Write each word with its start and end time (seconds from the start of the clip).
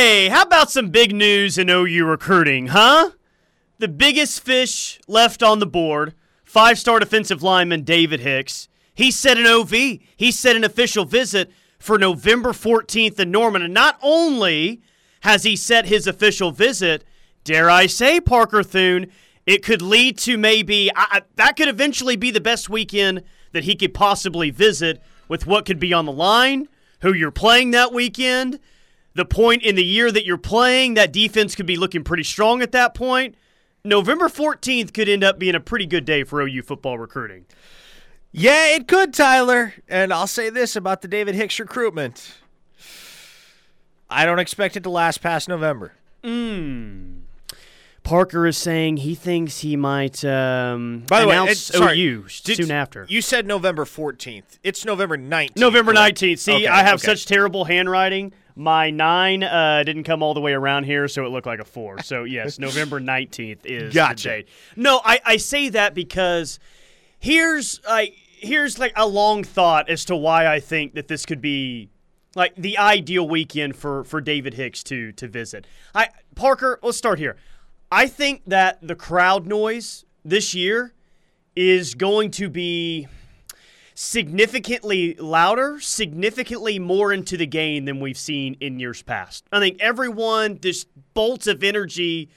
Hey, 0.00 0.28
how 0.28 0.42
about 0.42 0.70
some 0.70 0.90
big 0.90 1.12
news 1.12 1.58
in 1.58 1.68
OU 1.68 2.04
recruiting, 2.04 2.68
huh? 2.68 3.10
The 3.78 3.88
biggest 3.88 4.44
fish 4.44 5.00
left 5.08 5.42
on 5.42 5.58
the 5.58 5.66
board, 5.66 6.14
five 6.44 6.78
star 6.78 7.00
defensive 7.00 7.42
lineman 7.42 7.82
David 7.82 8.20
Hicks. 8.20 8.68
He 8.94 9.10
set 9.10 9.38
an 9.38 9.46
OV, 9.46 9.72
he 9.72 10.30
set 10.30 10.54
an 10.54 10.62
official 10.62 11.04
visit 11.04 11.50
for 11.80 11.98
November 11.98 12.50
14th 12.50 13.18
in 13.18 13.32
Norman. 13.32 13.60
And 13.60 13.74
not 13.74 13.98
only 14.00 14.82
has 15.22 15.42
he 15.42 15.56
set 15.56 15.86
his 15.86 16.06
official 16.06 16.52
visit, 16.52 17.02
dare 17.42 17.68
I 17.68 17.86
say, 17.86 18.20
Parker 18.20 18.62
Thune, 18.62 19.10
it 19.46 19.64
could 19.64 19.82
lead 19.82 20.16
to 20.18 20.38
maybe 20.38 20.92
I, 20.94 21.22
that 21.34 21.56
could 21.56 21.66
eventually 21.66 22.14
be 22.14 22.30
the 22.30 22.40
best 22.40 22.70
weekend 22.70 23.24
that 23.50 23.64
he 23.64 23.74
could 23.74 23.94
possibly 23.94 24.50
visit 24.50 25.02
with 25.26 25.44
what 25.44 25.66
could 25.66 25.80
be 25.80 25.92
on 25.92 26.06
the 26.06 26.12
line, 26.12 26.68
who 27.00 27.12
you're 27.12 27.32
playing 27.32 27.72
that 27.72 27.92
weekend, 27.92 28.60
the 29.18 29.24
point 29.26 29.62
in 29.62 29.74
the 29.74 29.84
year 29.84 30.10
that 30.10 30.24
you're 30.24 30.38
playing. 30.38 30.94
That 30.94 31.12
defense 31.12 31.54
could 31.54 31.66
be 31.66 31.76
looking 31.76 32.04
pretty 32.04 32.24
strong 32.24 32.62
at 32.62 32.72
that 32.72 32.94
point. 32.94 33.34
November 33.84 34.28
14th 34.28 34.92
could 34.94 35.08
end 35.08 35.22
up 35.22 35.38
being 35.38 35.54
a 35.54 35.60
pretty 35.60 35.86
good 35.86 36.04
day 36.04 36.24
for 36.24 36.40
OU 36.40 36.62
football 36.62 36.98
recruiting. 36.98 37.44
Yeah, 38.32 38.74
it 38.74 38.88
could, 38.88 39.14
Tyler. 39.14 39.74
And 39.88 40.12
I'll 40.12 40.26
say 40.26 40.50
this 40.50 40.76
about 40.76 41.02
the 41.02 41.08
David 41.08 41.34
Hicks 41.34 41.58
recruitment. 41.60 42.36
I 44.10 44.24
don't 44.24 44.38
expect 44.38 44.76
it 44.76 44.82
to 44.84 44.90
last 44.90 45.20
past 45.20 45.48
November. 45.48 45.92
Mm. 46.22 47.20
Parker 48.02 48.46
is 48.46 48.56
saying 48.56 48.98
he 48.98 49.14
thinks 49.14 49.60
he 49.60 49.76
might 49.76 50.24
um, 50.24 51.04
By 51.06 51.20
the 51.20 51.28
announce 51.28 51.46
way, 51.48 51.52
it, 51.52 51.56
sorry, 51.82 52.00
OU 52.00 52.22
did- 52.44 52.56
soon 52.56 52.70
after. 52.70 53.06
You 53.08 53.20
said 53.20 53.46
November 53.46 53.84
14th. 53.84 54.58
It's 54.62 54.84
November 54.84 55.18
19th. 55.18 55.56
November 55.56 55.92
correct? 55.92 56.18
19th. 56.20 56.38
See, 56.38 56.54
Okay, 56.54 56.66
I 56.66 56.82
have 56.82 56.94
okay. 57.00 57.06
such 57.06 57.26
terrible 57.26 57.66
handwriting. 57.66 58.32
My 58.58 58.90
nine 58.90 59.44
uh, 59.44 59.84
didn't 59.84 60.02
come 60.04 60.22
all 60.22 60.34
the 60.34 60.40
way 60.40 60.52
around 60.52 60.84
here, 60.84 61.06
so 61.06 61.24
it 61.24 61.28
looked 61.28 61.46
like 61.46 61.60
a 61.60 61.64
four. 61.64 62.02
So, 62.02 62.24
yes, 62.24 62.58
November 62.58 63.00
19th 63.00 63.64
is 63.64 63.94
Gotcha. 63.94 64.28
the 64.28 64.34
date. 64.34 64.48
No, 64.76 65.00
I, 65.04 65.20
I 65.24 65.36
say 65.36 65.68
that 65.70 65.94
because 65.94 66.58
here's 67.20 67.80
like 67.86 68.14
here's 68.40 68.78
like 68.78 68.92
a 68.96 69.06
long 69.06 69.44
thought 69.44 69.88
as 69.88 70.04
to 70.06 70.16
why 70.16 70.46
I 70.46 70.60
think 70.60 70.94
that 70.94 71.08
this 71.08 71.24
could 71.26 71.40
be 71.40 71.88
like 72.34 72.54
the 72.56 72.78
ideal 72.78 73.28
weekend 73.28 73.76
for 73.76 74.04
for 74.04 74.20
David 74.20 74.54
Hicks 74.54 74.82
to 74.84 75.12
to 75.12 75.28
visit. 75.28 75.66
I 75.94 76.08
Parker, 76.34 76.78
let's 76.82 76.98
start 76.98 77.18
here. 77.18 77.36
I 77.90 78.06
think 78.06 78.42
that 78.46 78.78
the 78.86 78.94
crowd 78.94 79.46
noise 79.46 80.04
this 80.24 80.54
year 80.54 80.94
is 81.56 81.94
going 81.94 82.30
to 82.32 82.48
be 82.48 83.08
significantly 84.00 85.14
louder, 85.14 85.80
significantly 85.80 86.78
more 86.78 87.12
into 87.12 87.36
the 87.36 87.48
game 87.48 87.84
than 87.84 87.98
we've 87.98 88.16
seen 88.16 88.56
in 88.60 88.78
years 88.78 89.02
past. 89.02 89.44
I 89.50 89.58
think 89.58 89.80
everyone, 89.80 90.60
this 90.62 90.86
bolts 91.14 91.48
of 91.48 91.64
energy 91.64 92.28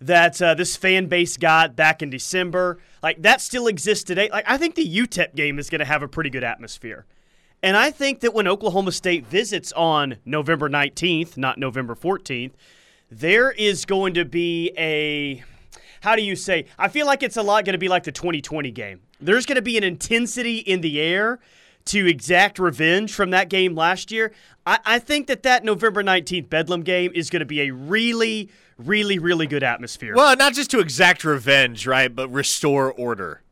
that 0.00 0.40
uh, 0.40 0.54
this 0.54 0.76
fan 0.76 1.08
base 1.08 1.36
got 1.36 1.76
back 1.76 2.00
in 2.00 2.08
December, 2.08 2.78
like 3.02 3.20
that 3.20 3.42
still 3.42 3.66
exists 3.66 4.02
today. 4.02 4.30
Like 4.32 4.46
I 4.48 4.56
think 4.56 4.76
the 4.76 4.88
UTEP 4.88 5.34
game 5.34 5.58
is 5.58 5.68
going 5.68 5.80
to 5.80 5.84
have 5.84 6.02
a 6.02 6.08
pretty 6.08 6.30
good 6.30 6.42
atmosphere. 6.42 7.04
And 7.62 7.76
I 7.76 7.90
think 7.90 8.20
that 8.20 8.32
when 8.32 8.48
Oklahoma 8.48 8.92
State 8.92 9.26
visits 9.26 9.72
on 9.72 10.16
November 10.24 10.70
19th, 10.70 11.36
not 11.36 11.58
November 11.58 11.94
14th, 11.94 12.52
there 13.10 13.50
is 13.50 13.84
going 13.84 14.14
to 14.14 14.24
be 14.24 14.72
a 14.78 15.44
how 16.00 16.16
do 16.16 16.22
you 16.22 16.36
say? 16.36 16.66
I 16.78 16.88
feel 16.88 17.06
like 17.06 17.22
it's 17.22 17.38
a 17.38 17.42
lot 17.42 17.64
going 17.64 17.72
to 17.72 17.78
be 17.78 17.88
like 17.88 18.04
the 18.04 18.12
2020 18.12 18.70
game. 18.70 19.00
There's 19.24 19.46
going 19.46 19.56
to 19.56 19.62
be 19.62 19.76
an 19.76 19.84
intensity 19.84 20.58
in 20.58 20.80
the 20.80 21.00
air 21.00 21.40
to 21.86 22.06
exact 22.06 22.58
revenge 22.58 23.12
from 23.12 23.30
that 23.30 23.48
game 23.48 23.74
last 23.74 24.10
year. 24.10 24.32
I, 24.66 24.78
I 24.84 24.98
think 24.98 25.26
that 25.26 25.42
that 25.42 25.64
November 25.64 26.02
19th 26.02 26.48
Bedlam 26.48 26.82
game 26.82 27.12
is 27.14 27.30
going 27.30 27.40
to 27.40 27.46
be 27.46 27.62
a 27.62 27.70
really, 27.70 28.50
really, 28.78 29.18
really 29.18 29.46
good 29.46 29.62
atmosphere. 29.62 30.14
Well, 30.14 30.36
not 30.36 30.54
just 30.54 30.70
to 30.70 30.80
exact 30.80 31.24
revenge, 31.24 31.86
right, 31.86 32.14
but 32.14 32.28
restore 32.28 32.92
order. 32.92 33.42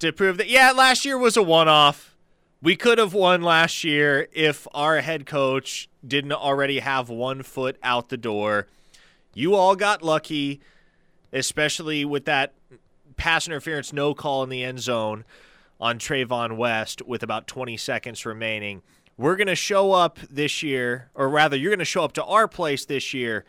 To 0.00 0.12
prove 0.12 0.36
that, 0.38 0.48
yeah, 0.48 0.72
last 0.72 1.04
year 1.04 1.16
was 1.16 1.36
a 1.36 1.42
one 1.42 1.68
off. 1.68 2.16
We 2.62 2.76
could 2.76 2.98
have 2.98 3.14
won 3.14 3.42
last 3.42 3.84
year 3.84 4.28
if 4.32 4.66
our 4.74 5.00
head 5.00 5.24
coach 5.24 5.88
didn't 6.06 6.32
already 6.32 6.80
have 6.80 7.08
one 7.08 7.42
foot 7.42 7.76
out 7.82 8.08
the 8.08 8.16
door. 8.16 8.66
You 9.34 9.54
all 9.54 9.76
got 9.76 10.02
lucky, 10.02 10.60
especially 11.32 12.04
with 12.04 12.24
that 12.24 12.54
pass 13.16 13.46
interference 13.46 13.92
no 13.92 14.14
call 14.14 14.42
in 14.42 14.48
the 14.48 14.64
end 14.64 14.80
zone 14.80 15.24
on 15.80 15.98
Trayvon 15.98 16.56
West 16.56 17.02
with 17.02 17.22
about 17.22 17.46
20 17.46 17.76
seconds 17.76 18.24
remaining. 18.24 18.82
We're 19.16 19.36
going 19.36 19.46
to 19.46 19.54
show 19.54 19.92
up 19.92 20.18
this 20.30 20.62
year, 20.62 21.10
or 21.14 21.28
rather, 21.28 21.56
you're 21.56 21.70
going 21.70 21.78
to 21.78 21.84
show 21.84 22.04
up 22.04 22.12
to 22.14 22.24
our 22.24 22.46
place 22.46 22.84
this 22.84 23.14
year, 23.14 23.44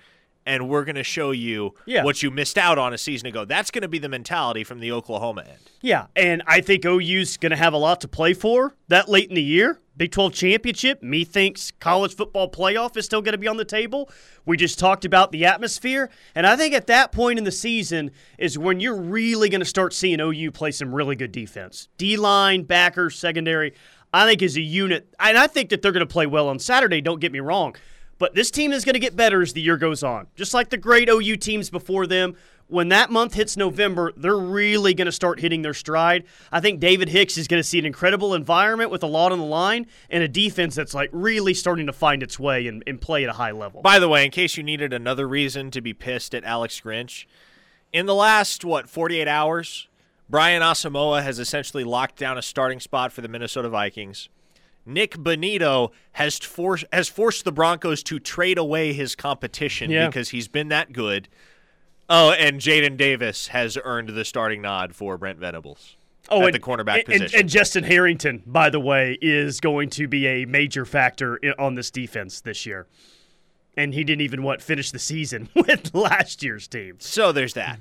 and 0.48 0.68
we're 0.68 0.86
going 0.86 0.96
to 0.96 1.04
show 1.04 1.30
you 1.32 1.76
Yeah. 1.86 2.04
what 2.04 2.24
you 2.24 2.32
missed 2.32 2.58
out 2.58 2.80
on 2.80 2.94
a 2.94 2.98
season 2.98 3.28
ago. 3.28 3.46
That's 3.46 3.70
going 3.70 3.84
to 3.84 3.88
be 3.88 4.00
the 4.00 4.10
mentality 4.10 4.64
from 4.64 4.80
the 4.80 4.92
Oklahoma 4.92 5.44
end. 5.48 5.60
Yeah, 5.82 6.08
and 6.16 6.42
I 6.48 6.62
think 6.62 6.84
OU's 6.86 7.38
going 7.38 7.52
to 7.52 7.56
have 7.58 7.74
a 7.74 7.78
lot 7.78 8.02
to 8.02 8.08
play 8.08 8.34
for 8.34 8.74
that 8.88 9.08
late 9.10 9.30
in 9.30 9.36
the 9.36 9.44
year. 9.44 9.80
Big 9.96 10.12
12 10.12 10.34
championship. 10.34 11.02
Me 11.04 11.24
thinks 11.24 11.72
college 11.80 12.16
football 12.16 12.50
playoff 12.50 12.96
is 12.98 13.06
still 13.06 13.22
going 13.22 13.32
to 13.34 13.38
be 13.40 13.48
on 13.48 13.58
the 13.58 13.66
table. 13.66 14.10
We 14.46 14.56
just 14.56 14.78
talked 14.80 15.06
about 15.06 15.32
the 15.32 15.46
atmosphere. 15.46 16.10
And 16.36 16.46
I 16.46 16.56
think 16.56 16.74
at 16.76 16.86
that 16.88 17.12
point 17.12 17.40
in 17.40 17.46
the 17.46 17.52
season 17.52 18.12
is 18.38 18.58
when 18.60 18.80
you're 18.80 18.96
really 18.96 19.50
going 19.50 19.62
to 19.62 19.66
start 19.66 19.94
seeing 19.94 20.20
OU 20.22 20.52
play 20.52 20.70
some 20.72 20.94
really 20.94 21.16
good 21.16 21.32
defense. 21.32 21.88
D 21.98 22.16
line, 22.16 22.62
backers, 22.64 23.18
secondary. 23.18 23.74
I 24.14 24.26
think 24.26 24.42
is 24.42 24.56
a 24.56 24.62
unit, 24.62 25.14
and 25.20 25.38
I 25.38 25.48
think 25.48 25.70
that 25.72 25.82
they're 25.82 25.92
going 25.92 26.00
to 26.00 26.12
play 26.12 26.26
well 26.28 26.48
on 26.48 26.60
Saturday, 26.60 27.02
don't 27.02 27.20
get 27.20 27.34
me 27.34 27.42
wrong. 27.42 27.76
But 28.20 28.34
this 28.34 28.50
team 28.50 28.72
is 28.72 28.84
going 28.84 28.94
to 28.94 29.00
get 29.00 29.16
better 29.16 29.42
as 29.42 29.54
the 29.54 29.62
year 29.62 29.78
goes 29.78 30.04
on. 30.04 30.28
Just 30.36 30.54
like 30.54 30.70
the 30.70 30.78
great 30.78 31.10
OU 31.10 31.38
teams 31.38 31.70
before 31.70 32.08
them, 32.08 32.36
when 32.68 32.90
that 32.90 33.10
month 33.10 33.36
hits 33.36 33.56
November, 33.56 34.12
they're 34.18 34.38
really 34.38 34.94
going 34.94 35.06
to 35.06 35.12
start 35.12 35.40
hitting 35.40 35.62
their 35.62 35.74
stride. 35.74 36.26
I 36.52 36.60
think 36.60 36.80
David 36.80 37.10
Hicks 37.10 37.38
is 37.38 37.48
going 37.48 37.60
to 37.60 37.68
see 37.68 37.80
an 37.80 37.86
incredible 37.86 38.34
environment 38.34 38.92
with 38.92 39.04
a 39.04 39.08
lot 39.08 39.32
on 39.32 39.40
the 39.40 39.46
line 39.46 39.88
and 40.10 40.24
a 40.24 40.28
defense 40.28 40.76
that's 40.76 40.94
like 40.94 41.10
really 41.14 41.54
starting 41.54 41.86
to 41.88 41.94
find 41.94 42.22
its 42.22 42.38
way 42.40 42.68
and, 42.68 42.84
and 42.86 43.00
play 43.00 43.24
at 43.24 43.30
a 43.30 43.34
high 43.34 43.52
level. 43.52 43.82
By 43.82 44.00
the 44.00 44.10
way, 44.10 44.26
in 44.26 44.32
case 44.32 44.58
you 44.58 44.64
needed 44.64 44.94
another 44.94 45.28
reason 45.28 45.72
to 45.72 45.82
be 45.82 45.94
pissed 45.94 46.36
at 46.36 46.44
Alex 46.44 46.82
Grinch, 46.84 47.26
in 47.94 48.06
the 48.06 48.16
last, 48.16 48.66
what, 48.66 48.90
48 48.90 49.28
hours, 49.28 49.88
Brian 50.30 50.62
Asamoah 50.62 51.24
has 51.24 51.40
essentially 51.40 51.86
locked 51.86 52.18
down 52.18 52.38
a 52.38 52.42
starting 52.42 52.82
spot 52.82 53.14
for 53.14 53.22
the 53.22 53.30
Minnesota 53.30 53.70
Vikings. 53.70 54.28
Nik 54.88 55.18
Bonitto 55.18 55.92
has 56.14 56.40
forced 56.40 56.86
has 56.94 57.10
forced 57.10 57.46
the 57.46 57.52
Broncos 57.52 58.02
to 58.04 58.20
trade 58.20 58.58
away 58.58 58.94
his 58.94 59.16
competition 59.16 59.92
Yeah. 59.92 60.08
because 60.08 60.30
he's 60.30 60.48
been 60.48 60.70
that 60.70 60.94
good. 60.94 61.28
Oh, 62.10 62.32
and 62.32 62.62
Jaden 62.62 62.96
Davis 62.98 63.48
has 63.50 63.78
earned 63.84 64.10
the 64.10 64.24
starting 64.24 64.62
nod 64.62 64.96
for 64.96 65.18
Brent 65.18 65.40
Venables 65.40 65.98
oh, 66.30 66.38
at 66.38 66.44
Oh, 66.44 66.46
and, 66.46 66.56
the 66.56 66.60
cornerback 66.60 67.00
and- 67.00 67.10
and- 67.10 67.22
position. 67.24 67.40
And, 67.42 67.50
Justin 67.50 67.84
Harrington, 67.84 68.44
by 68.46 68.70
the 68.70 68.80
way, 68.80 69.18
is 69.22 69.60
going 69.60 69.90
to 69.92 70.08
be 70.08 70.26
a 70.26 70.46
major 70.46 70.86
factor 70.86 71.38
on 71.60 71.76
this 71.76 71.92
defense 71.92 72.40
this 72.40 72.66
year. 72.66 72.88
And 73.76 73.94
he 73.94 74.04
didn't 74.06 74.22
even 74.22 74.42
what 74.42 74.62
finish 74.62 74.90
the 74.92 75.00
season 75.00 75.50
with 75.56 75.94
last 75.94 76.42
year's 76.44 76.68
team. 76.68 76.96
so 77.00 77.32
there's 77.34 77.54
that. 77.56 77.80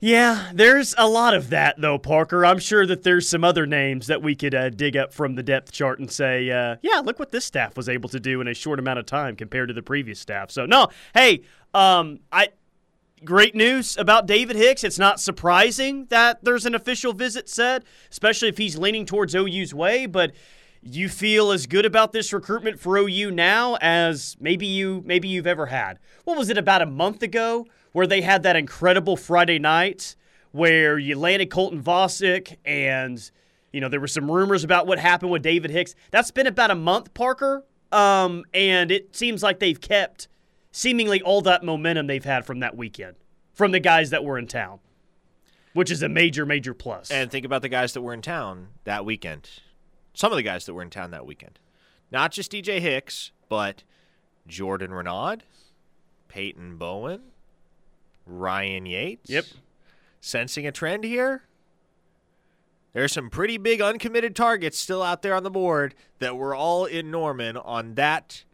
Yeah, 0.00 0.52
there's 0.54 0.94
a 0.96 1.08
lot 1.08 1.34
of 1.34 1.50
that 1.50 1.80
though, 1.80 1.98
Parker. 1.98 2.46
I'm 2.46 2.60
sure 2.60 2.86
that 2.86 3.02
there's 3.02 3.28
some 3.28 3.42
other 3.42 3.66
names 3.66 4.06
that 4.06 4.22
we 4.22 4.36
could 4.36 4.54
uh, 4.54 4.70
dig 4.70 4.96
up 4.96 5.12
from 5.12 5.34
the 5.34 5.42
depth 5.42 5.72
chart 5.72 5.98
and 5.98 6.10
say, 6.10 6.50
uh, 6.50 6.76
yeah, 6.82 7.00
look 7.00 7.18
what 7.18 7.32
this 7.32 7.44
staff 7.44 7.76
was 7.76 7.88
able 7.88 8.08
to 8.10 8.20
do 8.20 8.40
in 8.40 8.46
a 8.46 8.54
short 8.54 8.78
amount 8.78 9.00
of 9.00 9.06
time 9.06 9.34
compared 9.34 9.68
to 9.68 9.74
the 9.74 9.82
previous 9.82 10.20
staff. 10.20 10.52
So 10.52 10.66
no, 10.66 10.88
hey, 11.14 11.42
um, 11.74 12.20
I 12.30 12.50
great 13.24 13.56
news 13.56 13.96
about 13.96 14.26
David 14.26 14.54
Hicks. 14.54 14.84
It's 14.84 15.00
not 15.00 15.18
surprising 15.18 16.06
that 16.06 16.44
there's 16.44 16.66
an 16.66 16.76
official 16.76 17.12
visit 17.12 17.48
said, 17.48 17.84
especially 18.10 18.48
if 18.48 18.58
he's 18.58 18.78
leaning 18.78 19.04
towards 19.04 19.34
OU's 19.34 19.74
way, 19.74 20.06
but 20.06 20.32
you 20.80 21.08
feel 21.08 21.50
as 21.50 21.66
good 21.66 21.84
about 21.84 22.12
this 22.12 22.32
recruitment 22.32 22.78
for 22.78 22.96
OU 22.96 23.32
now 23.32 23.76
as 23.80 24.36
maybe 24.38 24.66
you 24.66 25.02
maybe 25.04 25.26
you've 25.26 25.46
ever 25.46 25.66
had. 25.66 25.98
What 26.22 26.38
was 26.38 26.50
it 26.50 26.58
about 26.58 26.82
a 26.82 26.86
month 26.86 27.24
ago 27.24 27.66
where 27.92 28.06
they 28.06 28.20
had 28.20 28.42
that 28.42 28.56
incredible 28.56 29.16
Friday 29.16 29.58
night 29.58 30.16
where 30.52 30.98
you 30.98 31.18
landed 31.18 31.50
Colton 31.50 31.82
Vasek 31.82 32.56
and 32.64 33.30
you 33.72 33.80
know 33.80 33.88
there 33.88 34.00
were 34.00 34.06
some 34.06 34.30
rumors 34.30 34.64
about 34.64 34.86
what 34.86 34.98
happened 34.98 35.30
with 35.30 35.42
David 35.42 35.70
Hicks. 35.70 35.94
That's 36.10 36.30
been 36.30 36.46
about 36.46 36.70
a 36.70 36.74
month, 36.74 37.12
Parker, 37.14 37.64
um, 37.92 38.44
and 38.54 38.90
it 38.90 39.14
seems 39.14 39.42
like 39.42 39.58
they've 39.58 39.80
kept 39.80 40.28
seemingly 40.72 41.20
all 41.22 41.42
that 41.42 41.64
momentum 41.64 42.06
they've 42.06 42.24
had 42.24 42.44
from 42.44 42.60
that 42.60 42.76
weekend 42.76 43.16
from 43.52 43.72
the 43.72 43.80
guys 43.80 44.10
that 44.10 44.22
were 44.24 44.38
in 44.38 44.46
town, 44.46 44.78
which 45.72 45.90
is 45.90 46.02
a 46.02 46.08
major, 46.08 46.46
major 46.46 46.72
plus. 46.72 47.10
And 47.10 47.28
think 47.28 47.44
about 47.44 47.60
the 47.62 47.68
guys 47.68 47.92
that 47.94 48.02
were 48.02 48.14
in 48.14 48.22
town 48.22 48.68
that 48.84 49.04
weekend. 49.04 49.50
Some 50.14 50.30
of 50.30 50.36
the 50.36 50.44
guys 50.44 50.64
that 50.66 50.74
were 50.74 50.82
in 50.82 50.90
town 50.90 51.10
that 51.10 51.26
weekend. 51.26 51.58
Not 52.12 52.30
just 52.30 52.52
DJ 52.52 52.78
Hicks, 52.78 53.32
but 53.48 53.82
Jordan 54.46 54.92
Renaud, 54.92 55.38
Peyton 56.28 56.76
Bowen, 56.76 57.22
Ryan 58.28 58.86
Yates. 58.86 59.30
Yep. 59.30 59.44
Sensing 60.20 60.66
a 60.66 60.72
trend 60.72 61.04
here? 61.04 61.42
There's 62.92 63.12
some 63.12 63.30
pretty 63.30 63.58
big 63.58 63.80
uncommitted 63.80 64.34
targets 64.34 64.78
still 64.78 65.02
out 65.02 65.22
there 65.22 65.34
on 65.34 65.42
the 65.42 65.50
board 65.50 65.94
that 66.18 66.36
were 66.36 66.54
all 66.54 66.84
in 66.84 67.10
Norman 67.10 67.56
on 67.56 67.94
that 67.94 68.44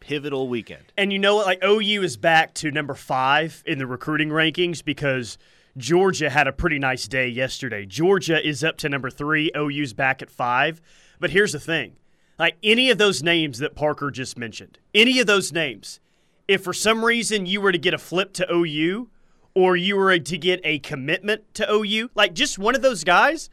pivotal 0.00 0.48
weekend. 0.48 0.92
And 0.96 1.12
you 1.12 1.18
know 1.18 1.36
what? 1.36 1.46
Like 1.46 1.64
OU 1.64 2.02
is 2.02 2.16
back 2.16 2.54
to 2.54 2.70
number 2.70 2.94
five 2.94 3.62
in 3.66 3.78
the 3.78 3.86
recruiting 3.86 4.28
rankings 4.28 4.84
because 4.84 5.38
Georgia 5.76 6.30
had 6.30 6.46
a 6.46 6.52
pretty 6.52 6.78
nice 6.78 7.08
day 7.08 7.28
yesterday. 7.28 7.86
Georgia 7.86 8.46
is 8.46 8.62
up 8.62 8.76
to 8.78 8.88
number 8.88 9.10
three. 9.10 9.50
OU's 9.56 9.92
back 9.92 10.22
at 10.22 10.30
five. 10.30 10.80
But 11.18 11.30
here's 11.30 11.52
the 11.52 11.60
thing 11.60 11.96
like 12.38 12.56
any 12.62 12.90
of 12.90 12.98
those 12.98 13.22
names 13.22 13.58
that 13.58 13.74
Parker 13.74 14.10
just 14.10 14.38
mentioned, 14.38 14.78
any 14.94 15.18
of 15.18 15.26
those 15.26 15.52
names, 15.52 15.98
if 16.46 16.62
for 16.62 16.72
some 16.72 17.04
reason 17.04 17.46
you 17.46 17.60
were 17.60 17.72
to 17.72 17.78
get 17.78 17.94
a 17.94 17.98
flip 17.98 18.32
to 18.34 18.46
OU 18.52 19.08
or 19.58 19.76
you 19.76 19.96
were 19.96 20.16
to 20.16 20.38
get 20.38 20.60
a 20.62 20.78
commitment 20.78 21.42
to 21.52 21.68
OU, 21.68 22.10
like 22.14 22.32
just 22.32 22.60
one 22.60 22.76
of 22.76 22.80
those 22.80 23.02
guys, 23.02 23.50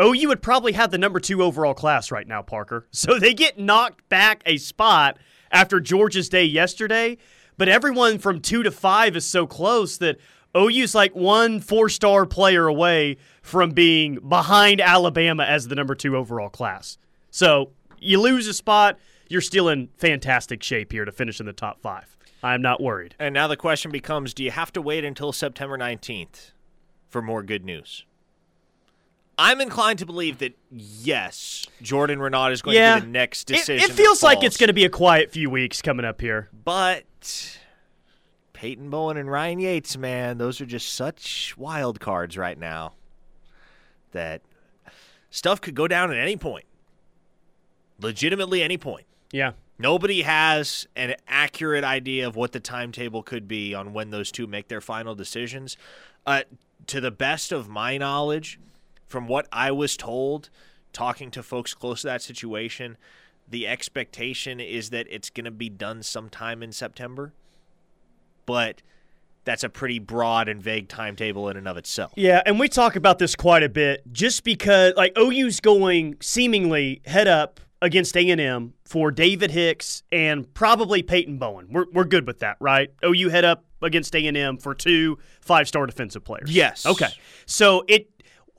OU 0.00 0.28
would 0.28 0.40
probably 0.40 0.72
have 0.72 0.90
the 0.90 0.96
number 0.96 1.20
two 1.20 1.42
overall 1.42 1.74
class 1.74 2.10
right 2.10 2.26
now, 2.26 2.40
Parker. 2.40 2.86
So 2.92 3.18
they 3.18 3.34
get 3.34 3.58
knocked 3.58 4.08
back 4.08 4.42
a 4.46 4.56
spot 4.56 5.18
after 5.52 5.80
Georgia's 5.80 6.30
day 6.30 6.44
yesterday. 6.44 7.18
But 7.58 7.68
everyone 7.68 8.18
from 8.18 8.40
two 8.40 8.62
to 8.62 8.70
five 8.70 9.16
is 9.16 9.26
so 9.26 9.46
close 9.46 9.98
that 9.98 10.16
OU's 10.56 10.94
like 10.94 11.14
one 11.14 11.60
four 11.60 11.90
star 11.90 12.24
player 12.24 12.66
away 12.66 13.18
from 13.42 13.72
being 13.72 14.14
behind 14.26 14.80
Alabama 14.80 15.42
as 15.42 15.68
the 15.68 15.74
number 15.74 15.94
two 15.94 16.16
overall 16.16 16.48
class. 16.48 16.96
So 17.30 17.72
you 17.98 18.18
lose 18.18 18.46
a 18.46 18.54
spot, 18.54 18.98
you're 19.28 19.42
still 19.42 19.68
in 19.68 19.90
fantastic 19.98 20.62
shape 20.62 20.90
here 20.90 21.04
to 21.04 21.12
finish 21.12 21.38
in 21.38 21.44
the 21.44 21.52
top 21.52 21.82
five. 21.82 22.16
I'm 22.42 22.62
not 22.62 22.80
worried. 22.80 23.14
And 23.18 23.34
now 23.34 23.48
the 23.48 23.56
question 23.56 23.90
becomes 23.90 24.34
do 24.34 24.44
you 24.44 24.50
have 24.50 24.72
to 24.72 24.82
wait 24.82 25.04
until 25.04 25.32
September 25.32 25.76
19th 25.76 26.52
for 27.08 27.22
more 27.22 27.42
good 27.42 27.64
news? 27.64 28.04
I'm 29.40 29.60
inclined 29.60 30.00
to 30.00 30.06
believe 30.06 30.38
that 30.38 30.58
yes, 30.72 31.66
Jordan 31.80 32.20
Renaud 32.20 32.48
is 32.48 32.62
going 32.62 32.76
yeah, 32.76 32.96
to 32.96 33.00
be 33.00 33.06
the 33.06 33.12
next 33.12 33.44
decision. 33.44 33.84
It, 33.84 33.90
it 33.90 33.94
feels 33.94 34.20
like 34.20 34.42
it's 34.42 34.56
going 34.56 34.68
to 34.68 34.74
be 34.74 34.84
a 34.84 34.90
quiet 34.90 35.30
few 35.30 35.48
weeks 35.48 35.80
coming 35.80 36.04
up 36.04 36.20
here. 36.20 36.48
But 36.64 37.58
Peyton 38.52 38.90
Bowen 38.90 39.16
and 39.16 39.30
Ryan 39.30 39.60
Yates, 39.60 39.96
man, 39.96 40.38
those 40.38 40.60
are 40.60 40.66
just 40.66 40.92
such 40.92 41.56
wild 41.56 42.00
cards 42.00 42.36
right 42.36 42.58
now 42.58 42.94
that 44.10 44.42
stuff 45.30 45.60
could 45.60 45.76
go 45.76 45.86
down 45.86 46.10
at 46.10 46.18
any 46.18 46.36
point. 46.36 46.64
Legitimately, 48.00 48.62
any 48.62 48.76
point. 48.76 49.06
Yeah. 49.30 49.52
Nobody 49.78 50.22
has 50.22 50.88
an 50.96 51.14
accurate 51.28 51.84
idea 51.84 52.26
of 52.26 52.34
what 52.34 52.52
the 52.52 52.60
timetable 52.60 53.22
could 53.22 53.46
be 53.46 53.74
on 53.74 53.92
when 53.92 54.10
those 54.10 54.32
two 54.32 54.46
make 54.46 54.68
their 54.68 54.80
final 54.80 55.14
decisions. 55.14 55.76
Uh, 56.26 56.42
to 56.86 57.00
the 57.00 57.10
best 57.10 57.52
of 57.52 57.68
my 57.68 57.96
knowledge, 57.96 58.58
from 59.06 59.28
what 59.28 59.46
I 59.52 59.70
was 59.70 59.96
told, 59.96 60.50
talking 60.92 61.30
to 61.30 61.42
folks 61.42 61.74
close 61.74 62.00
to 62.02 62.08
that 62.08 62.22
situation, 62.22 62.96
the 63.48 63.66
expectation 63.66 64.58
is 64.60 64.90
that 64.90 65.06
it's 65.08 65.30
going 65.30 65.44
to 65.44 65.50
be 65.50 65.68
done 65.68 66.02
sometime 66.02 66.62
in 66.62 66.72
September. 66.72 67.32
But 68.46 68.82
that's 69.44 69.64
a 69.64 69.68
pretty 69.68 69.98
broad 69.98 70.48
and 70.48 70.62
vague 70.62 70.88
timetable 70.88 71.48
in 71.48 71.56
and 71.56 71.68
of 71.68 71.76
itself. 71.76 72.12
Yeah, 72.16 72.42
and 72.44 72.58
we 72.58 72.68
talk 72.68 72.96
about 72.96 73.18
this 73.18 73.34
quite 73.34 73.62
a 73.62 73.68
bit 73.68 74.02
just 74.12 74.44
because 74.44 74.94
like 74.96 75.16
OU's 75.16 75.60
going 75.60 76.16
seemingly 76.20 77.00
head 77.06 77.28
up 77.28 77.60
against 77.80 78.16
A&M 78.16 78.74
for 78.84 79.10
David 79.10 79.50
Hicks 79.50 80.02
and 80.10 80.52
probably 80.54 81.02
Peyton 81.02 81.38
Bowen. 81.38 81.68
We're, 81.70 81.86
we're 81.92 82.04
good 82.04 82.26
with 82.26 82.40
that, 82.40 82.56
right? 82.60 82.90
OU 83.04 83.28
head 83.28 83.44
up 83.44 83.64
against 83.82 84.14
A&M 84.14 84.58
for 84.58 84.74
two 84.74 85.18
five-star 85.40 85.86
defensive 85.86 86.24
players. 86.24 86.50
Yes. 86.50 86.84
Okay. 86.84 87.08
So 87.46 87.84
it 87.88 88.10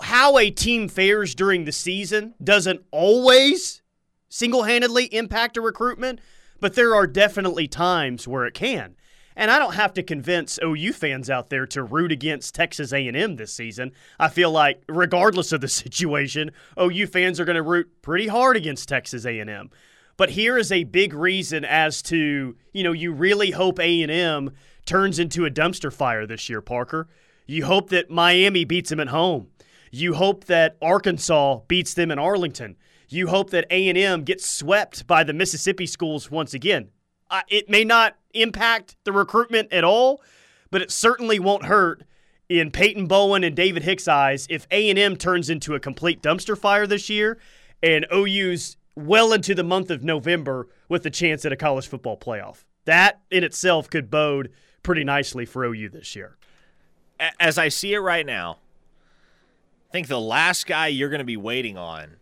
how 0.02 0.38
a 0.38 0.50
team 0.50 0.88
fares 0.88 1.36
during 1.36 1.66
the 1.66 1.74
season 1.74 2.34
doesn't 2.42 2.82
always 2.92 3.82
single-handedly 4.30 5.06
impact 5.06 5.58
a 5.58 5.62
recruitment, 5.62 6.22
but 6.62 6.76
there 6.76 6.96
are 6.96 7.06
definitely 7.06 7.68
times 7.68 8.28
where 8.28 8.46
it 8.46 8.54
can. 8.54 8.96
And 9.40 9.50
I 9.50 9.58
don't 9.58 9.76
have 9.76 9.94
to 9.94 10.04
convince 10.04 10.60
OU 10.62 10.92
fans 10.92 11.30
out 11.30 11.50
there 11.50 11.66
to 11.68 11.82
root 11.82 12.12
against 12.12 12.54
Texas 12.54 12.92
A&M 12.92 13.38
this 13.38 13.54
season. 13.54 13.94
I 14.20 14.28
feel 14.28 14.52
like 14.52 14.84
regardless 14.90 15.54
of 15.54 15.62
the 15.62 15.68
situation, 15.70 16.52
OU 16.78 17.08
fans 17.08 17.40
are 17.40 17.46
going 17.46 17.56
to 17.56 17.62
root 17.62 17.90
pretty 18.02 18.28
hard 18.28 18.58
against 18.58 18.90
Texas 18.90 19.26
A&M. 19.26 19.70
But 20.18 20.32
here 20.32 20.58
is 20.58 20.74
a 20.74 20.84
big 20.84 21.14
reason 21.14 21.64
as 21.64 22.02
to, 22.04 22.58
you 22.74 22.84
know, 22.84 22.92
you 22.92 23.14
really 23.14 23.52
hope 23.52 23.80
A&M 23.80 24.52
turns 24.86 25.20
into 25.20 25.46
a 25.46 25.50
dumpster 25.50 25.92
fire 25.92 26.28
this 26.28 26.50
year, 26.50 26.60
Parker. 26.60 27.08
You 27.48 27.66
hope 27.66 27.92
that 27.92 28.10
Miami 28.10 28.66
beats 28.66 28.90
them 28.90 29.00
at 29.00 29.08
home. 29.08 29.48
You 29.90 30.16
hope 30.16 30.44
that 30.46 30.76
Arkansas 30.82 31.62
beats 31.70 31.94
them 31.94 32.12
in 32.12 32.20
Arlington. 32.20 32.76
You 33.08 33.28
hope 33.28 33.52
that 33.52 33.68
A&M 33.72 34.26
gets 34.26 34.50
swept 34.50 35.08
by 35.08 35.24
the 35.24 35.32
Mississippi 35.32 35.86
schools 35.86 36.30
once 36.30 36.54
again. 36.54 36.90
Uh, 37.30 37.42
it 37.48 37.70
may 37.70 37.84
not 37.84 38.16
impact 38.34 38.96
the 39.04 39.12
recruitment 39.12 39.72
at 39.72 39.84
all, 39.84 40.22
but 40.72 40.82
it 40.82 40.92
certainly 40.92 41.40
won't 41.40 41.66
hurt 41.66 42.04
in 42.48 42.72
Peyton 42.72 43.06
Bowen 43.06 43.44
and 43.44 43.56
David 43.56 43.84
Hicks' 43.84 44.08
eyes 44.08 44.48
if 44.50 44.68
A&M 44.72 45.16
turns 45.16 45.50
into 45.50 45.76
a 45.76 45.80
complete 45.80 46.22
dumpster 46.22 46.58
fire 46.58 46.88
this 46.88 47.10
year 47.10 47.38
and 47.84 48.06
OU's 48.14 48.78
well 48.96 49.32
into 49.32 49.56
the 49.56 49.64
month 49.64 49.92
of 49.92 50.04
November 50.04 50.68
with 50.90 51.06
a 51.06 51.10
chance 51.10 51.46
at 51.46 51.54
a 51.54 51.56
college 51.56 51.88
football 51.88 52.18
playoff. 52.18 52.64
That 52.86 53.22
in 53.30 53.44
itself 53.44 53.90
could 53.90 54.10
bode 54.10 54.52
pretty 54.84 55.04
nicely 55.04 55.46
for 55.46 55.64
OU 55.64 55.90
this 55.90 56.16
year. 56.16 56.38
As 57.40 57.58
I 57.58 57.70
see 57.70 57.94
it 57.94 58.00
right 58.00 58.26
now, 58.26 58.58
I 59.90 59.92
think 59.92 60.08
the 60.08 60.20
last 60.20 60.66
guy 60.66 60.88
you're 60.88 61.10
going 61.10 61.20
to 61.20 61.26
be 61.26 61.38
waiting 61.38 61.78
on 61.78 62.18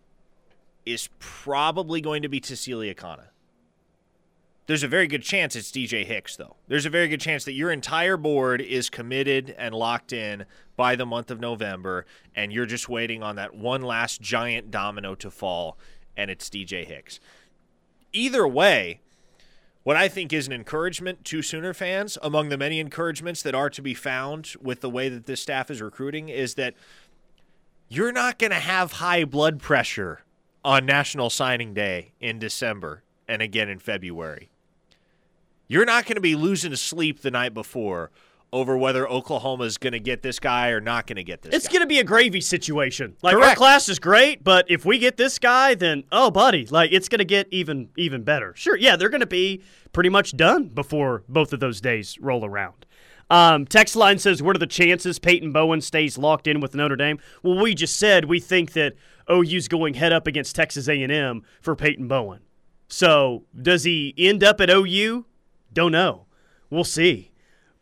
is 0.86 1.10
probably 1.20 2.02
going 2.02 2.24
to 2.24 2.30
be 2.30 2.40
Tausili 2.40 2.94
Akana. 2.94 3.28
There's 4.68 4.84
a 4.84 4.90
very 4.90 5.08
good 5.08 5.24
chance 5.24 5.56
it's 5.56 5.72
DJ 5.72 6.06
Hicks, 6.06 6.36
though. 6.36 6.58
There's 6.68 6.86
a 6.86 6.90
very 6.90 7.08
good 7.08 7.22
chance 7.22 7.46
that 7.46 7.54
your 7.54 7.72
entire 7.72 8.18
board 8.18 8.60
is 8.60 8.90
committed 8.90 9.56
and 9.58 9.74
locked 9.74 10.12
in 10.12 10.44
by 10.76 10.98
the 10.98 11.06
month 11.06 11.32
of 11.32 11.40
November, 11.40 12.06
and 12.36 12.52
you're 12.52 12.66
just 12.66 12.90
waiting 12.90 13.24
on 13.24 13.38
that 13.38 13.56
one 13.56 13.82
last 13.82 14.20
giant 14.20 14.70
domino 14.70 15.16
to 15.16 15.32
fall, 15.32 15.78
and 16.18 16.30
it's 16.30 16.50
DJ 16.50 16.86
Hicks. 16.86 17.22
Either 18.12 18.46
way, 18.46 19.00
what 19.84 19.96
I 19.96 20.10
think 20.10 20.34
is 20.34 20.48
an 20.48 20.54
encouragement 20.54 21.24
to 21.24 21.42
Sooner 21.42 21.74
fans, 21.74 22.18
among 22.22 22.50
the 22.50 22.58
many 22.58 22.82
encouragements 22.82 23.42
that 23.44 23.56
are 23.56 23.70
to 23.70 23.82
be 23.82 23.94
found 23.94 24.54
with 24.62 24.82
the 24.82 24.90
way 24.90 25.08
that 25.08 25.28
this 25.28 25.42
staff 25.42 25.72
is 25.72 25.82
recruiting, 25.82 26.28
is 26.28 26.56
that 26.56 26.74
you're 27.88 28.12
not 28.12 28.38
going 28.38 28.52
to 28.52 28.58
have 28.58 28.94
high 28.94 29.24
blood 29.24 29.62
pressure 29.62 30.24
on 30.66 30.86
National 30.86 31.30
Signing 31.30 31.74
Day 31.74 32.12
in 32.20 32.38
December 32.38 33.04
and 33.30 33.42
again 33.42 33.70
in 33.70 33.80
February. 33.80 34.50
You're 35.68 35.86
not 35.86 36.06
going 36.06 36.16
to 36.16 36.22
be 36.22 36.36
losing 36.36 36.76
sleep 36.76 37.22
the 37.22 37.32
night 37.32 37.54
before 37.54 38.12
over 38.54 38.78
whether 38.78 39.08
Oklahoma 39.08 39.66
is 39.66 39.78
going 39.78 39.94
to 39.94 40.00
get 40.00 40.22
this 40.22 40.40
guy 40.40 40.70
or 40.70 40.80
not 40.80 41.06
going 41.06 41.18
to 41.18 41.24
get 41.24 41.42
this 41.42 41.52
guy. 41.52 41.56
it's 41.58 41.68
going 41.68 41.82
to 41.82 41.88
be 41.88 42.00
a 42.00 42.04
gravy 42.04 42.40
situation. 42.40 43.18
Like 43.22 43.36
Correct. 43.36 43.50
our 43.50 43.56
class 43.56 43.90
is 43.90 44.00
great, 44.00 44.44
but 44.44 44.66
if 44.70 44.86
we 44.86 45.00
get 45.00 45.18
this 45.18 45.38
guy, 45.38 45.76
then 45.76 46.06
oh, 46.12 46.32
buddy, 46.32 46.66
like 46.68 46.92
it's 46.94 47.10
going 47.10 47.20
to 47.20 47.26
get 47.26 47.48
even 47.52 47.90
even 47.98 48.24
better. 48.24 48.54
Sure, 48.56 48.78
yeah, 48.78 48.96
they're 48.96 49.10
going 49.10 49.22
to 49.22 49.28
be 49.28 49.62
pretty 49.92 50.10
much 50.10 50.38
done 50.38 50.70
before 50.70 51.24
both 51.28 51.52
of 51.52 51.60
those 51.60 51.82
days 51.82 52.18
roll 52.22 52.46
around. 52.46 52.86
Um, 53.30 53.66
text 53.66 53.98
line 53.98 54.20
says, 54.20 54.42
"What 54.42 54.56
are 54.56 54.60
the 54.60 54.68
chances 54.68 55.20
Peyton 55.20 55.52
Bowen 55.52 55.82
stays 55.82 56.18
locked 56.18 56.48
in 56.48 56.62
with 56.62 56.74
Notre 56.74 56.96
Dame?" 56.96 57.20
Well, 57.44 57.62
we 57.62 57.76
just 57.76 57.98
said 57.98 58.26
we 58.26 58.40
think 58.40 58.72
that 58.74 58.94
OU's 59.30 59.68
going 59.68 59.96
head 59.96 60.14
up 60.14 60.26
against 60.28 60.56
Texas 60.56 60.88
A&M 60.88 61.44
for 61.62 61.76
Peyton 61.76 62.08
Bowen. 62.08 62.40
So 62.88 63.44
does 63.62 63.84
he 63.84 64.14
end 64.18 64.46
up 64.46 64.62
at 64.62 64.70
OU? 64.70 65.26
Don't 65.78 65.92
know. 65.92 66.26
We'll 66.72 66.84
see. 66.84 67.30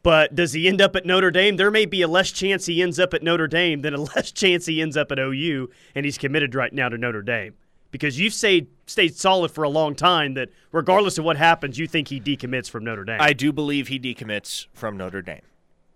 But 0.04 0.36
does 0.36 0.52
he 0.52 0.68
end 0.68 0.82
up 0.82 0.98
at 0.98 1.06
Notre 1.06 1.32
Dame? 1.32 1.56
There 1.56 1.72
may 1.72 1.86
be 1.86 2.02
a 2.02 2.10
less 2.10 2.30
chance 2.30 2.66
he 2.66 2.82
ends 2.82 3.00
up 3.00 3.14
at 3.14 3.24
Notre 3.24 3.48
Dame 3.48 3.84
than 3.84 3.94
a 3.94 4.02
less 4.16 4.34
chance 4.34 4.66
he 4.66 4.82
ends 4.82 4.98
up 4.98 5.14
at 5.14 5.18
OU, 5.18 5.70
and 5.96 6.04
he's 6.04 6.18
committed 6.18 6.56
right 6.56 6.74
now 6.74 6.90
to 6.90 6.98
Notre 6.98 7.22
Dame. 7.22 7.54
Because 7.92 8.20
you've 8.20 8.34
stayed 8.34 8.68
stayed 8.86 9.16
solid 9.16 9.50
for 9.50 9.64
a 9.64 9.70
long 9.70 9.96
time 9.96 10.34
that 10.34 10.50
regardless 10.74 11.18
of 11.18 11.24
what 11.24 11.38
happens, 11.38 11.80
you 11.80 11.88
think 11.88 12.10
he 12.10 12.20
decommits 12.20 12.70
from 12.70 12.84
Notre 12.84 13.06
Dame. 13.06 13.22
I 13.22 13.32
do 13.32 13.54
believe 13.54 13.88
he 13.88 13.98
decommits 13.98 14.68
from 14.74 14.98
Notre 14.98 15.22
Dame. 15.22 15.44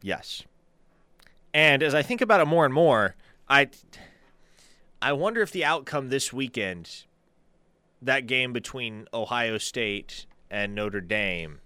Yes. 0.01 0.43
And 1.53 1.83
as 1.83 1.93
I 1.93 2.01
think 2.01 2.21
about 2.21 2.39
it 2.39 2.45
more 2.45 2.63
and 2.63 2.73
more, 2.73 3.17
I 3.49 3.71
I 5.01 5.11
wonder 5.11 5.41
if 5.41 5.51
the 5.51 5.65
outcome 5.65 6.07
this 6.07 6.31
weekend 6.31 7.03
that 8.01 8.25
game 8.25 8.53
between 8.53 9.05
Ohio 9.13 9.57
State 9.57 10.27
and 10.49 10.73
Notre 10.73 11.01
Dame 11.01 11.59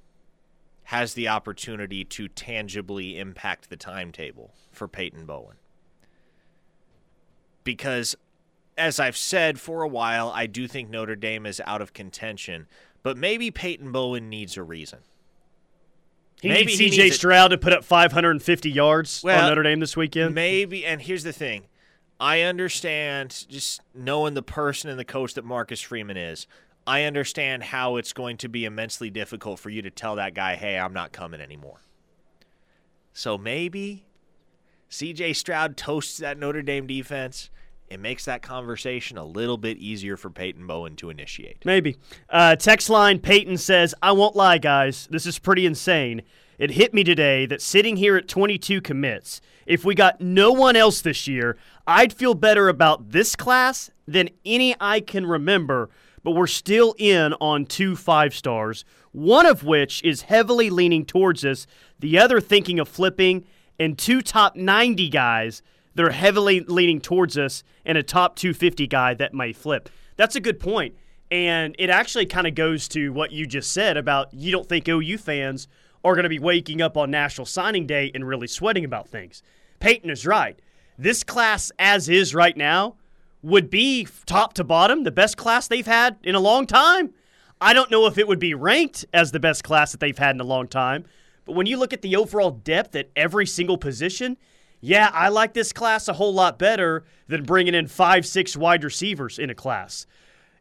has 0.94 1.16
the 1.16 1.28
opportunity 1.28 2.06
to 2.06 2.28
tangibly 2.28 3.18
impact 3.18 3.68
the 3.72 3.76
timetable 3.76 4.54
for 4.72 4.88
Peyton 4.88 5.26
Bowen. 5.26 5.56
Because, 7.64 8.16
as 8.78 9.00
I've 9.00 9.18
said 9.18 9.60
for 9.60 9.82
a 9.82 9.88
while, 9.88 10.30
I 10.30 10.46
do 10.46 10.68
think 10.68 10.92
Notre 10.92 11.16
Dame 11.16 11.48
is 11.48 11.60
out 11.66 11.82
of 11.82 11.94
contention, 11.94 12.68
but 13.02 13.18
maybe 13.18 13.50
Peyton 13.50 13.92
Bowen 13.92 14.30
needs 14.30 14.56
a 14.56 14.62
reason. 14.62 15.00
he 16.40 16.50
maybe 16.50 16.76
needs 16.76 16.96
CJ 16.96 17.04
needs 17.06 17.16
Stroud 17.16 17.50
to 17.50 17.58
put 17.58 17.74
up 17.74 17.84
550 17.84 18.70
yards 18.70 19.24
Well, 19.24 19.46
on 19.46 19.50
Notre 19.50 19.64
Dame 19.64 19.80
this 19.80 19.98
weekend. 19.98 20.36
Maybe, 20.36 20.86
and 20.86 21.02
here's 21.02 21.24
the 21.24 21.34
thing. 21.34 21.64
I 22.20 22.42
understand 22.42 23.48
just 23.50 23.82
knowing 23.96 24.36
the 24.36 24.44
person 24.44 24.92
and 24.92 25.00
the 25.00 25.06
coach 25.06 25.34
that 25.34 25.44
Marcus 25.44 25.82
Freeman 25.82 26.18
is. 26.18 26.46
I 26.86 27.04
understand 27.04 27.64
how 27.64 27.96
it's 27.96 28.14
going 28.14 28.38
to 28.38 28.50
be 28.50 28.66
immensely 28.66 29.10
difficult 29.10 29.60
for 29.60 29.70
you 29.70 29.82
to 29.82 29.90
tell 29.90 30.16
that 30.16 30.34
guy, 30.34 30.56
hey, 30.56 30.78
I'm 30.78 30.94
not 30.94 31.12
coming 31.12 31.42
anymore. 31.42 31.82
So 33.14 33.38
maybe 33.38 34.06
CJ 34.90 35.36
Stroud 35.36 35.78
toasts 35.78 36.18
that 36.18 36.38
Notre 36.38 36.62
Dame 36.62 36.88
defense. 36.88 37.50
It 37.90 38.00
makes 38.00 38.26
that 38.26 38.42
conversation 38.42 39.18
a 39.18 39.26
little 39.26 39.58
bit 39.58 39.78
easier 39.78 40.18
for 40.18 40.30
Peyton 40.30 40.66
Bowen 40.66 40.96
to 40.98 41.10
initiate. 41.10 41.64
Maybe. 41.66 41.98
Uh, 42.30 42.56
text 42.56 42.90
line 42.90 43.20
Peyton 43.20 43.58
says, 43.58 43.94
I 44.02 44.14
won't 44.14 44.36
lie, 44.36 44.58
guys. 44.58 45.08
This 45.12 45.26
is 45.26 45.38
pretty 45.38 45.66
insane. 45.66 46.24
It 46.58 46.72
hit 46.72 46.94
me 46.94 47.04
today 47.04 47.46
that 47.48 47.62
sitting 47.62 47.98
here 47.98 48.16
at 48.16 48.28
22 48.28 48.82
commits, 48.82 49.42
if 49.66 49.84
we 49.84 49.96
got 49.96 50.22
no 50.22 50.52
one 50.52 50.76
else 50.76 51.02
this 51.02 51.28
year, 51.28 51.58
I'd 51.86 52.14
feel 52.14 52.34
better 52.34 52.70
about 52.70 53.12
this 53.12 53.36
class 53.36 53.92
than 54.08 54.30
any 54.46 54.76
I 54.80 55.00
can 55.00 55.26
remember, 55.26 55.90
but 56.24 56.32
we're 56.32 56.48
still 56.48 56.96
in 56.98 57.34
on 57.34 57.66
two 57.66 57.96
five 57.96 58.34
stars, 58.34 58.86
one 59.12 59.46
of 59.46 59.64
which 59.64 60.04
is 60.04 60.24
heavily 60.24 60.70
leaning 60.70 61.06
towards 61.06 61.46
us, 61.46 61.68
the 62.00 62.18
other 62.18 62.42
thinking 62.42 62.80
of 62.80 62.88
flipping, 62.88 63.46
and 63.80 63.98
two 63.98 64.22
top 64.22 64.56
90 64.56 65.10
guys 65.10 65.62
that 65.96 66.06
are 66.06 66.12
heavily 66.12 66.62
leaning 66.62 67.00
towards 67.00 67.38
us, 67.38 67.64
and 67.86 67.98
a 67.98 68.04
top 68.04 68.36
250 68.36 68.88
guy 68.88 69.14
that 69.14 69.34
may 69.34 69.54
flip. 69.54 69.90
That's 70.16 70.36
a 70.36 70.40
good 70.40 70.60
point. 70.60 70.96
And 71.30 71.76
it 71.80 71.90
actually 71.90 72.26
kind 72.26 72.48
of 72.48 72.56
goes 72.56 72.88
to 72.90 73.12
what 73.12 73.32
you 73.32 73.46
just 73.46 73.72
said 73.72 73.98
about 73.98 74.34
you 74.34 74.52
don't 74.52 74.68
think 74.68 74.88
OU 74.88 75.18
fans 75.18 75.68
are 76.04 76.16
going 76.16 76.24
to 76.24 76.30
be 76.30 76.40
waking 76.40 76.82
up 76.82 76.98
on 76.98 77.10
National 77.10 77.46
Signing 77.46 77.88
Day 77.88 78.12
and 78.14 78.28
really 78.28 78.48
sweating 78.48 78.86
about 78.86 79.08
things. 79.08 79.42
Peyton 79.80 80.10
is 80.10 80.26
right. 80.26 80.60
This 80.98 81.24
class, 81.24 81.72
as 81.80 82.10
is 82.10 82.36
right 82.36 82.56
now, 82.56 82.96
would 83.44 83.70
be 83.70 84.08
top 84.26 84.54
to 84.54 84.64
bottom 84.64 85.04
the 85.04 85.12
best 85.12 85.38
class 85.38 85.68
they've 85.68 85.86
had 85.86 86.18
in 86.24 86.34
a 86.34 86.40
long 86.40 86.66
time. 86.66 87.14
I 87.62 87.74
don't 87.74 87.92
know 87.92 88.08
if 88.08 88.18
it 88.18 88.28
would 88.28 88.40
be 88.40 88.54
ranked 88.54 89.06
as 89.14 89.32
the 89.32 89.40
best 89.40 89.64
class 89.64 89.92
that 89.92 90.00
they've 90.00 90.18
had 90.18 90.36
in 90.36 90.42
a 90.42 90.46
long 90.46 90.68
time, 90.68 91.06
but 91.46 91.54
when 91.56 91.68
you 91.68 91.78
look 91.78 91.94
at 91.94 92.02
the 92.02 92.16
overall 92.16 92.52
depth 92.52 92.96
at 92.96 93.10
every 93.16 93.46
single 93.46 93.78
position, 93.78 94.38
yeah, 94.80 95.10
I 95.14 95.30
like 95.30 95.54
this 95.54 95.72
class 95.72 96.08
a 96.08 96.14
whole 96.14 96.34
lot 96.34 96.60
better 96.60 97.06
than 97.28 97.44
bringing 97.44 97.74
in 97.74 97.88
five, 97.88 98.26
six 98.26 98.58
wide 98.58 98.84
receivers 98.84 99.40
in 99.40 99.50
a 99.50 99.56
class. 99.56 100.06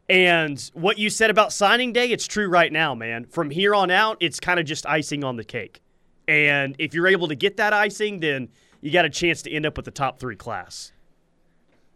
And 0.09 0.71
what 0.73 0.97
you 0.97 1.09
said 1.09 1.29
about 1.29 1.51
signing 1.51 1.91
day, 1.91 2.07
it's 2.07 2.25
true 2.25 2.47
right 2.47 2.71
now, 2.71 2.95
man. 2.95 3.25
From 3.25 3.49
here 3.49 3.75
on 3.75 3.91
out, 3.91 4.17
it's 4.21 4.39
kind 4.39 4.61
of 4.61 4.65
just 4.65 4.85
icing 4.85 5.25
on 5.25 5.35
the 5.35 5.43
cake. 5.43 5.81
And 6.25 6.75
if 6.79 6.93
you're 6.93 7.07
able 7.07 7.27
to 7.27 7.35
get 7.35 7.57
that 7.57 7.73
icing, 7.73 8.21
then 8.21 8.47
you 8.79 8.91
got 8.91 9.03
a 9.03 9.09
chance 9.09 9.41
to 9.41 9.51
end 9.51 9.65
up 9.65 9.75
with 9.75 9.85
the 9.85 9.91
top 9.91 10.19
three 10.19 10.37
class. 10.37 10.92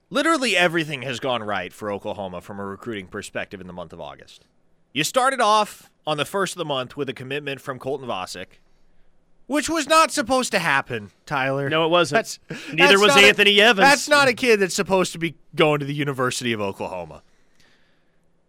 Literally 0.09 0.55
everything 0.55 1.01
has 1.01 1.19
gone 1.19 1.43
right 1.43 1.73
for 1.73 1.91
Oklahoma 1.91 2.41
from 2.41 2.59
a 2.59 2.65
recruiting 2.65 3.07
perspective 3.07 3.59
in 3.59 3.67
the 3.67 3.73
month 3.73 3.91
of 3.91 3.99
August. 3.99 4.45
You 4.93 5.03
started 5.03 5.41
off 5.41 5.91
on 6.05 6.17
the 6.17 6.25
first 6.25 6.53
of 6.53 6.57
the 6.59 6.65
month 6.65 6.95
with 6.95 7.09
a 7.09 7.13
commitment 7.13 7.59
from 7.59 7.77
Colton 7.77 8.07
Vasek, 8.07 8.59
which 9.47 9.69
was 9.69 9.87
not 9.87 10.11
supposed 10.11 10.51
to 10.53 10.59
happen, 10.59 11.11
Tyler. 11.25 11.69
No, 11.69 11.85
it 11.85 11.89
wasn't. 11.89 12.17
That's, 12.17 12.39
Neither 12.73 12.93
that's 12.93 13.01
was 13.01 13.15
not 13.15 13.23
a- 13.23 13.27
Anthony 13.27 13.61
Evans. 13.61 13.87
That's 13.87 14.07
not 14.07 14.27
a 14.29 14.33
kid 14.33 14.61
that's 14.61 14.73
supposed 14.75 15.11
to 15.11 15.19
be 15.19 15.35
going 15.55 15.79
to 15.81 15.85
the 15.85 15.93
University 15.93 16.53
of 16.53 16.61
Oklahoma. 16.61 17.21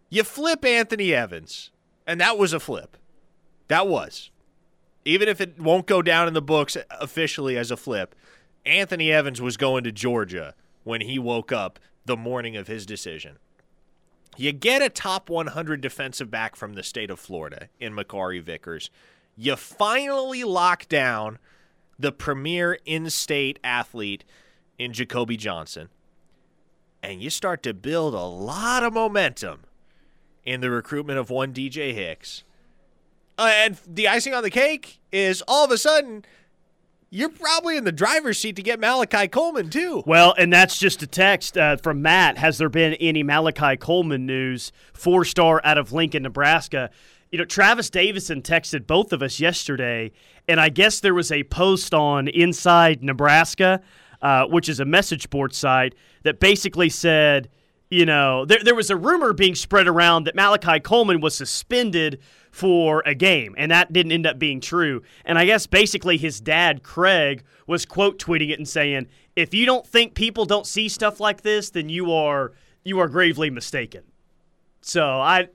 You 0.09 0.23
flip 0.23 0.63
Anthony 0.63 1.13
Evans, 1.13 1.71
and 2.07 2.19
that 2.21 2.37
was 2.37 2.53
a 2.53 2.59
flip. 2.59 2.97
That 3.67 3.87
was. 3.87 4.31
Even 5.05 5.27
if 5.27 5.39
it 5.41 5.59
won't 5.59 5.85
go 5.85 6.01
down 6.01 6.27
in 6.27 6.33
the 6.33 6.41
books 6.41 6.77
officially 6.89 7.57
as 7.57 7.69
a 7.69 7.77
flip, 7.77 8.15
Anthony 8.65 9.11
Evans 9.11 9.41
was 9.41 9.57
going 9.57 9.83
to 9.83 9.91
Georgia 9.91 10.55
when 10.83 11.01
he 11.01 11.19
woke 11.19 11.51
up 11.51 11.79
the 12.05 12.17
morning 12.17 12.55
of 12.55 12.67
his 12.67 12.85
decision. 12.85 13.37
You 14.37 14.51
get 14.51 14.81
a 14.81 14.89
top 14.89 15.29
100 15.29 15.81
defensive 15.81 16.31
back 16.31 16.55
from 16.55 16.73
the 16.73 16.83
state 16.83 17.09
of 17.09 17.19
Florida 17.19 17.69
in 17.79 17.93
Makari 17.93 18.41
Vickers. 18.41 18.89
You 19.35 19.55
finally 19.55 20.43
lock 20.43 20.87
down 20.87 21.39
the 21.97 22.11
premier 22.11 22.79
in 22.85 23.09
state 23.09 23.59
athlete 23.63 24.23
in 24.77 24.93
Jacoby 24.93 25.35
Johnson. 25.35 25.89
And 27.03 27.21
you 27.21 27.29
start 27.29 27.63
to 27.63 27.73
build 27.73 28.13
a 28.13 28.23
lot 28.23 28.83
of 28.83 28.93
momentum 28.93 29.65
in 30.45 30.61
the 30.61 30.69
recruitment 30.71 31.19
of 31.19 31.29
one 31.29 31.53
DJ 31.53 31.93
Hicks. 31.93 32.43
Uh, 33.37 33.51
and 33.53 33.77
the 33.85 34.07
icing 34.07 34.33
on 34.33 34.43
the 34.43 34.49
cake 34.49 34.99
is 35.11 35.43
all 35.47 35.63
of 35.63 35.71
a 35.71 35.77
sudden 35.77 36.25
you're 37.09 37.29
probably 37.29 37.77
in 37.77 37.83
the 37.83 37.91
driver's 37.91 38.37
seat 38.37 38.55
to 38.57 38.61
get 38.61 38.79
Malachi 38.79 39.27
Coleman 39.27 39.69
too. 39.69 40.03
Well, 40.05 40.35
and 40.37 40.53
that's 40.53 40.77
just 40.77 41.01
a 41.01 41.07
text 41.07 41.57
uh, 41.57 41.77
from 41.77 42.01
Matt. 42.01 42.37
Has 42.37 42.57
there 42.57 42.69
been 42.69 42.93
any 42.95 43.23
Malachi 43.23 43.77
Coleman 43.77 44.25
news? 44.25 44.71
Four 44.93 45.25
star 45.25 45.61
out 45.63 45.77
of 45.77 45.91
Lincoln, 45.91 46.23
Nebraska. 46.23 46.89
You 47.31 47.39
know, 47.39 47.45
Travis 47.45 47.89
Davison 47.89 48.41
texted 48.41 48.87
both 48.87 49.13
of 49.13 49.21
us 49.21 49.39
yesterday, 49.39 50.11
and 50.47 50.59
I 50.59 50.69
guess 50.69 50.99
there 50.99 51.13
was 51.13 51.31
a 51.31 51.43
post 51.43 51.93
on 51.93 52.27
Inside 52.27 53.03
Nebraska, 53.03 53.81
uh, 54.21 54.45
which 54.45 54.67
is 54.67 54.79
a 54.79 54.85
message 54.85 55.29
board 55.29 55.53
site, 55.53 55.93
that 56.23 56.39
basically 56.39 56.89
said, 56.89 57.49
you 57.91 58.05
know, 58.05 58.45
there, 58.45 58.59
there 58.63 58.75
was 58.75 58.89
a 58.89 58.95
rumor 58.95 59.33
being 59.33 59.55
spread 59.55 59.87
around 59.87 60.23
that 60.25 60.35
Malachi 60.35 60.79
Coleman 60.79 61.21
was 61.21 61.35
suspended 61.35 62.19
for 62.51 63.03
a 63.05 63.13
game, 63.13 63.55
and 63.57 63.71
that 63.71 63.93
didn't 63.93 64.11
end 64.11 64.25
up 64.25 64.39
being 64.39 64.59
true. 64.61 65.01
And 65.25 65.37
I 65.37 65.45
guess 65.45 65.67
basically 65.67 66.17
his 66.17 66.39
dad, 66.39 66.83
Craig, 66.83 67.43
was 67.67 67.85
quote 67.85 68.19
tweeting 68.19 68.49
it 68.49 68.57
and 68.59 68.67
saying, 68.67 69.07
"If 69.35 69.53
you 69.53 69.65
don't 69.65 69.85
think 69.85 70.13
people 70.15 70.45
don't 70.45 70.65
see 70.65 70.89
stuff 70.89 71.19
like 71.19 71.41
this, 71.41 71.69
then 71.69 71.89
you 71.89 72.11
are 72.11 72.53
you 72.83 72.99
are 72.99 73.07
gravely 73.07 73.49
mistaken." 73.49 74.03
So 74.81 75.05
I. 75.05 75.49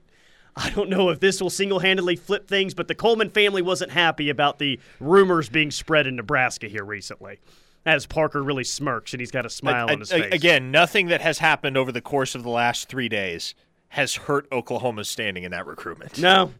I 0.57 0.69
don't 0.69 0.87
know 0.87 1.09
if 1.09 1.19
this 1.19 1.41
will 1.41 1.49
single 1.49 1.79
handedly 1.79 2.15
flip 2.15 2.47
things, 2.47 2.73
but 2.73 2.87
the 2.87 2.95
Coleman 2.95 3.29
family 3.29 3.61
wasn't 3.61 3.91
happy 3.91 4.29
about 4.29 4.57
the 4.57 4.79
rumors 5.01 5.49
being 5.49 5.69
spread 5.69 6.07
in 6.07 6.15
Nebraska 6.15 6.69
here 6.69 6.85
recently. 6.85 7.39
As 7.85 8.05
Parker 8.05 8.41
really 8.41 8.63
smirks 8.63 9.13
and 9.13 9.19
he's 9.19 9.31
got 9.31 9.45
a 9.45 9.49
smile 9.49 9.89
A- 9.89 9.91
on 9.91 9.99
his 9.99 10.13
a- 10.13 10.19
face. 10.21 10.33
Again, 10.33 10.71
nothing 10.71 11.07
that 11.07 11.19
has 11.19 11.39
happened 11.39 11.75
over 11.75 11.91
the 11.91 11.99
course 11.99 12.35
of 12.35 12.43
the 12.43 12.49
last 12.49 12.87
three 12.87 13.09
days 13.09 13.53
has 13.89 14.15
hurt 14.15 14.47
Oklahoma's 14.49 15.09
standing 15.09 15.43
in 15.43 15.51
that 15.51 15.67
recruitment. 15.67 16.17
No. 16.19 16.53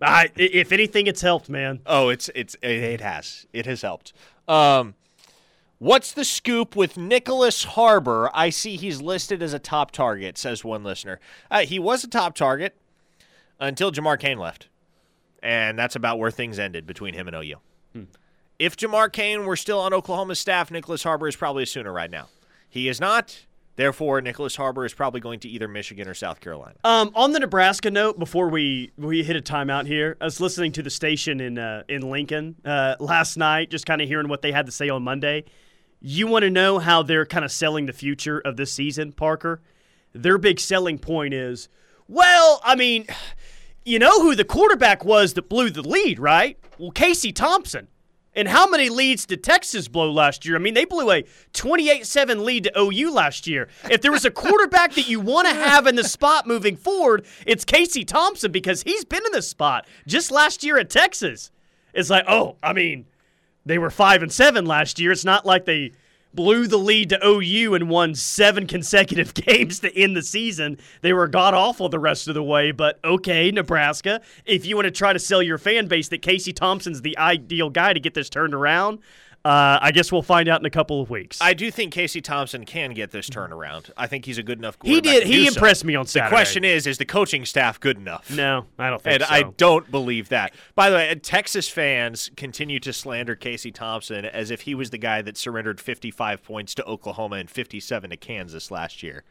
I, 0.00 0.30
if 0.36 0.72
anything, 0.72 1.06
it's 1.06 1.22
helped, 1.22 1.48
man. 1.48 1.80
Oh, 1.86 2.08
it's 2.08 2.30
it's 2.34 2.56
it, 2.62 3.00
has 3.00 3.46
it 3.52 3.66
has 3.66 3.82
helped. 3.82 4.12
Um, 4.46 4.94
what's 5.78 6.12
the 6.12 6.24
scoop 6.24 6.76
with 6.76 6.96
Nicholas 6.96 7.64
Harbor? 7.64 8.30
I 8.32 8.50
see 8.50 8.76
he's 8.76 9.00
listed 9.02 9.42
as 9.42 9.52
a 9.52 9.58
top 9.58 9.90
target. 9.90 10.38
Says 10.38 10.64
one 10.64 10.84
listener. 10.84 11.18
Uh, 11.50 11.60
he 11.60 11.78
was 11.78 12.04
a 12.04 12.08
top 12.08 12.34
target 12.34 12.76
until 13.58 13.90
Jamar 13.90 14.18
Cain 14.18 14.38
left, 14.38 14.68
and 15.42 15.78
that's 15.78 15.96
about 15.96 16.18
where 16.18 16.30
things 16.30 16.58
ended 16.58 16.86
between 16.86 17.14
him 17.14 17.26
and 17.26 17.36
OU. 17.36 17.56
If 18.58 18.76
Jamar 18.76 19.12
Cain 19.12 19.46
were 19.46 19.56
still 19.56 19.78
on 19.78 19.92
Oklahoma's 19.92 20.40
staff, 20.40 20.70
Nicholas 20.70 21.04
Harbor 21.04 21.28
is 21.28 21.36
probably 21.36 21.62
a 21.62 21.66
Sooner 21.66 21.92
right 21.92 22.10
now. 22.10 22.28
He 22.68 22.88
is 22.88 23.00
not. 23.00 23.46
Therefore, 23.78 24.20
Nicholas 24.20 24.56
Harbor 24.56 24.84
is 24.84 24.92
probably 24.92 25.20
going 25.20 25.38
to 25.38 25.48
either 25.48 25.68
Michigan 25.68 26.08
or 26.08 26.14
South 26.14 26.40
Carolina. 26.40 26.74
Um, 26.82 27.12
on 27.14 27.30
the 27.30 27.38
Nebraska 27.38 27.92
note, 27.92 28.18
before 28.18 28.48
we 28.48 28.90
we 28.96 29.22
hit 29.22 29.36
a 29.36 29.40
timeout 29.40 29.86
here, 29.86 30.16
I 30.20 30.24
was 30.24 30.40
listening 30.40 30.72
to 30.72 30.82
the 30.82 30.90
station 30.90 31.40
in 31.40 31.58
uh, 31.58 31.84
in 31.88 32.10
Lincoln 32.10 32.56
uh, 32.64 32.96
last 32.98 33.36
night, 33.36 33.70
just 33.70 33.86
kind 33.86 34.02
of 34.02 34.08
hearing 34.08 34.26
what 34.26 34.42
they 34.42 34.50
had 34.50 34.66
to 34.66 34.72
say 34.72 34.88
on 34.88 35.04
Monday. 35.04 35.44
You 36.00 36.26
want 36.26 36.42
to 36.42 36.50
know 36.50 36.80
how 36.80 37.04
they're 37.04 37.24
kind 37.24 37.44
of 37.44 37.52
selling 37.52 37.86
the 37.86 37.92
future 37.92 38.40
of 38.40 38.56
this 38.56 38.72
season, 38.72 39.12
Parker? 39.12 39.62
Their 40.12 40.38
big 40.38 40.58
selling 40.58 40.98
point 40.98 41.32
is, 41.32 41.68
well, 42.08 42.60
I 42.64 42.74
mean, 42.74 43.06
you 43.84 44.00
know 44.00 44.20
who 44.22 44.34
the 44.34 44.44
quarterback 44.44 45.04
was 45.04 45.34
that 45.34 45.48
blew 45.48 45.70
the 45.70 45.82
lead, 45.82 46.18
right? 46.18 46.58
Well, 46.78 46.90
Casey 46.90 47.30
Thompson. 47.30 47.86
And 48.38 48.46
how 48.46 48.68
many 48.68 48.88
leads 48.88 49.26
did 49.26 49.42
Texas 49.42 49.88
blow 49.88 50.12
last 50.12 50.46
year? 50.46 50.54
I 50.54 50.60
mean, 50.60 50.74
they 50.74 50.84
blew 50.84 51.10
a 51.10 51.24
28 51.54 52.06
7 52.06 52.44
lead 52.44 52.64
to 52.64 52.78
OU 52.78 53.12
last 53.12 53.48
year. 53.48 53.68
If 53.90 54.00
there 54.00 54.12
was 54.12 54.24
a 54.24 54.30
quarterback 54.30 54.94
that 54.94 55.08
you 55.08 55.18
want 55.18 55.48
to 55.48 55.54
have 55.54 55.88
in 55.88 55.96
the 55.96 56.04
spot 56.04 56.46
moving 56.46 56.76
forward, 56.76 57.26
it's 57.46 57.64
Casey 57.64 58.04
Thompson 58.04 58.52
because 58.52 58.84
he's 58.84 59.04
been 59.04 59.26
in 59.26 59.32
this 59.32 59.48
spot 59.48 59.88
just 60.06 60.30
last 60.30 60.62
year 60.62 60.78
at 60.78 60.88
Texas. 60.88 61.50
It's 61.92 62.10
like, 62.10 62.26
oh, 62.28 62.58
I 62.62 62.74
mean, 62.74 63.06
they 63.66 63.76
were 63.76 63.90
5 63.90 64.22
and 64.22 64.32
7 64.32 64.64
last 64.64 65.00
year. 65.00 65.10
It's 65.10 65.24
not 65.24 65.44
like 65.44 65.64
they 65.64 65.90
blew 66.34 66.66
the 66.66 66.76
lead 66.76 67.08
to 67.10 67.26
OU 67.26 67.74
and 67.74 67.88
won 67.88 68.14
seven 68.14 68.66
consecutive 68.66 69.34
games 69.46 69.80
to 69.80 69.96
end 69.96 70.16
the 70.16 70.22
season. 70.22 70.78
They 71.00 71.12
were 71.12 71.28
god 71.28 71.54
awful 71.54 71.88
the 71.88 71.98
rest 71.98 72.28
of 72.28 72.34
the 72.34 72.42
way, 72.42 72.70
but 72.70 72.98
okay, 73.04 73.50
Nebraska, 73.50 74.20
if 74.44 74.66
you 74.66 74.76
want 74.76 74.86
to 74.86 74.90
try 74.90 75.12
to 75.12 75.18
sell 75.18 75.42
your 75.42 75.58
fan 75.58 75.86
base 75.86 76.08
that 76.08 76.22
Casey 76.22 76.52
Thompson's 76.52 77.02
the 77.02 77.16
ideal 77.18 77.70
guy 77.70 77.92
to 77.92 78.00
get 78.00 78.14
this 78.14 78.30
turned 78.30 78.54
around, 78.54 79.00
uh, 79.48 79.78
I 79.80 79.92
guess 79.92 80.12
we'll 80.12 80.20
find 80.20 80.46
out 80.46 80.60
in 80.60 80.66
a 80.66 80.70
couple 80.70 81.00
of 81.00 81.08
weeks. 81.08 81.38
I 81.40 81.54
do 81.54 81.70
think 81.70 81.94
Casey 81.94 82.20
Thompson 82.20 82.66
can 82.66 82.92
get 82.92 83.12
this 83.12 83.30
turnaround. 83.30 83.90
I 83.96 84.06
think 84.06 84.26
he's 84.26 84.36
a 84.36 84.42
good 84.42 84.58
enough 84.58 84.78
coach. 84.78 84.90
he 84.90 85.00
did. 85.00 85.26
He 85.26 85.36
do 85.36 85.44
so. 85.46 85.54
impressed 85.54 85.86
me 85.86 85.94
on 85.94 86.06
Saturday. 86.06 86.28
The 86.28 86.36
question 86.36 86.64
is, 86.64 86.86
is 86.86 86.98
the 86.98 87.06
coaching 87.06 87.46
staff 87.46 87.80
good 87.80 87.96
enough? 87.96 88.30
no, 88.30 88.66
I 88.78 88.90
don't 88.90 89.00
think 89.00 89.22
so. 89.22 89.26
And 89.26 89.42
so. 89.42 89.48
I 89.48 89.50
don't 89.56 89.90
believe 89.90 90.28
that. 90.28 90.52
By 90.74 90.90
the 90.90 90.96
way, 90.96 91.14
Texas 91.14 91.66
fans 91.66 92.30
continue 92.36 92.78
to 92.80 92.92
slander 92.92 93.34
Casey 93.34 93.72
Thompson 93.72 94.26
as 94.26 94.50
if 94.50 94.62
he 94.62 94.74
was 94.74 94.90
the 94.90 94.98
guy 94.98 95.22
that 95.22 95.38
surrendered 95.38 95.80
55 95.80 96.42
points 96.42 96.74
to 96.74 96.84
Oklahoma 96.84 97.36
and 97.36 97.50
57 97.50 98.10
to 98.10 98.16
Kansas 98.18 98.70
last 98.70 99.02
year. 99.02 99.24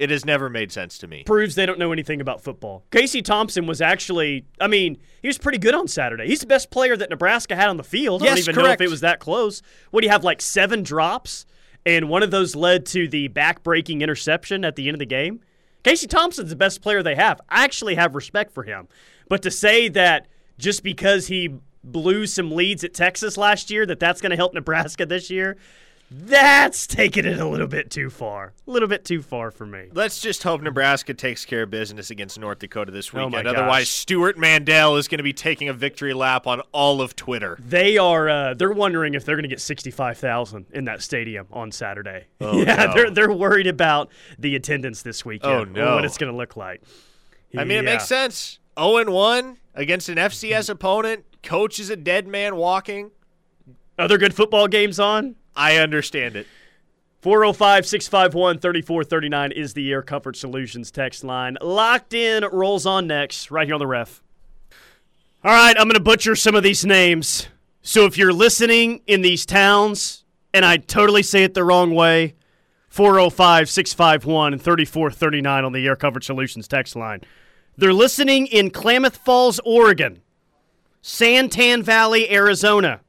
It 0.00 0.08
has 0.08 0.24
never 0.24 0.48
made 0.48 0.72
sense 0.72 0.96
to 0.98 1.06
me. 1.06 1.24
Proves 1.24 1.56
they 1.56 1.66
don't 1.66 1.78
know 1.78 1.92
anything 1.92 2.22
about 2.22 2.40
football. 2.40 2.86
Casey 2.90 3.20
Thompson 3.20 3.66
was 3.66 3.82
actually, 3.82 4.46
I 4.58 4.66
mean, 4.66 4.96
he 5.20 5.28
was 5.28 5.36
pretty 5.36 5.58
good 5.58 5.74
on 5.74 5.88
Saturday. 5.88 6.26
He's 6.26 6.40
the 6.40 6.46
best 6.46 6.70
player 6.70 6.96
that 6.96 7.10
Nebraska 7.10 7.54
had 7.54 7.68
on 7.68 7.76
the 7.76 7.84
field. 7.84 8.22
I 8.22 8.26
don't 8.28 8.38
even 8.38 8.54
correct. 8.54 8.66
know 8.66 8.72
if 8.72 8.80
it 8.80 8.88
was 8.88 9.02
that 9.02 9.20
close. 9.20 9.60
What 9.90 10.00
do 10.00 10.06
you 10.06 10.10
have, 10.10 10.24
like 10.24 10.40
seven 10.40 10.82
drops? 10.82 11.44
And 11.84 12.08
one 12.08 12.22
of 12.22 12.30
those 12.30 12.56
led 12.56 12.86
to 12.86 13.08
the 13.08 13.28
back-breaking 13.28 14.00
interception 14.00 14.64
at 14.64 14.74
the 14.74 14.88
end 14.88 14.94
of 14.94 15.00
the 15.00 15.06
game. 15.06 15.40
Casey 15.84 16.06
Thompson's 16.06 16.48
the 16.48 16.56
best 16.56 16.80
player 16.80 17.02
they 17.02 17.14
have. 17.16 17.38
I 17.50 17.64
actually 17.64 17.96
have 17.96 18.14
respect 18.14 18.54
for 18.54 18.62
him. 18.62 18.88
But 19.28 19.42
to 19.42 19.50
say 19.50 19.90
that 19.90 20.28
just 20.56 20.82
because 20.82 21.26
he 21.26 21.56
blew 21.84 22.26
some 22.26 22.50
leads 22.50 22.84
at 22.84 22.94
Texas 22.94 23.36
last 23.36 23.70
year, 23.70 23.84
that 23.84 24.00
that's 24.00 24.22
going 24.22 24.30
to 24.30 24.36
help 24.36 24.54
Nebraska 24.54 25.04
this 25.04 25.28
year, 25.28 25.58
that's 26.12 26.86
taking 26.88 27.24
it 27.24 27.38
a 27.38 27.46
little 27.46 27.66
bit 27.68 27.90
too 27.90 28.10
far. 28.10 28.52
A 28.66 28.70
little 28.70 28.88
bit 28.88 29.04
too 29.04 29.22
far 29.22 29.50
for 29.50 29.64
me. 29.64 29.88
Let's 29.92 30.20
just 30.20 30.42
hope 30.42 30.60
Nebraska 30.60 31.14
takes 31.14 31.44
care 31.44 31.62
of 31.62 31.70
business 31.70 32.10
against 32.10 32.38
North 32.38 32.58
Dakota 32.58 32.90
this 32.90 33.10
Oh 33.14 33.26
weekend. 33.26 33.44
gosh. 33.44 33.54
Otherwise, 33.54 33.88
Stewart 33.88 34.36
Mandel 34.36 34.96
is 34.96 35.06
going 35.06 35.18
to 35.18 35.22
be 35.24 35.32
taking 35.32 35.68
a 35.68 35.72
victory 35.72 36.12
lap 36.12 36.46
on 36.48 36.60
all 36.72 37.00
of 37.00 37.14
Twitter. 37.14 37.56
They 37.60 37.96
are. 37.96 38.28
Uh, 38.28 38.54
they're 38.54 38.72
wondering 38.72 39.14
if 39.14 39.24
they're 39.24 39.36
going 39.36 39.44
to 39.44 39.48
get 39.48 39.60
sixty-five 39.60 40.18
thousand 40.18 40.66
in 40.72 40.84
that 40.86 41.00
stadium 41.02 41.46
on 41.52 41.70
Saturday. 41.70 42.24
Oh, 42.40 42.58
yeah, 42.62 42.86
no. 42.86 42.94
they're 42.94 43.10
they're 43.10 43.32
worried 43.32 43.68
about 43.68 44.10
the 44.38 44.56
attendance 44.56 45.02
this 45.02 45.24
weekend. 45.24 45.52
Oh, 45.52 45.64
no. 45.64 45.94
what 45.94 46.04
it's 46.04 46.18
going 46.18 46.32
to 46.32 46.36
look 46.36 46.56
like. 46.56 46.82
I 47.56 47.64
mean, 47.64 47.78
it 47.78 47.84
makes 47.84 48.06
sense. 48.06 48.58
0 48.78 48.96
and 48.98 49.10
1 49.12 49.58
against 49.74 50.08
an 50.08 50.16
FCS 50.16 50.70
opponent. 50.70 51.24
Coach 51.42 51.78
is 51.80 51.90
a 51.90 51.96
dead 51.96 52.26
man 52.28 52.56
walking. 52.56 53.10
Other 53.98 54.18
good 54.18 54.34
football 54.34 54.68
games 54.68 54.98
on. 55.00 55.36
I 55.54 55.76
understand 55.78 56.36
it. 56.36 56.46
405 57.22 57.86
651 57.86 58.58
3439 58.60 59.52
is 59.52 59.74
the 59.74 59.90
Air 59.90 60.02
Comfort 60.02 60.36
Solutions 60.36 60.90
text 60.90 61.22
line. 61.22 61.58
Locked 61.60 62.14
in 62.14 62.44
rolls 62.50 62.86
on 62.86 63.06
next, 63.06 63.50
right 63.50 63.66
here 63.66 63.74
on 63.74 63.80
the 63.80 63.86
ref. 63.86 64.22
All 65.44 65.52
right, 65.52 65.76
I'm 65.78 65.84
going 65.84 65.94
to 65.94 66.00
butcher 66.00 66.34
some 66.34 66.54
of 66.54 66.62
these 66.62 66.84
names. 66.84 67.48
So 67.82 68.06
if 68.06 68.16
you're 68.16 68.32
listening 68.32 69.02
in 69.06 69.22
these 69.22 69.44
towns 69.44 70.24
and 70.52 70.64
I 70.64 70.78
totally 70.78 71.22
say 71.22 71.44
it 71.44 71.54
the 71.54 71.64
wrong 71.64 71.94
way, 71.94 72.34
405 72.88 73.68
651 73.68 74.58
3439 74.58 75.64
on 75.64 75.72
the 75.72 75.86
Air 75.86 75.96
Comfort 75.96 76.24
Solutions 76.24 76.66
text 76.66 76.96
line. 76.96 77.20
They're 77.76 77.94
listening 77.94 78.46
in 78.46 78.70
Klamath 78.70 79.16
Falls, 79.16 79.60
Oregon, 79.64 80.22
San 81.00 81.48
Tan 81.48 81.82
Valley, 81.82 82.30
Arizona, 82.30 83.00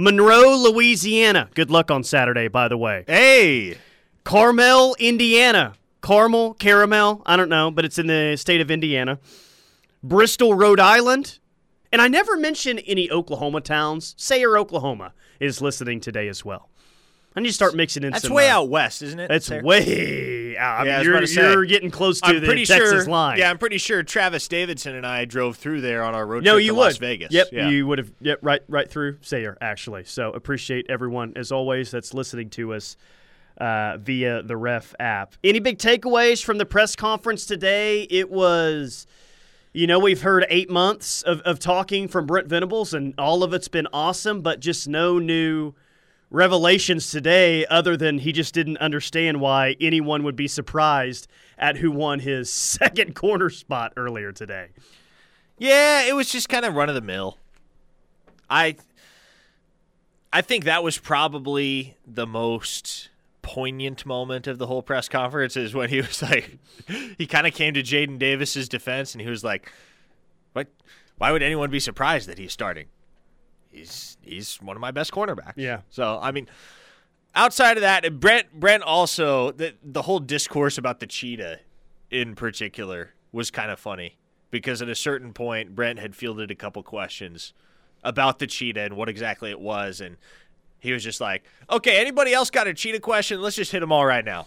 Monroe, 0.00 0.56
Louisiana. 0.56 1.50
Good 1.56 1.72
luck 1.72 1.90
on 1.90 2.04
Saturday, 2.04 2.46
by 2.46 2.68
the 2.68 2.78
way. 2.78 3.02
Hey, 3.08 3.78
Carmel, 4.22 4.94
Indiana. 5.00 5.74
Carmel, 6.02 6.54
Caramel, 6.54 7.20
I 7.26 7.34
don't 7.36 7.48
know, 7.48 7.72
but 7.72 7.84
it's 7.84 7.98
in 7.98 8.06
the 8.06 8.36
state 8.36 8.60
of 8.60 8.70
Indiana. 8.70 9.18
Bristol, 10.00 10.54
Rhode 10.54 10.78
Island. 10.78 11.40
And 11.90 12.00
I 12.00 12.06
never 12.06 12.36
mention 12.36 12.78
any 12.78 13.10
Oklahoma 13.10 13.60
towns. 13.60 14.14
Sayre, 14.16 14.56
Oklahoma 14.56 15.14
is 15.40 15.60
listening 15.60 15.98
today 15.98 16.28
as 16.28 16.44
well. 16.44 16.68
I 17.38 17.40
need 17.40 17.48
to 17.48 17.54
start 17.54 17.76
mixing 17.76 18.02
in 18.02 18.10
that's 18.10 18.24
some. 18.24 18.32
way 18.34 18.50
uh, 18.50 18.56
out 18.58 18.68
west, 18.68 19.00
isn't 19.00 19.20
it? 19.20 19.28
That's 19.28 19.46
Sarah? 19.46 19.62
way 19.62 20.56
out. 20.58 20.80
I 20.80 20.84
Yeah, 20.86 20.98
I 20.98 21.02
mean, 21.04 21.20
was 21.20 21.34
you're, 21.34 21.44
you're 21.52 21.64
getting 21.66 21.90
close 21.90 22.20
to 22.20 22.26
I'm 22.26 22.40
the 22.40 22.46
pretty 22.46 22.66
Texas 22.66 23.04
sure. 23.04 23.04
line. 23.06 23.38
Yeah, 23.38 23.48
I'm 23.48 23.58
pretty 23.58 23.78
sure 23.78 24.02
Travis 24.02 24.48
Davidson 24.48 24.96
and 24.96 25.06
I 25.06 25.24
drove 25.24 25.56
through 25.56 25.80
there 25.82 26.02
on 26.02 26.16
our 26.16 26.26
road 26.26 26.42
No, 26.42 26.54
trip 26.54 26.64
you 26.64 26.70
to 26.72 26.74
would. 26.78 26.84
Las 26.84 26.96
Vegas. 26.96 27.32
Yep, 27.32 27.48
Yeah. 27.52 27.68
you 27.68 27.86
would 27.86 27.98
have. 27.98 28.10
Yep, 28.20 28.40
right, 28.42 28.60
right 28.68 28.90
through 28.90 29.18
Sayre 29.20 29.56
actually. 29.60 30.02
So 30.04 30.32
appreciate 30.32 30.86
everyone 30.88 31.32
as 31.36 31.52
always 31.52 31.92
that's 31.92 32.12
listening 32.12 32.50
to 32.50 32.74
us 32.74 32.96
uh, 33.58 33.98
via 33.98 34.42
the 34.42 34.56
Ref 34.56 34.94
app. 34.98 35.34
Any 35.44 35.60
big 35.60 35.78
takeaways 35.78 36.44
from 36.44 36.58
the 36.58 36.66
press 36.66 36.96
conference 36.96 37.46
today? 37.46 38.02
It 38.10 38.30
was, 38.30 39.06
you 39.72 39.86
know, 39.86 40.00
we've 40.00 40.22
heard 40.22 40.44
eight 40.48 40.70
months 40.70 41.22
of, 41.22 41.40
of 41.42 41.60
talking 41.60 42.08
from 42.08 42.26
Brent 42.26 42.48
Venables, 42.48 42.92
and 42.94 43.14
all 43.16 43.44
of 43.44 43.54
it's 43.54 43.68
been 43.68 43.86
awesome, 43.92 44.42
but 44.42 44.58
just 44.58 44.88
no 44.88 45.18
new 45.20 45.74
revelations 46.30 47.10
today 47.10 47.64
other 47.66 47.96
than 47.96 48.18
he 48.18 48.32
just 48.32 48.54
didn't 48.54 48.78
understand 48.78 49.40
why 49.40 49.76
anyone 49.80 50.22
would 50.24 50.36
be 50.36 50.48
surprised 50.48 51.26
at 51.56 51.76
who 51.76 51.90
won 51.90 52.20
his 52.20 52.52
second 52.52 53.14
corner 53.14 53.50
spot 53.50 53.92
earlier 53.96 54.32
today. 54.32 54.68
Yeah, 55.58 56.02
it 56.02 56.14
was 56.14 56.30
just 56.30 56.48
kind 56.48 56.64
of 56.64 56.74
run 56.74 56.88
of 56.88 56.94
the 56.94 57.00
mill. 57.00 57.38
I 58.48 58.76
I 60.32 60.42
think 60.42 60.64
that 60.64 60.82
was 60.82 60.98
probably 60.98 61.96
the 62.06 62.26
most 62.26 63.08
poignant 63.42 64.04
moment 64.04 64.46
of 64.46 64.58
the 64.58 64.66
whole 64.66 64.82
press 64.82 65.08
conference 65.08 65.56
is 65.56 65.74
when 65.74 65.88
he 65.88 66.00
was 66.02 66.22
like 66.22 66.58
he 67.16 67.26
kind 67.26 67.46
of 67.46 67.54
came 67.54 67.74
to 67.74 67.82
Jaden 67.82 68.18
Davis's 68.18 68.68
defense 68.68 69.14
and 69.14 69.22
he 69.22 69.28
was 69.28 69.42
like 69.42 69.72
what 70.52 70.68
why 71.16 71.32
would 71.32 71.42
anyone 71.42 71.70
be 71.70 71.80
surprised 71.80 72.28
that 72.28 72.38
he's 72.38 72.52
starting? 72.52 72.86
He's 73.72 74.07
he's 74.28 74.56
one 74.56 74.76
of 74.76 74.80
my 74.80 74.90
best 74.90 75.12
cornerbacks. 75.12 75.54
Yeah. 75.56 75.80
So, 75.90 76.18
I 76.20 76.32
mean 76.32 76.48
outside 77.34 77.76
of 77.76 77.82
that, 77.82 78.20
Brent 78.20 78.52
Brent 78.52 78.82
also 78.82 79.52
the 79.52 79.74
the 79.82 80.02
whole 80.02 80.20
discourse 80.20 80.76
about 80.76 81.00
the 81.00 81.06
cheetah 81.06 81.60
in 82.10 82.34
particular 82.34 83.14
was 83.32 83.50
kind 83.50 83.70
of 83.70 83.78
funny 83.78 84.16
because 84.50 84.82
at 84.82 84.88
a 84.88 84.94
certain 84.94 85.32
point 85.32 85.74
Brent 85.74 85.98
had 85.98 86.14
fielded 86.14 86.50
a 86.50 86.54
couple 86.54 86.82
questions 86.82 87.52
about 88.02 88.38
the 88.38 88.46
cheetah 88.46 88.80
and 88.80 88.96
what 88.96 89.08
exactly 89.08 89.50
it 89.50 89.60
was 89.60 90.00
and 90.00 90.16
he 90.80 90.92
was 90.92 91.02
just 91.02 91.20
like, 91.20 91.44
"Okay, 91.68 92.00
anybody 92.00 92.32
else 92.32 92.50
got 92.50 92.68
a 92.68 92.74
cheetah 92.74 93.00
question? 93.00 93.42
Let's 93.42 93.56
just 93.56 93.72
hit 93.72 93.80
them 93.80 93.90
all 93.90 94.06
right 94.06 94.24
now." 94.24 94.46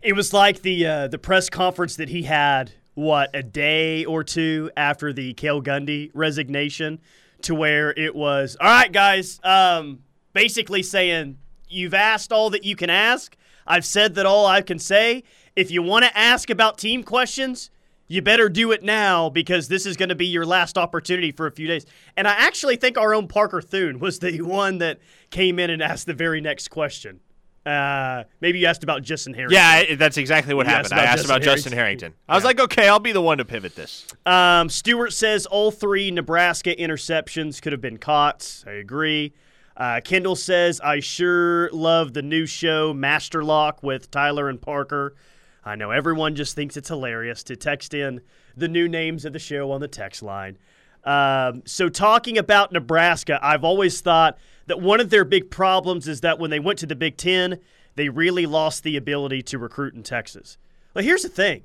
It 0.00 0.14
was 0.14 0.32
like 0.32 0.62
the 0.62 0.86
uh, 0.86 1.08
the 1.08 1.18
press 1.18 1.50
conference 1.50 1.96
that 1.96 2.08
he 2.08 2.22
had 2.22 2.72
what 2.94 3.30
a 3.34 3.42
day 3.42 4.04
or 4.04 4.22
two 4.22 4.70
after 4.76 5.12
the 5.12 5.32
Cale 5.34 5.60
Gundy 5.60 6.10
resignation, 6.14 7.00
to 7.44 7.54
where 7.54 7.90
it 7.96 8.14
was 8.14 8.56
all 8.60 8.68
right, 8.68 8.92
guys. 8.92 9.40
Um, 9.42 10.00
basically 10.32 10.82
saying 10.82 11.38
you've 11.68 11.94
asked 11.94 12.32
all 12.32 12.50
that 12.50 12.64
you 12.64 12.76
can 12.76 12.90
ask. 12.90 13.36
I've 13.66 13.84
said 13.84 14.14
that 14.14 14.26
all 14.26 14.46
I 14.46 14.62
can 14.62 14.78
say. 14.78 15.24
If 15.54 15.70
you 15.70 15.82
want 15.82 16.04
to 16.04 16.18
ask 16.18 16.50
about 16.50 16.78
team 16.78 17.02
questions, 17.02 17.70
you 18.08 18.22
better 18.22 18.48
do 18.48 18.72
it 18.72 18.82
now 18.82 19.30
because 19.30 19.68
this 19.68 19.86
is 19.86 19.96
going 19.96 20.08
to 20.08 20.14
be 20.14 20.26
your 20.26 20.44
last 20.44 20.76
opportunity 20.76 21.32
for 21.32 21.46
a 21.46 21.52
few 21.52 21.66
days. 21.66 21.86
And 22.16 22.26
I 22.26 22.32
actually 22.32 22.76
think 22.76 22.98
our 22.98 23.14
own 23.14 23.28
Parker 23.28 23.62
Thune 23.62 23.98
was 23.98 24.18
the 24.18 24.40
one 24.42 24.78
that 24.78 24.98
came 25.30 25.58
in 25.58 25.70
and 25.70 25.82
asked 25.82 26.06
the 26.06 26.14
very 26.14 26.40
next 26.40 26.68
question. 26.68 27.20
Uh, 27.64 28.24
maybe 28.40 28.58
you 28.58 28.66
asked 28.66 28.82
about 28.82 29.02
Justin 29.02 29.34
Harrington. 29.34 29.54
Yeah, 29.56 29.94
that's 29.94 30.16
exactly 30.16 30.52
what 30.54 30.66
You 30.66 30.72
happened. 30.72 30.92
asked 30.94 31.00
I 31.00 31.04
asked 31.04 31.16
Justin 31.18 31.30
about 31.30 31.42
Justin 31.42 31.72
Harrington. 31.72 32.06
Harrington. 32.12 32.14
I 32.28 32.34
was 32.34 32.42
Yeah. 32.42 32.46
like, 32.48 32.60
"Okay, 32.60 32.88
I'll 32.88 32.98
be 32.98 33.12
the 33.12 33.22
one 33.22 33.38
to 33.38 33.44
pivot 33.44 33.76
this." 33.76 34.06
Um, 34.26 34.68
Stewart 34.68 35.12
says 35.12 35.46
all 35.46 35.70
three 35.70 36.10
Nebraska 36.10 36.74
interceptions 36.74 37.62
could 37.62 37.72
have 37.72 37.80
been 37.80 37.98
caught. 37.98 38.64
I 38.66 38.72
agree. 38.72 39.32
Uh, 39.76 40.00
Kendall 40.04 40.36
says, 40.36 40.80
I 40.80 41.00
sure 41.00 41.70
love 41.70 42.12
the 42.12 42.20
new 42.22 42.44
show, 42.46 42.92
Master 42.92 43.42
Lock, 43.42 43.82
with 43.82 44.10
Tyler 44.10 44.48
and 44.48 44.60
Parker. 44.60 45.14
I 45.64 45.76
know 45.76 45.92
everyone 45.92 46.34
just 46.34 46.54
thinks 46.54 46.76
it's 46.76 46.88
hilarious 46.88 47.42
to 47.44 47.56
text 47.56 47.94
in 47.94 48.20
the 48.56 48.68
new 48.68 48.86
names 48.88 49.24
of 49.24 49.32
the 49.32 49.38
show 49.38 49.70
on 49.70 49.80
the 49.80 49.88
text 49.88 50.22
line. 50.22 50.58
Um, 51.04 51.62
so, 51.64 51.88
talking 51.88 52.36
about 52.38 52.70
Nebraska, 52.72 53.38
I've 53.42 53.64
always 53.64 54.00
thought 54.00 54.36
that 54.66 54.80
one 54.80 55.00
of 55.00 55.10
their 55.10 55.24
big 55.24 55.50
problems 55.50 56.08
is 56.08 56.20
that 56.20 56.38
when 56.38 56.50
they 56.50 56.60
went 56.60 56.78
to 56.80 56.86
the 56.86 56.96
Big 56.96 57.16
Ten, 57.16 57.58
they 57.94 58.08
really 58.08 58.46
lost 58.46 58.82
the 58.82 58.96
ability 58.96 59.42
to 59.42 59.58
recruit 59.58 59.94
in 59.94 60.02
Texas. 60.02 60.56
Well, 60.94 61.04
here's 61.04 61.22
the 61.22 61.28
thing 61.28 61.62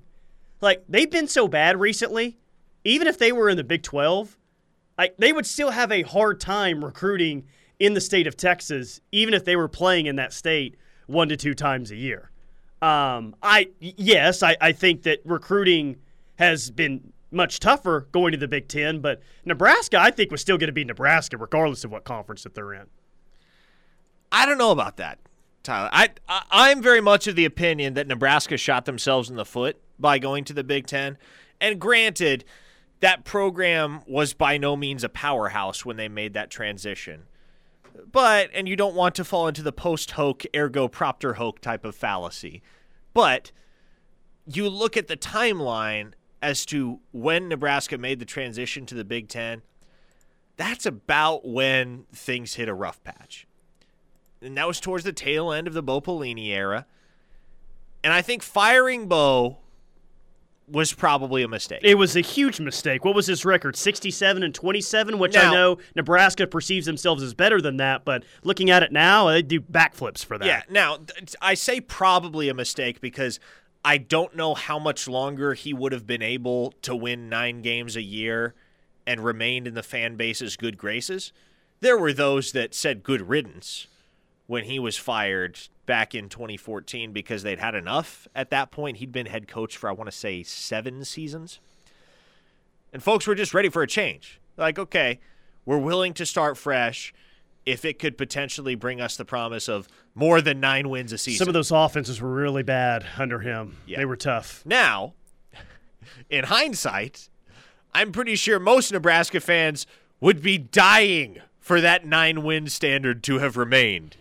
like, 0.62 0.84
they've 0.90 1.10
been 1.10 1.28
so 1.28 1.48
bad 1.48 1.80
recently, 1.80 2.38
even 2.84 3.08
if 3.08 3.18
they 3.18 3.32
were 3.32 3.50
in 3.50 3.58
the 3.58 3.64
Big 3.64 3.84
12, 3.84 4.38
like, 4.98 5.16
they 5.18 5.32
would 5.32 5.46
still 5.46 5.70
have 5.72 5.92
a 5.92 6.02
hard 6.02 6.40
time 6.40 6.84
recruiting 6.84 7.46
in 7.80 7.94
the 7.94 8.02
state 8.02 8.26
of 8.26 8.36
Texas, 8.36 9.02
even 9.12 9.34
if 9.34 9.46
they 9.46 9.56
were 9.56 9.68
playing 9.68 10.08
in 10.08 10.16
that 10.16 10.34
state 10.34 10.76
one 11.06 11.30
to 11.30 11.38
two 11.38 11.54
times 11.54 11.92
a 11.92 11.96
year. 11.96 12.32
Um, 12.82 13.36
I 13.42 13.70
yes, 13.80 14.44
I, 14.44 14.56
I 14.62 14.72
think 14.72 15.04
that 15.04 15.20
recruiting 15.26 15.98
has 16.36 16.70
been 16.70 17.12
much 17.32 17.60
tougher 17.60 18.08
going 18.12 18.32
to 18.32 18.38
the 18.38 18.48
Big 18.48 18.68
Ten, 18.68 19.00
but 19.00 19.22
Nebraska, 19.46 20.00
I 20.00 20.12
think, 20.12 20.32
was 20.32 20.42
still 20.42 20.58
going 20.58 20.68
to 20.68 20.74
be 20.74 20.86
Nebraska 20.86 21.38
regardless 21.38 21.84
of 21.84 21.92
what 21.92 22.04
conference 22.04 22.44
that 22.44 22.56
they're 22.56 22.74
in. 22.74 22.88
I 24.32 24.46
don't 24.46 24.58
know 24.58 24.72
about 24.72 24.98
that, 24.98 25.20
Tyler. 25.64 25.90
I, 25.92 26.10
I 26.28 26.44
I'm 26.52 26.82
very 26.82 27.02
much 27.02 27.28
of 27.28 27.36
the 27.36 27.46
opinion 27.46 27.94
that 27.96 28.08
Nebraska 28.08 28.58
shot 28.58 28.86
themselves 28.86 29.30
in 29.30 29.36
the 29.36 29.46
foot 29.46 29.78
by 30.00 30.20
going 30.20 30.44
to 30.46 30.54
the 30.54 30.64
Big 30.64 30.88
Ten. 30.88 31.18
And 31.60 31.80
granted, 31.80 32.46
that 33.00 33.26
program 33.26 34.02
was 34.08 34.34
by 34.34 34.58
no 34.58 34.76
means 34.76 35.04
a 35.04 35.10
powerhouse 35.10 35.86
when 35.86 35.98
they 35.98 36.08
made 36.08 36.34
that 36.34 36.50
transition. 36.50 37.24
But 38.12 38.50
and 38.54 38.68
you 38.68 38.76
don't 38.76 38.96
want 38.96 39.16
to 39.16 39.24
fall 39.24 39.48
into 39.48 39.64
the 39.64 39.72
post 39.72 40.12
hoc 40.12 40.44
ergo 40.56 40.88
propter 40.88 41.36
hoc 41.36 41.60
type 41.60 41.86
of 41.86 41.96
fallacy. 41.96 42.62
But 43.14 43.52
you 44.46 44.70
look 44.70 44.96
at 44.96 45.08
the 45.08 45.18
timeline 45.18 46.14
as 46.42 46.66
to 46.68 47.00
when 47.12 47.50
Nebraska 47.50 47.98
made 47.98 48.20
the 48.20 48.26
transition 48.26 48.86
to 48.86 48.96
the 48.96 49.06
Big 49.06 49.28
Ten. 49.28 49.62
That's 50.56 50.86
about 50.86 51.48
when 51.48 52.06
things 52.14 52.56
hit 52.56 52.68
a 52.68 52.74
rough 52.74 53.04
patch 53.04 53.48
and 54.42 54.58
that 54.58 54.68
was 54.68 54.80
towards 54.80 55.04
the 55.04 55.14
tail 55.14 55.52
end 55.52 55.68
of 55.68 55.74
the 55.74 55.84
Bo 55.84 56.02
Pelini 56.02 56.50
era. 56.50 56.86
And 58.04 58.14
I 58.14 58.22
think 58.22 58.44
firing 58.44 59.08
Bo 59.08 59.58
was 60.70 60.94
probably 60.94 61.44
a 61.44 61.48
mistake. 61.48 61.80
It 61.84 61.96
was 61.96 62.16
a 62.16 62.22
huge 62.22 62.60
mistake. 62.60 63.06
What 63.06 63.16
was 63.16 63.28
his 63.28 63.46
record? 63.46 63.76
67 63.76 64.44
and 64.44 64.54
27, 64.54 65.18
which 65.18 65.38
I 65.38 65.52
know 65.52 65.78
Nebraska 65.96 66.46
perceives 66.46 66.86
themselves 66.86 67.24
as 67.24 67.34
better 67.34 67.62
than 67.62 67.78
that, 67.78 68.04
but 68.04 68.24
looking 68.44 68.70
at 68.70 68.84
it 68.84 68.92
now, 68.92 69.28
they 69.30 69.42
do 69.42 69.62
backflips 69.62 70.26
for 70.26 70.38
that. 70.38 70.46
Yeah. 70.46 70.62
Now, 70.70 71.00
I 71.42 71.54
say 71.54 71.80
probably 71.80 72.50
a 72.50 72.54
mistake 72.54 73.00
because 73.00 73.40
I 73.88 73.98
don't 73.98 74.36
know 74.36 74.54
how 74.54 74.80
much 74.80 75.08
longer 75.08 75.54
he 75.54 75.74
would 75.74 75.94
have 75.94 76.06
been 76.06 76.22
able 76.22 76.74
to 76.82 76.94
win 76.94 77.30
nine 77.30 77.62
games 77.62 77.96
a 77.96 78.02
year 78.02 78.54
and 79.06 79.24
remained 79.24 79.66
in 79.66 79.76
the 79.76 79.82
fan 79.82 80.18
base's 80.18 80.58
good 80.58 80.78
graces. 80.78 81.32
There 81.80 81.98
were 81.98 82.12
those 82.12 82.52
that 82.52 82.76
said 82.76 83.02
good 83.02 83.30
riddance 83.30 83.88
when 84.46 84.66
he 84.66 84.78
was 84.78 84.98
fired 84.98 85.58
back 85.86 86.14
in 86.14 86.28
2014 86.28 87.14
because 87.14 87.44
they'd 87.44 87.60
had 87.60 87.76
enough 87.76 88.28
at 88.36 88.50
that 88.50 88.72
point. 88.72 88.98
He'd 88.98 89.14
been 89.14 89.28
head 89.28 89.48
coach 89.48 89.78
for, 89.78 89.88
I 89.88 89.94
want 89.94 90.12
to 90.12 90.18
say, 90.18 90.44
seven 90.44 91.06
seasons. 91.06 91.62
And 92.92 93.02
folks 93.02 93.26
were 93.26 93.36
just 93.36 93.54
ready 93.54 93.70
for 93.70 93.84
a 93.84 93.88
change. 93.88 94.42
Like, 94.58 94.78
okay, 94.78 95.22
we're 95.66 95.78
willing 95.78 96.14
to 96.16 96.26
start 96.26 96.58
fresh 96.58 97.14
if 97.68 97.84
it 97.84 98.00
could 98.00 98.18
potentially 98.18 98.76
bring 98.76 99.02
us 99.02 99.18
the 99.18 99.26
promise 99.26 99.68
of 99.68 99.90
more 100.16 100.40
than 100.40 100.62
nine 100.62 100.90
wins 100.90 101.12
a 101.12 101.18
season. 101.18 101.40
Some 101.40 101.50
of 101.50 101.54
those 101.54 101.70
offenses 101.70 102.22
were 102.22 102.32
really 102.32 102.64
bad 102.64 103.06
under 103.18 103.40
him. 103.40 103.76
Yeah. 103.86 103.98
They 103.98 104.06
were 104.06 104.16
tough. 104.16 104.64
Now, 104.66 105.14
in 106.30 106.46
hindsight, 106.46 107.28
I'm 107.94 108.14
pretty 108.14 108.38
sure 108.38 108.58
most 108.58 108.94
Nebraska 108.94 109.42
fans 109.42 109.86
would 110.22 110.42
be 110.42 110.58
dying 110.58 111.40
for 111.60 111.82
that 111.82 112.06
nine 112.06 112.44
win 112.44 112.68
standard 112.68 113.22
to 113.26 113.40
have 113.40 113.58
remained. 113.58 114.16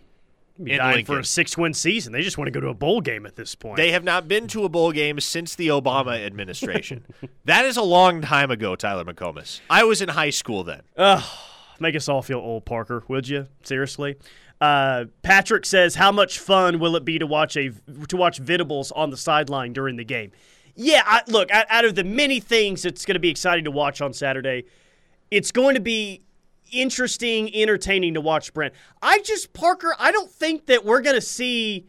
Be 0.61 0.73
In 0.73 0.79
dying 0.79 1.05
for 1.05 1.21
a 1.21 1.25
six 1.25 1.57
win 1.57 1.73
season. 1.73 2.13
They 2.13 2.23
just 2.23 2.39
want 2.39 2.47
to 2.47 2.51
go 2.51 2.61
to 2.61 2.69
a 2.69 2.75
bowl 2.75 3.01
game 3.01 3.27
at 3.27 3.37
this 3.37 3.55
point. 3.55 3.77
They 3.77 3.93
have 3.93 4.03
not 4.03 4.27
been 4.27 4.49
to 4.49 4.65
a 4.65 4.69
bowl 4.69 4.91
game 4.91 5.21
since 5.21 5.55
the 5.55 5.69
Obama 5.69 6.19
administration. 6.25 7.05
that 7.45 7.65
is 7.65 7.77
a 7.77 7.83
long 7.83 8.23
time 8.23 8.51
ago, 8.51 8.75
Tyler 8.75 9.05
McComas. 9.05 9.61
I 9.71 9.85
was 9.85 10.03
in 10.03 10.09
high 10.09 10.31
school 10.31 10.65
then. 10.65 10.83
Make 11.81 11.97
us 11.97 12.09
all 12.09 12.23
feel 12.23 12.39
old, 12.39 12.65
Parker, 12.65 13.03
would 13.09 13.29
you? 13.29 13.47
Seriously. 13.63 14.17
Uh, 14.61 15.07
Patrick 15.23 15.67
says, 15.67 15.97
"How 15.97 16.11
much 16.11 16.39
fun 16.39 16.79
will 16.79 16.97
it 16.97 17.05
be 17.05 17.19
to 17.19 17.27
watch 17.27 17.57
a 17.57 17.71
to 18.09 18.17
watch 18.17 18.39
Venables 18.39 18.91
on 18.93 19.11
the 19.11 19.17
sideline 19.17 19.73
during 19.73 19.97
the 19.97 20.05
game?" 20.05 20.33
Yeah, 20.75 21.03
I, 21.05 21.23
look, 21.29 21.51
out, 21.51 21.67
out 21.69 21.85
of 21.85 21.95
the 21.95 22.05
many 22.05 22.41
things 22.41 22.83
that's 22.83 23.05
going 23.05 23.15
to 23.15 23.21
be 23.21 23.31
exciting 23.31 23.65
to 23.65 23.71
watch 23.71 24.01
on 24.01 24.13
Saturday, 24.13 24.65
it's 25.31 25.51
going 25.51 25.75
to 25.75 25.81
be 25.81 26.23
interesting, 26.73 27.55
entertaining 27.55 28.15
to 28.15 28.21
watch 28.21 28.53
Brent. 28.53 28.75
I 29.03 29.21
just 29.21 29.53
Parker, 29.53 29.95
I 29.99 30.13
don't 30.13 30.31
think 30.31 30.67
that 30.67 30.85
we're 30.85 31.01
going 31.01 31.17
to 31.17 31.21
see 31.21 31.87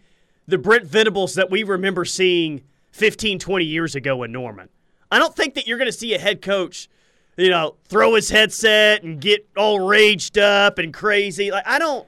the 0.48 0.58
Brent 0.58 0.86
Venables 0.86 1.36
that 1.36 1.50
we 1.50 1.64
remember 1.64 2.06
seeing 2.06 2.62
15, 2.92 3.40
20 3.40 3.66
years 3.66 3.96
ago 3.96 4.24
in 4.24 4.32
Norman. 4.32 4.70
I 5.12 5.20
don't 5.20 5.36
think 5.36 5.56
that 5.56 5.68
you're 5.68 5.78
going 5.78 5.92
to 5.92 5.98
see 5.98 6.14
a 6.14 6.20
head 6.20 6.42
coach, 6.42 6.90
you 7.38 7.50
know, 7.50 7.76
throw 7.88 8.16
his 8.16 8.30
headset 8.30 9.04
and 9.04 9.22
get 9.22 9.48
all 9.56 9.88
raged 9.88 10.38
up 10.38 10.80
and 10.80 10.94
crazy. 10.94 11.52
Like 11.52 11.66
I 11.66 11.80
don't 11.80 12.08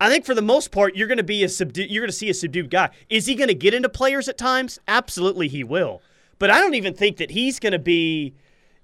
I 0.00 0.08
think 0.08 0.24
for 0.24 0.34
the 0.34 0.42
most 0.42 0.72
part 0.72 0.96
you're 0.96 1.06
going 1.06 1.18
to 1.18 1.22
be 1.22 1.44
a 1.44 1.48
subdued 1.48 1.90
you're 1.90 2.02
going 2.02 2.10
to 2.10 2.16
see 2.16 2.30
a 2.30 2.34
subdued 2.34 2.70
guy. 2.70 2.90
Is 3.08 3.26
he 3.26 3.34
going 3.34 3.48
to 3.48 3.54
get 3.54 3.74
into 3.74 3.88
players 3.88 4.28
at 4.28 4.38
times? 4.38 4.78
Absolutely 4.88 5.46
he 5.46 5.62
will. 5.62 6.02
But 6.38 6.50
I 6.50 6.58
don't 6.58 6.74
even 6.74 6.94
think 6.94 7.18
that 7.18 7.30
he's 7.30 7.60
going 7.60 7.74
to 7.74 7.78
be, 7.78 8.34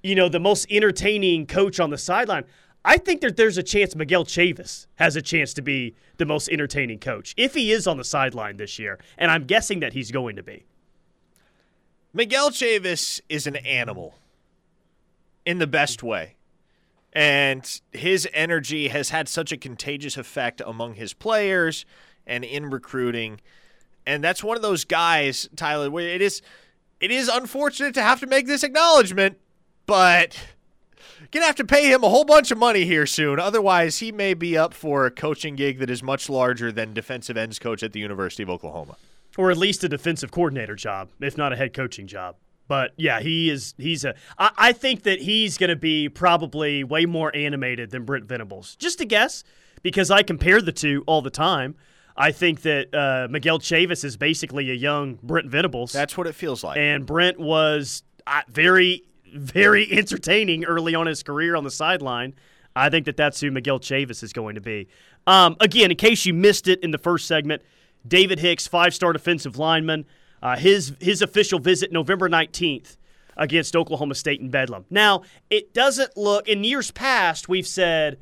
you 0.02 0.14
know, 0.14 0.28
the 0.28 0.38
most 0.38 0.66
entertaining 0.70 1.46
coach 1.46 1.80
on 1.80 1.88
the 1.88 1.96
sideline. 1.96 2.44
I 2.84 2.98
think 2.98 3.22
that 3.22 3.36
there's 3.36 3.58
a 3.58 3.62
chance 3.62 3.96
Miguel 3.96 4.24
Chavis 4.24 4.86
has 4.96 5.16
a 5.16 5.22
chance 5.22 5.54
to 5.54 5.62
be 5.62 5.96
the 6.18 6.26
most 6.26 6.48
entertaining 6.48 7.00
coach 7.00 7.34
if 7.36 7.54
he 7.54 7.72
is 7.72 7.86
on 7.86 7.96
the 7.96 8.04
sideline 8.04 8.58
this 8.58 8.78
year, 8.78 9.00
and 9.18 9.30
I'm 9.30 9.44
guessing 9.44 9.80
that 9.80 9.94
he's 9.94 10.12
going 10.12 10.36
to 10.36 10.42
be. 10.42 10.66
Miguel 12.12 12.50
Chavis 12.50 13.20
is 13.28 13.46
an 13.48 13.56
animal 13.56 14.14
in 15.46 15.58
the 15.58 15.66
best 15.66 16.02
way. 16.02 16.34
And 17.12 17.80
his 17.92 18.28
energy 18.34 18.88
has 18.88 19.08
had 19.08 19.28
such 19.28 19.52
a 19.52 19.56
contagious 19.56 20.18
effect 20.18 20.60
among 20.66 20.94
his 20.94 21.14
players 21.14 21.86
and 22.26 22.44
in 22.44 22.68
recruiting. 22.68 23.40
And 24.06 24.22
that's 24.22 24.44
one 24.44 24.56
of 24.56 24.62
those 24.62 24.84
guys, 24.84 25.48
Tyler, 25.56 25.90
where 25.90 26.08
it 26.08 26.20
is 26.20 26.42
it 27.00 27.10
is 27.10 27.28
unfortunate 27.28 27.94
to 27.94 28.02
have 28.02 28.20
to 28.20 28.26
make 28.26 28.46
this 28.46 28.62
acknowledgement, 28.62 29.38
but 29.86 30.38
gonna 31.30 31.46
have 31.46 31.56
to 31.56 31.64
pay 31.64 31.90
him 31.90 32.02
a 32.04 32.08
whole 32.08 32.24
bunch 32.24 32.50
of 32.50 32.58
money 32.58 32.84
here 32.84 33.06
soon. 33.06 33.38
Otherwise, 33.38 33.98
he 33.98 34.12
may 34.12 34.34
be 34.34 34.56
up 34.58 34.74
for 34.74 35.06
a 35.06 35.10
coaching 35.10 35.56
gig 35.56 35.78
that 35.78 35.90
is 35.90 36.02
much 36.02 36.28
larger 36.28 36.70
than 36.72 36.92
defensive 36.92 37.36
ends 37.36 37.58
coach 37.58 37.82
at 37.82 37.92
the 37.92 38.00
University 38.00 38.42
of 38.42 38.50
Oklahoma. 38.50 38.96
or 39.38 39.50
at 39.50 39.58
least 39.58 39.84
a 39.84 39.88
defensive 39.88 40.30
coordinator 40.30 40.74
job, 40.74 41.10
if 41.20 41.36
not 41.36 41.52
a 41.52 41.56
head 41.56 41.74
coaching 41.74 42.06
job. 42.06 42.36
But 42.68 42.92
yeah, 42.96 43.20
he 43.20 43.50
is. 43.50 43.74
He's 43.78 44.04
a. 44.04 44.14
I, 44.38 44.50
I 44.56 44.72
think 44.72 45.02
that 45.04 45.20
he's 45.20 45.56
going 45.58 45.70
to 45.70 45.76
be 45.76 46.08
probably 46.08 46.82
way 46.84 47.06
more 47.06 47.34
animated 47.34 47.90
than 47.90 48.04
Brent 48.04 48.24
Venables. 48.24 48.76
Just 48.76 49.00
a 49.00 49.04
guess, 49.04 49.44
because 49.82 50.10
I 50.10 50.22
compare 50.22 50.60
the 50.60 50.72
two 50.72 51.04
all 51.06 51.22
the 51.22 51.30
time. 51.30 51.76
I 52.16 52.32
think 52.32 52.62
that 52.62 52.94
uh, 52.94 53.28
Miguel 53.30 53.58
Chavis 53.58 54.02
is 54.02 54.16
basically 54.16 54.70
a 54.70 54.74
young 54.74 55.18
Brent 55.22 55.48
Venables, 55.50 55.92
That's 55.92 56.16
what 56.16 56.26
it 56.26 56.34
feels 56.34 56.64
like. 56.64 56.78
and 56.78 57.04
Brent 57.04 57.38
was 57.38 58.02
uh, 58.26 58.40
very, 58.48 59.02
very 59.34 59.86
entertaining 59.92 60.64
early 60.64 60.94
on 60.94 61.02
in 61.02 61.08
his 61.10 61.22
career 61.22 61.54
on 61.56 61.62
the 61.64 61.70
sideline. 61.70 62.34
I 62.74 62.88
think 62.88 63.04
that 63.04 63.18
that's 63.18 63.40
who 63.40 63.50
Miguel 63.50 63.80
Chavis 63.80 64.22
is 64.22 64.32
going 64.32 64.54
to 64.54 64.60
be. 64.62 64.88
Um, 65.26 65.56
again, 65.60 65.90
in 65.90 65.96
case 65.98 66.24
you 66.24 66.32
missed 66.32 66.68
it 66.68 66.80
in 66.82 66.90
the 66.90 66.98
first 66.98 67.26
segment, 67.26 67.62
David 68.08 68.38
Hicks, 68.38 68.66
five-star 68.66 69.12
defensive 69.12 69.58
lineman, 69.58 70.06
uh, 70.46 70.56
his 70.56 70.92
his 71.00 71.22
official 71.22 71.58
visit 71.58 71.90
November 71.90 72.28
nineteenth 72.28 72.96
against 73.36 73.74
Oklahoma 73.74 74.14
State 74.14 74.40
in 74.40 74.48
Bedlam. 74.48 74.84
Now, 74.90 75.22
it 75.50 75.74
doesn't 75.74 76.16
look 76.16 76.46
in 76.46 76.62
years 76.62 76.92
past 76.92 77.48
we've 77.48 77.66
said, 77.66 78.18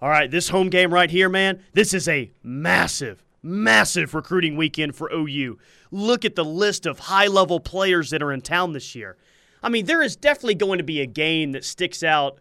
all 0.00 0.08
right, 0.08 0.30
this 0.30 0.50
home 0.50 0.70
game 0.70 0.94
right 0.94 1.10
here, 1.10 1.28
man, 1.28 1.62
this 1.72 1.92
is 1.92 2.06
a 2.06 2.30
massive, 2.44 3.24
massive 3.42 4.14
recruiting 4.14 4.56
weekend 4.56 4.94
for 4.94 5.12
OU. 5.12 5.58
Look 5.90 6.24
at 6.24 6.36
the 6.36 6.44
list 6.44 6.86
of 6.86 6.98
high-level 7.00 7.60
players 7.60 8.10
that 8.10 8.22
are 8.22 8.32
in 8.32 8.40
town 8.40 8.72
this 8.72 8.94
year. 8.94 9.16
I 9.60 9.68
mean, 9.68 9.84
there 9.84 10.00
is 10.00 10.14
definitely 10.14 10.54
going 10.54 10.78
to 10.78 10.84
be 10.84 11.00
a 11.00 11.06
game 11.06 11.52
that 11.52 11.64
sticks 11.64 12.02
out, 12.02 12.38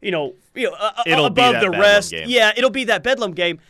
you 0.00 0.10
know, 0.10 0.34
you 0.54 0.68
know 0.68 0.76
uh, 0.76 1.24
above 1.24 1.60
the 1.60 1.70
rest. 1.70 2.10
game. 2.10 2.28
Yeah, 2.28 2.52
it'll 2.56 2.70
be 2.70 2.84
that 2.84 3.02
Bedlam 3.04 3.32
game. 3.32 3.60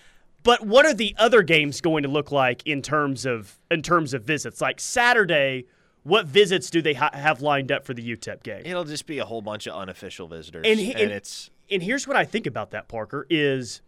But 0.43 0.67
what 0.67 0.85
are 0.87 0.95
the 0.95 1.15
other 1.19 1.43
games 1.43 1.81
going 1.81 2.03
to 2.03 2.09
look 2.09 2.33
like 2.33 2.67
in 2.67 2.83
terms 2.83 3.25
of 3.27 3.59
in 3.71 3.83
terms 3.83 4.13
of 4.15 4.25
visits? 4.25 4.61
Like 4.61 4.81
Saturday, 4.81 5.67
what 6.03 6.27
visits 6.27 6.69
do 6.71 6.83
they 6.83 6.95
ha- 6.95 7.11
have 7.13 7.41
lined 7.43 7.71
up 7.71 7.85
for 7.85 7.95
the 7.95 8.03
UTEP 8.17 8.43
game? 8.43 8.63
It'll 8.65 8.85
just 8.85 9.07
be 9.07 9.19
a 9.19 9.25
whole 9.25 9.43
bunch 9.43 9.67
of 9.67 9.75
unofficial 9.75 10.27
visitors, 10.29 10.67
And 10.67 10.81
and, 10.81 10.99
and- 11.01 11.13
it's 11.13 11.51
And 11.71 11.83
here's 11.83 12.09
what 12.09 12.17
I 12.17 12.25
think 12.25 12.47
about 12.47 12.73
that, 12.73 12.89
Parker, 12.89 13.27
is 13.31 13.83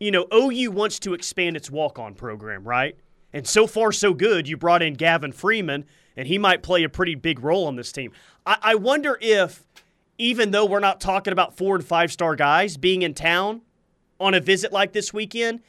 you 0.00 0.10
know, 0.12 0.26
OU 0.32 0.70
wants 0.70 0.98
to 1.00 1.12
expand 1.14 1.56
its 1.56 1.70
walk-on 1.70 2.14
program, 2.14 2.62
right? 2.62 2.96
And 3.32 3.46
so 3.46 3.66
far, 3.66 3.90
so 3.92 4.14
good. 4.14 4.48
You 4.48 4.56
brought 4.56 4.80
in 4.80 4.94
Gavin 4.94 5.32
Freeman, 5.32 5.84
and 6.16 6.28
he 6.28 6.38
might 6.38 6.62
play 6.62 6.84
a 6.84 6.88
pretty 6.88 7.16
big 7.16 7.40
role 7.40 7.66
on 7.66 7.74
this 7.76 7.90
team. 7.90 8.12
I, 8.46 8.56
I 8.62 8.74
wonder 8.76 9.18
if, 9.20 9.64
even 10.16 10.52
though 10.52 10.64
we're 10.64 10.78
not 10.80 11.00
talking 11.00 11.32
about 11.32 11.56
four 11.56 11.74
and 11.74 11.84
five-star 11.84 12.36
guys 12.36 12.76
being 12.76 13.02
in 13.02 13.12
town 13.12 13.62
on 14.20 14.34
a 14.34 14.40
visit 14.40 14.72
like 14.72 14.92
this 14.92 15.12
weekend, 15.12 15.60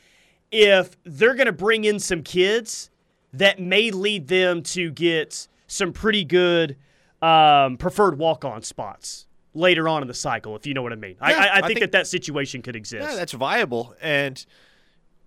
if 0.52 0.98
they're 1.04 1.36
going 1.36 1.46
to 1.46 1.52
bring 1.52 1.84
in 1.84 2.00
some 2.00 2.24
kids 2.24 2.90
that 3.34 3.60
may 3.60 3.92
lead 3.92 4.28
them 4.28 4.64
to 4.64 4.92
get 4.92 5.48
some 5.68 5.94
pretty 5.94 6.24
good 6.24 6.76
um, 7.22 7.78
preferred 7.78 8.18
walk-on 8.18 8.62
spots 8.64 9.28
later 9.54 9.88
on 9.88 10.02
in 10.02 10.08
the 10.08 10.14
cycle, 10.14 10.56
if 10.56 10.66
you 10.66 10.74
know 10.74 10.82
what 10.82 10.94
I 10.94 10.96
mean. 10.96 11.16
I, 11.22 11.32
Yeah, 11.32 11.38
I, 11.38 11.42
I, 11.42 11.50
I 11.50 11.54
think, 11.54 11.68
think- 11.68 11.80
that 11.82 11.92
that 11.92 12.08
situation 12.08 12.62
could 12.62 12.76
exist. 12.76 13.08
yeah, 13.08 13.16
that's 13.16 13.34
viable. 13.34 13.96
And 14.02 14.44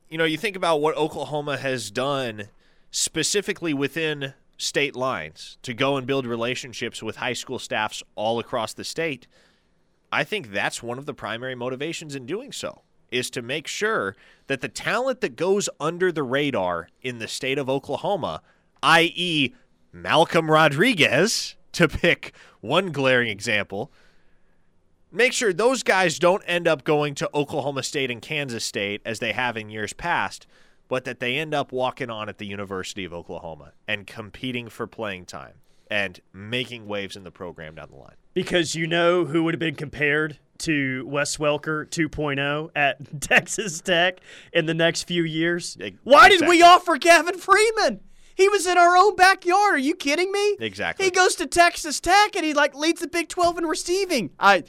you 0.09 0.19
know, 0.19 0.25
you 0.25 0.37
think 0.37 0.57
about 0.57 0.81
what 0.81 0.97
Oklahoma 0.97 1.57
has 1.57 1.91
done 1.91 2.49
specifically 2.91 3.73
within 3.73 4.35
state 4.59 4.95
lines 4.95 5.57
to 5.63 5.73
go 5.73 5.97
and 5.97 6.07
build 6.07 6.27
relationships 6.27 7.03
with 7.03 7.17
high 7.17 7.33
school 7.33 7.59
staffs 7.59 8.03
all 8.15 8.39
across 8.39 8.75
the 8.75 8.85
state. 8.85 9.27
I 10.13 10.25
think 10.25 10.53
that's 10.53 10.83
one 10.83 10.99
of 10.99 11.07
the 11.07 11.15
primary 11.15 11.55
motivations 11.55 12.15
in 12.15 12.27
doing 12.27 12.53
so 12.53 12.83
is 13.13 13.31
to 13.31 13.43
make 13.43 13.67
sure 13.67 14.17
that 14.47 14.61
the 14.61 14.69
talent 14.69 15.21
that 15.21 15.37
goes 15.37 15.69
under 15.79 16.11
the 16.11 16.23
radar 16.23 16.89
in 17.03 17.19
the 17.19 17.29
state 17.29 17.59
of 17.59 17.69
Oklahoma, 17.71 18.43
i.e., 18.83 19.55
Malcolm 19.93 20.51
Rodriguez, 20.51 21.57
to 21.73 21.89
pick 21.89 22.35
one 22.61 22.93
glaring 22.93 23.29
example, 23.29 23.93
make 25.11 25.33
sure 25.33 25.53
those 25.53 25.83
guys 25.83 26.19
don't 26.19 26.43
end 26.47 26.67
up 26.69 26.85
going 26.85 27.15
to 27.17 27.31
Oklahoma 27.35 27.83
State 27.83 28.11
and 28.11 28.23
Kansas 28.23 28.65
State 28.65 29.01
as 29.05 29.19
they 29.19 29.33
have 29.33 29.57
in 29.57 29.71
years 29.71 29.93
past, 29.93 30.47
but 30.89 31.05
that 31.05 31.21
they 31.21 31.39
end 31.39 31.55
up 31.55 31.73
walking 31.73 32.11
on 32.11 32.29
at 32.29 32.39
the 32.39 32.47
University 32.47 33.05
of 33.05 33.13
Oklahoma 33.13 33.73
and 33.89 34.07
competing 34.07 34.69
for 34.69 34.87
playing 34.87 35.25
time 35.25 35.55
and 35.91 36.21
making 36.33 36.87
waves 36.87 37.17
in 37.17 37.25
the 37.25 37.31
program 37.31 37.75
down 37.75 37.89
the 37.91 37.97
line. 37.97 38.17
Because 38.35 38.75
you 38.75 38.87
know 38.87 39.27
who 39.27 39.43
would 39.45 39.55
have 39.55 39.61
been 39.61 39.75
compared 39.75 40.39
to 40.63 41.07
Wes 41.07 41.37
Welker 41.37 41.87
2.0 41.89 42.71
at 42.75 43.21
Texas 43.21 43.81
Tech 43.81 44.21
in 44.53 44.67
the 44.67 44.75
next 44.75 45.05
few 45.05 45.23
years? 45.25 45.77
Ex- 45.81 45.97
Why 46.05 46.29
did 46.29 46.47
we 46.49 46.63
offer 46.63 46.97
Gavin 46.97 47.39
Freeman? 47.39 48.01
He 48.35 48.49
was 48.49 48.67
in 48.67 48.79
our 48.79 48.97
own 48.97 49.15
backyard. 49.15 49.75
Are 49.75 49.79
you 49.79 49.95
kidding 49.95 50.33
me? 50.33 50.57
Exactly. 50.59 51.05
He 51.05 51.11
goes 51.11 51.35
to 51.37 51.47
Texas 51.47 52.01
Tech 52.01 52.35
and 52.35 52.45
he 52.45 52.55
like 52.55 52.75
leads 52.75 53.01
the 53.01 53.09
Big 53.09 53.29
12 53.29 53.59
in 53.59 53.67
receiving. 53.67 54.31
I 54.41 54.65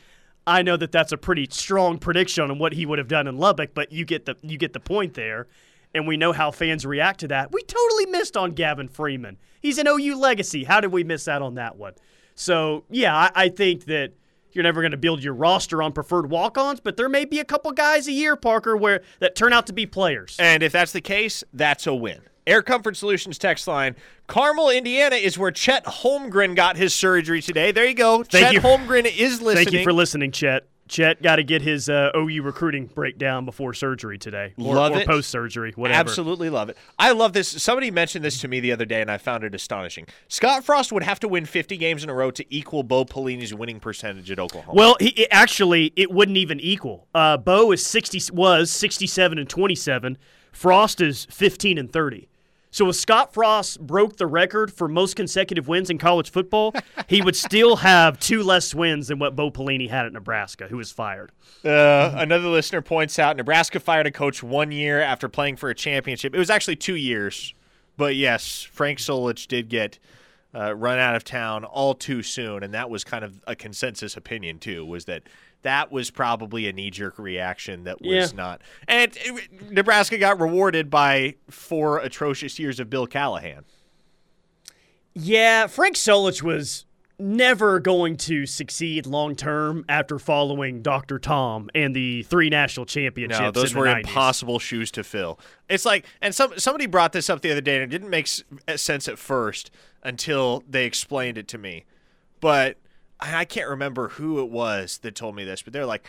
I 0.46 0.62
know 0.62 0.76
that 0.76 0.92
that's 0.92 1.14
a 1.14 1.18
pretty 1.18 1.48
strong 1.50 1.98
prediction 1.98 2.50
on 2.52 2.60
what 2.60 2.74
he 2.74 2.86
would 2.86 3.00
have 3.00 3.08
done 3.08 3.28
in 3.28 3.38
Lubbock, 3.38 3.74
but 3.74 3.92
you 3.92 4.04
get 4.06 4.26
the 4.26 4.36
you 4.42 4.58
get 4.58 4.74
the 4.74 4.80
point 4.80 5.14
there. 5.14 5.48
And 5.96 6.08
we 6.08 6.18
know 6.18 6.32
how 6.34 6.50
fans 6.50 6.88
react 6.88 7.20
to 7.20 7.28
that. 7.28 7.52
We 7.52 7.62
totally 7.62 8.08
missed 8.08 8.36
on 8.36 8.52
Gavin 8.52 8.90
Freeman. 8.90 9.38
He's 9.62 9.78
an 9.78 9.88
OU 9.88 10.18
legacy. 10.18 10.64
How 10.64 10.82
did 10.82 10.92
we 10.92 11.04
miss 11.04 11.28
out 11.28 11.44
on 11.44 11.54
that 11.56 11.78
one? 11.78 11.94
So, 12.34 12.84
yeah, 12.90 13.16
I, 13.16 13.32
I 13.36 13.50
think 13.50 13.86
that 13.86 14.14
you're 14.56 14.64
never 14.64 14.82
going 14.82 14.92
to 14.92 14.98
build 14.98 15.24
your 15.24 15.34
roster 15.34 15.82
on 15.82 15.92
preferred 15.92 16.30
walk-ons, 16.30 16.80
but 16.80 16.98
there 16.98 17.10
may 17.10 17.26
be 17.26 17.40
a 17.40 17.46
couple 17.46 17.72
guys 17.72 18.08
a 18.08 18.12
year, 18.12 18.36
Parker, 18.36 18.76
where 18.78 19.02
that 19.20 19.36
turn 19.36 19.54
out 19.54 19.68
to 19.68 19.74
be 19.74 19.86
players. 19.86 20.36
And 20.40 20.64
if 20.64 20.72
that's 20.72 20.92
the 20.92 21.02
case, 21.02 21.44
that's 21.54 21.88
a 21.88 21.94
win. 21.94 22.22
Air 22.46 22.62
Comfort 22.62 22.98
Solutions 22.98 23.38
text 23.38 23.68
line. 23.68 23.96
Carmel, 24.28 24.70
Indiana 24.70 25.16
is 25.16 25.38
where 25.38 25.52
Chet 25.52 25.86
Holmgren 25.86 26.56
got 26.56 26.76
his 26.76 26.94
surgery 26.94 27.42
today. 27.42 27.72
There 27.72 27.86
you 27.86 27.94
go. 27.94 28.24
Thank 28.24 28.46
Chet 28.46 28.54
you. 28.54 28.62
Holmgren 28.62 29.06
is 29.06 29.42
listening. 29.42 29.66
Thank 29.66 29.72
you 29.72 29.84
for 29.84 29.94
listening, 29.94 30.32
Chet. 30.32 30.68
Chet 30.88 31.22
got 31.22 31.38
to 31.38 31.44
get 31.44 31.62
his 31.62 31.88
uh, 31.90 32.12
OU 32.16 32.44
recruiting 32.44 32.88
breakdown 32.88 33.46
before 33.46 33.74
surgery 33.74 34.18
today, 34.18 34.54
or, 34.58 34.76
Love 34.76 34.96
or 34.96 35.06
post 35.06 35.30
surgery, 35.30 35.72
whatever. 35.76 36.00
Absolutely 36.10 36.50
love 36.50 36.70
it. 36.70 36.78
I 37.00 37.12
love 37.12 37.34
this. 37.34 37.48
Somebody 37.50 37.90
mentioned 37.90 38.24
this 38.24 38.40
to 38.42 38.48
me 38.48 38.60
the 38.60 38.72
other 38.72 38.86
day, 38.86 39.02
and 39.02 39.10
I 39.10 39.18
found 39.18 39.44
it 39.44 39.56
astonishing. 39.56 40.08
Scott 40.28 40.64
Frost 40.64 40.92
would 40.92 41.04
have 41.04 41.20
to 41.22 41.28
win 41.28 41.46
50 41.46 41.78
games 41.78 42.04
in 42.04 42.10
a 42.10 42.14
row 42.14 42.32
to 42.32 42.46
equal 42.54 42.84
Bo 42.84 43.06
Pelini's 43.06 43.54
winning 43.54 43.80
percentage 43.80 44.30
at 44.30 44.40
Oklahoma. 44.40 44.76
Well, 44.76 44.98
he, 45.00 45.10
it- 45.10 45.30
actually, 45.32 45.94
it 45.96 46.12
wouldn't 46.12 46.38
even 46.38 46.60
equal. 46.60 47.08
Uh, 47.16 47.38
Bo 47.38 47.72
is 47.72 47.86
sixty 47.86 48.22
was 48.34 48.70
sixty 48.72 49.08
seven 49.08 49.38
and 49.40 49.50
twenty 49.50 49.76
seven. 49.76 50.18
Frost 50.52 51.02
is 51.02 51.26
fifteen 51.32 51.78
and 51.78 51.92
thirty. 51.92 52.28
So 52.74 52.90
if 52.90 52.96
Scott 52.96 53.36
Frost 53.36 53.80
broke 53.80 54.18
the 54.18 54.26
record 54.26 54.74
for 54.74 54.88
most 54.88 55.16
consecutive 55.16 55.68
wins 55.68 55.92
in 55.92 56.00
college 56.00 56.32
football, 56.32 56.74
he 57.08 57.22
would 57.22 57.36
still 57.36 57.76
have 57.76 58.20
two 58.20 58.42
less 58.42 58.74
wins 58.74 59.10
than 59.10 59.20
what 59.20 59.36
Bo 59.36 59.52
Pelini 59.52 59.88
had 59.88 60.08
at 60.08 60.12
Nebraska, 60.12 60.68
who 60.68 60.78
was 60.78 60.92
fired. 60.92 61.32
Uh, 61.64 62.14
another 62.16 62.48
listener 62.48 62.82
points 62.82 63.20
out 63.20 63.38
Nebraska 63.38 63.80
fired 63.80 64.08
a 64.08 64.12
coach 64.12 64.42
one 64.42 64.72
year 64.72 65.00
after 65.00 65.30
playing 65.30 65.58
for 65.58 65.70
a 65.70 65.76
championship. 65.76 66.34
It 66.34 66.40
was 66.40 66.50
actually 66.50 66.78
two 66.78 66.96
years, 66.96 67.54
but 67.96 68.16
yes, 68.16 68.64
Frank 68.64 68.98
Solich 68.98 69.48
did 69.48 69.70
get 69.70 70.00
uh, 70.56 70.76
run 70.76 70.98
out 70.98 71.16
of 71.16 71.24
town 71.24 71.66
all 71.66 71.94
too 71.94 72.24
soon, 72.24 72.64
and 72.64 72.74
that 72.74 72.90
was 72.90 73.04
kind 73.04 73.24
of 73.24 73.44
a 73.46 73.56
consensus 73.56 74.18
opinion 74.18 74.58
too. 74.58 74.84
Was 74.84 75.06
that 75.06 75.22
that 75.64 75.92
was 75.92 76.12
probably 76.12 76.68
a 76.68 76.74
knee 76.74 76.90
jerk 76.92 77.18
reaction 77.20 77.84
that 77.86 78.02
was 78.02 78.32
Yeah. 78.32 78.36
not, 78.38 78.62
and 78.88 79.12
it- 79.18 79.72
Nebraska 79.72 80.18
got 80.18 80.40
rewarded 80.40 80.90
by 80.90 81.36
four 81.50 82.00
atrocious 82.00 82.60
years 82.60 82.80
of 82.80 82.90
Bill 82.90 83.08
Callahan. 83.08 83.66
Yeah, 85.14 85.68
Frank 85.68 85.96
Solich 85.96 86.42
was 86.42 86.86
never 87.20 87.80
going 87.80 88.18
to 88.18 88.46
succeed 88.48 89.06
long 89.06 89.36
term 89.36 89.86
after 89.88 90.18
following 90.18 90.82
Dr. 90.82 91.20
Tom 91.20 91.70
and 91.76 91.96
the 91.96 92.24
three 92.24 92.50
national 92.50 92.86
championships. 92.88 93.40
No, 93.40 93.52
those 93.52 93.76
were 93.76 93.86
90s. 93.86 94.00
impossible 94.08 94.60
shoes 94.60 94.90
to 94.92 95.04
fill. 95.04 95.40
It's 95.70 95.86
like, 95.86 96.06
and 96.22 96.34
some 96.34 96.58
somebody 96.58 96.88
brought 96.88 97.14
this 97.14 97.30
up 97.30 97.42
the 97.42 97.52
other 97.52 97.62
day, 97.62 97.76
and 97.76 97.84
it 97.84 97.88
didn't 97.96 98.10
make 98.10 98.28
sense 98.28 99.08
at 99.08 99.20
first 99.20 99.70
until 100.02 100.64
they 100.68 100.86
explained 100.86 101.38
it 101.38 101.48
to 101.50 101.58
me. 101.60 101.86
But 102.42 102.78
I 103.24 103.46
can't 103.46 103.70
remember 103.70 104.10
who 104.10 104.40
it 104.42 104.50
was 104.50 104.98
that 105.00 105.16
told 105.16 105.36
me 105.36 105.44
this, 105.44 105.62
but 105.62 105.74
they're 105.74 105.86
like, 105.86 106.06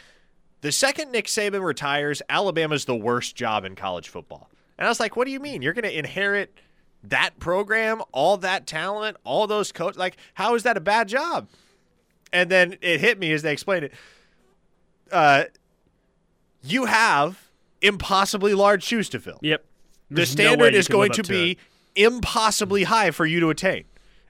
the 0.62 0.72
second 0.72 1.12
Nick 1.12 1.26
Saban 1.26 1.62
retires, 1.62 2.22
Alabama's 2.28 2.86
the 2.86 2.96
worst 2.96 3.36
job 3.36 3.64
in 3.64 3.76
college 3.76 4.08
football. 4.08 4.50
And 4.78 4.86
I 4.86 4.90
was 4.90 4.98
like, 4.98 5.14
what 5.14 5.26
do 5.26 5.30
you 5.30 5.40
mean? 5.40 5.62
You're 5.62 5.74
going 5.74 5.84
to 5.84 5.96
inherit 5.96 6.58
that 7.04 7.38
program, 7.38 8.02
all 8.12 8.38
that 8.38 8.66
talent, 8.66 9.16
all 9.24 9.46
those 9.46 9.72
coaches? 9.72 9.98
Like, 9.98 10.16
how 10.34 10.54
is 10.54 10.62
that 10.64 10.76
a 10.76 10.80
bad 10.80 11.08
job? 11.08 11.48
And 12.32 12.50
then 12.50 12.76
it 12.80 13.00
hit 13.00 13.18
me 13.18 13.30
as 13.32 13.42
they 13.42 13.52
explained 13.52 13.84
it. 13.84 13.92
Uh, 15.12 15.44
you 16.62 16.86
have 16.86 17.50
impossibly 17.82 18.54
large 18.54 18.82
shoes 18.82 19.08
to 19.10 19.20
fill. 19.20 19.38
Yep. 19.42 19.64
The 20.08 20.14
There's 20.16 20.36
no 20.36 20.44
way 20.44 20.48
standard 20.48 20.72
you 20.72 20.78
is 20.78 20.88
going 20.88 21.10
live 21.10 21.16
to 21.26 21.30
be 21.30 21.50
it. 21.52 21.58
impossibly 21.94 22.84
high 22.84 23.10
for 23.10 23.26
you 23.26 23.38
to 23.40 23.50
attain. 23.50 23.84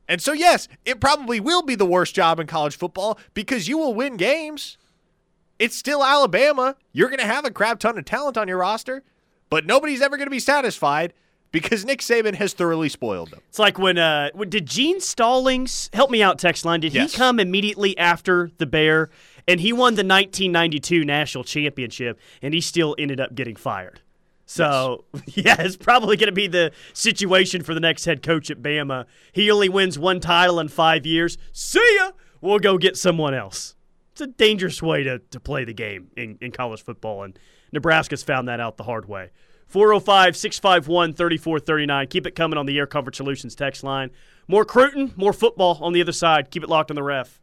And 0.08 0.20
so, 0.20 0.32
yes, 0.32 0.68
it 0.84 1.00
probably 1.00 1.40
will 1.40 1.62
be 1.62 1.74
the 1.74 1.86
worst 1.86 2.14
job 2.14 2.38
in 2.38 2.46
college 2.46 2.76
football 2.76 3.18
because 3.32 3.68
you 3.68 3.78
will 3.78 3.94
win 3.94 4.16
games. 4.16 4.76
It's 5.58 5.76
still 5.76 6.04
Alabama. 6.04 6.76
You're 6.92 7.08
going 7.08 7.20
to 7.20 7.26
have 7.26 7.44
a 7.44 7.50
crap 7.50 7.78
ton 7.78 7.96
of 7.96 8.04
talent 8.04 8.36
on 8.36 8.48
your 8.48 8.58
roster, 8.58 9.02
but 9.50 9.64
nobody's 9.64 10.02
ever 10.02 10.16
going 10.16 10.26
to 10.26 10.30
be 10.30 10.40
satisfied 10.40 11.14
because 11.52 11.84
Nick 11.84 12.00
Saban 12.00 12.34
has 12.34 12.52
thoroughly 12.52 12.88
spoiled 12.88 13.30
them. 13.30 13.40
It's 13.48 13.60
like 13.60 13.78
when 13.78 13.96
uh 13.96 14.30
did 14.48 14.66
Gene 14.66 15.00
Stallings 15.00 15.88
help 15.92 16.10
me 16.10 16.22
out 16.22 16.38
text 16.38 16.64
line? 16.64 16.80
Did 16.80 16.92
Yes. 16.92 17.12
he 17.12 17.16
come 17.16 17.38
immediately 17.38 17.96
after 17.96 18.50
the 18.58 18.66
Bear 18.66 19.08
and 19.46 19.60
he 19.60 19.72
won 19.72 19.94
the 19.94 20.00
1992 20.04 21.04
national 21.04 21.44
championship 21.44 22.18
and 22.42 22.52
he 22.52 22.60
still 22.60 22.96
ended 22.98 23.20
up 23.20 23.34
getting 23.36 23.54
fired. 23.54 24.00
So, 24.46 25.04
yeah, 25.26 25.56
it's 25.60 25.76
probably 25.76 26.16
going 26.16 26.28
to 26.28 26.32
be 26.32 26.46
the 26.46 26.72
situation 26.92 27.62
for 27.62 27.74
the 27.74 27.80
next 27.80 28.04
head 28.04 28.22
coach 28.22 28.50
at 28.50 28.62
Bama. 28.62 29.06
He 29.32 29.50
only 29.50 29.68
wins 29.68 29.98
one 29.98 30.20
title 30.20 30.60
in 30.60 30.68
5 30.68 31.06
years. 31.06 31.38
See 31.52 31.96
ya. 31.98 32.12
We'll 32.40 32.58
go 32.58 32.76
get 32.76 32.96
someone 32.96 33.34
else. 33.34 33.74
It's 34.12 34.20
a 34.20 34.26
dangerous 34.26 34.82
way 34.82 35.02
to, 35.02 35.18
to 35.18 35.40
play 35.40 35.64
the 35.64 35.72
game 35.72 36.08
in, 36.16 36.38
in 36.40 36.52
college 36.52 36.84
football, 36.84 37.24
and 37.24 37.38
Nebraska's 37.72 38.22
found 38.22 38.46
that 38.48 38.60
out 38.60 38.76
the 38.76 38.84
hard 38.84 39.08
way. 39.08 39.30
405 39.66 40.36
651 40.36 41.14
3439. 41.14 42.06
Keep 42.06 42.26
it 42.26 42.34
coming 42.36 42.58
on 42.58 42.66
the 42.66 42.78
Air 42.78 42.86
Comfort 42.86 43.16
Solutions 43.16 43.54
text 43.54 43.82
line. 43.82 44.10
More 44.46 44.64
Cruton, 44.64 45.12
more 45.16 45.32
football 45.32 45.78
on 45.80 45.92
the 45.92 46.00
other 46.00 46.12
side. 46.12 46.50
Keep 46.50 46.62
it 46.62 46.68
locked 46.68 46.90
on 46.90 46.94
the 46.94 47.02
ref. 47.02 47.40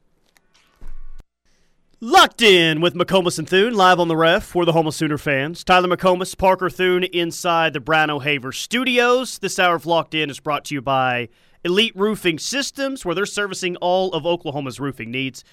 Locked 2.04 2.42
in 2.42 2.82
with 2.82 2.96
McComas 2.96 3.38
and 3.38 3.48
Thune, 3.48 3.76
live 3.76 4.00
on 4.00 4.08
the 4.08 4.18
ref 4.18 4.44
for 4.44 4.66
the 4.66 4.72
Homo 4.72 4.90
Sooner 4.90 5.20
fans. 5.20 5.64
Tyler 5.64 5.88
McComas, 5.88 6.36
Parker 6.36 6.68
Thune 6.68 7.04
inside 7.04 7.74
the 7.74 7.80
Brown 7.80 8.10
O'Haver 8.10 8.52
studios. 8.52 9.38
This 9.38 9.60
hour 9.60 9.76
of 9.76 9.86
Locked 9.86 10.16
In 10.16 10.32
is 10.32 10.40
brought 10.40 10.66
to 10.66 10.74
you 10.74 10.82
by 10.82 11.30
Elite 11.64 11.96
Roofing 11.96 12.40
Systems, 12.40 13.06
where 13.06 13.14
they're 13.14 13.28
servicing 13.28 13.76
all 13.76 14.12
of 14.14 14.26
Oklahoma's 14.26 14.80
roofing 14.80 15.12
needs. 15.12 15.44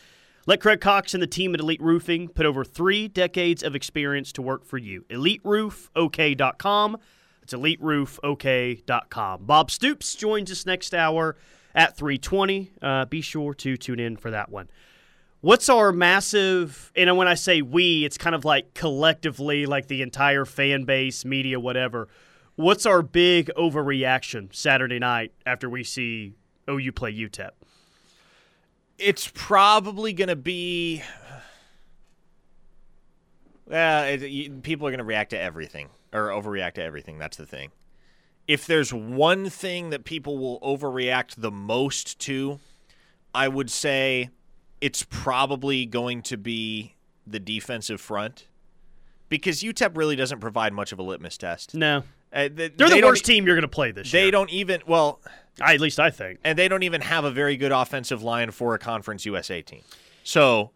Let 0.46 0.62
Craig 0.62 0.80
Cox 0.80 1.12
and 1.12 1.22
the 1.22 1.26
team 1.26 1.52
at 1.52 1.60
Elite 1.60 1.82
Roofing 1.82 2.28
put 2.28 2.46
over 2.46 2.64
three 2.64 3.08
decades 3.08 3.62
of 3.62 3.74
experience 3.74 4.32
to 4.32 4.40
work 4.40 4.64
for 4.64 4.78
you. 4.78 5.04
EliteRoofOK.com. 5.10 6.96
It's 7.42 7.52
EliteRoofOK.com. 7.52 9.44
Bob 9.44 9.70
Stoops 9.70 10.14
joins 10.14 10.50
us 10.50 10.64
next 10.64 10.94
hour 10.94 11.36
at 11.74 11.94
320. 11.94 12.72
Uh, 12.80 13.04
be 13.04 13.20
sure 13.20 13.52
to 13.52 13.76
tune 13.76 14.00
in 14.00 14.16
for 14.16 14.30
that 14.30 14.48
one. 14.48 14.70
What's 15.40 15.68
our 15.68 15.92
massive, 15.92 16.92
and 16.96 17.16
when 17.16 17.28
I 17.28 17.34
say 17.34 17.62
we, 17.62 18.04
it's 18.04 18.18
kind 18.18 18.34
of 18.34 18.44
like 18.44 18.74
collectively, 18.74 19.66
like 19.66 19.86
the 19.86 20.02
entire 20.02 20.44
fan 20.44 20.82
base, 20.82 21.24
media, 21.24 21.60
whatever. 21.60 22.08
What's 22.56 22.84
our 22.86 23.02
big 23.02 23.48
overreaction 23.56 24.52
Saturday 24.52 24.98
night 24.98 25.32
after 25.46 25.70
we 25.70 25.84
see 25.84 26.34
OU 26.68 26.90
play 26.90 27.14
UTEP? 27.14 27.50
It's 28.98 29.30
probably 29.32 30.12
going 30.12 30.28
to 30.28 30.36
be. 30.36 31.02
Well, 33.64 34.04
it, 34.04 34.22
you, 34.22 34.50
people 34.50 34.88
are 34.88 34.90
going 34.90 34.98
to 34.98 35.04
react 35.04 35.30
to 35.30 35.38
everything 35.38 35.90
or 36.12 36.30
overreact 36.30 36.74
to 36.74 36.82
everything. 36.82 37.18
That's 37.18 37.36
the 37.36 37.46
thing. 37.46 37.70
If 38.48 38.66
there's 38.66 38.92
one 38.92 39.50
thing 39.50 39.90
that 39.90 40.02
people 40.02 40.36
will 40.36 40.58
overreact 40.60 41.34
the 41.36 41.52
most 41.52 42.18
to, 42.20 42.58
I 43.32 43.46
would 43.46 43.70
say 43.70 44.30
it's 44.80 45.04
probably 45.08 45.86
going 45.86 46.22
to 46.22 46.36
be 46.36 46.94
the 47.26 47.40
defensive 47.40 48.00
front 48.00 48.46
because 49.28 49.62
UTEP 49.62 49.96
really 49.96 50.16
doesn't 50.16 50.40
provide 50.40 50.72
much 50.72 50.92
of 50.92 50.98
a 50.98 51.02
litmus 51.02 51.36
test. 51.36 51.74
No. 51.74 52.04
Uh, 52.32 52.48
they, 52.52 52.68
They're 52.68 52.88
they 52.88 53.00
the 53.00 53.06
worst 53.06 53.24
team 53.24 53.46
you're 53.46 53.56
going 53.56 53.62
to 53.62 53.68
play 53.68 53.90
this 53.90 54.10
They 54.10 54.18
year. 54.18 54.26
They 54.26 54.30
don't 54.30 54.50
even 54.50 54.82
well, 54.86 55.20
I, 55.60 55.74
at 55.74 55.80
least 55.80 55.98
I 55.98 56.10
think. 56.10 56.40
and 56.44 56.58
they 56.58 56.68
don't 56.68 56.82
even 56.82 57.00
have 57.00 57.24
a 57.24 57.30
very 57.30 57.56
good 57.56 57.72
offensive 57.72 58.22
line 58.22 58.50
for 58.50 58.74
a 58.74 58.78
Conference 58.78 59.24
USA 59.24 59.62
team. 59.62 59.82
So 60.22 60.72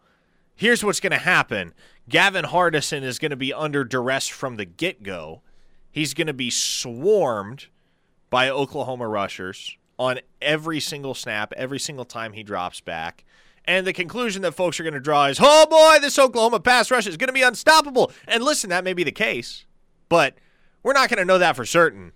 here's 0.55 0.83
what's 0.83 0.99
going 0.99 1.11
to 1.11 1.17
happen 1.17 1.73
Gavin 2.09 2.45
Hardison 2.45 3.03
is 3.03 3.19
going 3.19 3.31
to 3.31 3.37
be 3.37 3.53
under 3.53 3.83
duress 3.83 4.27
from 4.27 4.55
the 4.55 4.65
get 4.65 5.03
go. 5.03 5.41
He's 5.91 6.13
going 6.13 6.27
to 6.27 6.33
be 6.33 6.49
swarmed 6.49 7.67
by 8.31 8.49
Oklahoma 8.49 9.07
rushers 9.07 9.77
on 9.99 10.19
every 10.41 10.79
single 10.79 11.13
snap, 11.13 11.53
every 11.55 11.79
single 11.79 12.05
time 12.05 12.33
he 12.33 12.41
drops 12.41 12.81
back. 12.81 13.23
And 13.65 13.87
the 13.87 13.93
conclusion 13.93 14.41
that 14.41 14.53
folks 14.53 14.79
are 14.79 14.83
going 14.83 14.93
to 14.93 14.99
draw 14.99 15.25
is, 15.25 15.39
oh 15.41 15.65
boy, 15.69 16.01
this 16.01 16.19
Oklahoma 16.19 16.59
pass 16.59 16.91
rush 16.91 17.07
is 17.07 17.17
going 17.17 17.27
to 17.27 17.33
be 17.33 17.41
unstoppable. 17.41 18.11
And 18.27 18.43
listen, 18.43 18.69
that 18.71 18.83
may 18.83 18.93
be 18.93 19.03
the 19.03 19.11
case, 19.11 19.65
but 20.09 20.35
we're 20.83 20.93
not 20.93 21.09
going 21.09 21.19
to 21.19 21.25
know 21.25 21.37
that 21.37 21.55
for 21.55 21.65
certain 21.65 22.11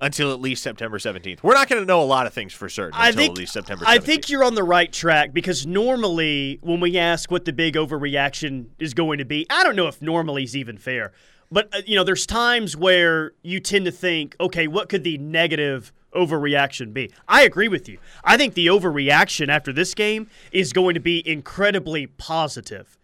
until 0.00 0.32
at 0.32 0.40
least 0.40 0.62
September 0.62 0.98
17th. 0.98 1.42
We're 1.42 1.54
not 1.54 1.68
going 1.68 1.80
to 1.80 1.86
know 1.86 2.02
a 2.02 2.04
lot 2.04 2.26
of 2.26 2.34
things 2.34 2.52
for 2.52 2.68
certain 2.68 2.98
I 2.98 3.08
until 3.08 3.20
think 3.20 3.30
at 3.32 3.38
least 3.38 3.52
September 3.52 3.84
17th. 3.84 3.88
I 3.88 3.98
think 3.98 4.28
you're 4.28 4.44
on 4.44 4.54
the 4.54 4.64
right 4.64 4.92
track 4.92 5.32
because 5.32 5.66
normally 5.66 6.58
when 6.62 6.80
we 6.80 6.98
ask 6.98 7.30
what 7.30 7.44
the 7.44 7.52
big 7.52 7.74
overreaction 7.74 8.66
is 8.78 8.94
going 8.94 9.18
to 9.18 9.24
be, 9.24 9.46
I 9.48 9.64
don't 9.64 9.76
know 9.76 9.88
if 9.88 10.02
normally 10.02 10.44
is 10.44 10.56
even 10.56 10.76
fair. 10.78 11.12
But 11.50 11.74
uh, 11.74 11.82
you 11.86 11.96
know, 11.96 12.04
there's 12.04 12.26
times 12.26 12.76
where 12.76 13.32
you 13.42 13.60
tend 13.60 13.84
to 13.84 13.90
think, 13.90 14.36
okay, 14.40 14.66
what 14.66 14.88
could 14.88 15.04
the 15.04 15.16
negative 15.18 15.92
overreaction 16.16 16.92
be? 16.92 17.10
I 17.28 17.42
agree 17.42 17.68
with 17.68 17.88
you. 17.88 17.98
I 18.24 18.36
think 18.36 18.54
the 18.54 18.66
overreaction 18.66 19.48
after 19.48 19.72
this 19.72 19.94
game 19.94 20.28
is 20.52 20.72
going 20.72 20.94
to 20.94 21.00
be 21.00 21.26
incredibly 21.28 22.06
positive. 22.06 22.98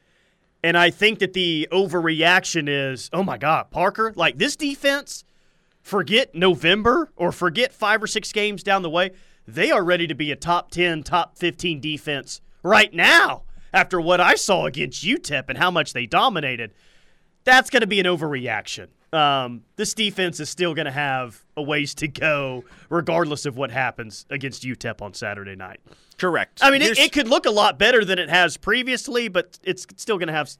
And 0.65 0.77
I 0.77 0.91
think 0.91 1.19
that 1.19 1.33
the 1.33 1.69
overreaction 1.73 2.69
is, 2.69 3.11
oh 3.13 3.23
my 3.23 3.37
God, 3.37 3.71
Parker, 3.71 4.13
like 4.15 4.39
this 4.39 4.57
defense, 4.57 5.25
forget 5.81 6.35
November 6.35 7.11
or 7.17 7.33
forget 7.33 7.73
five 7.73 8.03
or 8.03 8.07
six 8.07 8.33
games 8.33 8.63
down 8.63 8.83
the 8.83 8.91
way. 8.91 9.11
They 9.47 9.71
are 9.71 9.85
ready 9.85 10.07
to 10.07 10.15
be 10.15 10.31
a 10.31 10.37
top 10.37 10.71
10, 10.71 11.03
top 11.03 11.37
15 11.37 11.81
defense 11.81 12.41
right 12.63 12.93
now 12.95 13.43
after 13.73 14.01
what 14.01 14.21
I 14.21 14.35
saw 14.37 14.67
against 14.67 15.05
UTEP 15.05 15.45
and 15.49 15.59
how 15.59 15.71
much 15.71 15.93
they 15.93 16.07
dominated. 16.07 16.73
That's 17.45 17.71
going 17.71 17.81
to 17.81 17.87
be 17.89 17.99
an 17.99 18.07
overreaction. 18.07 18.89
Um, 19.13 19.63
this 19.77 19.93
defense 19.93 20.41
is 20.41 20.49
still 20.49 20.75
going 20.75 20.87
to 20.87 20.93
have 20.93 21.45
a 21.57 21.63
ways 21.63 21.95
to 21.97 22.09
go, 22.09 22.65
regardless 22.89 23.45
of 23.45 23.57
what 23.57 23.71
happens 23.71 24.25
against 24.31 24.63
UTEP 24.63 25.03
on 25.03 25.13
Saturday 25.13 25.55
night. 25.55 25.81
Correct. 26.17 26.61
I 26.63 26.71
mean, 26.71 26.83
it, 26.83 26.99
it, 26.99 27.13
could 27.13 27.29
look 27.29 27.45
a 27.45 27.51
lot 27.51 27.79
better 27.79 28.05
than 28.05 28.19
it 28.19 28.31
has 28.31 28.57
previously, 28.57 29.29
but 29.29 29.59
it's 29.63 29.87
still 29.97 30.17
going 30.17 30.29
to 30.29 30.33
have 30.33 30.51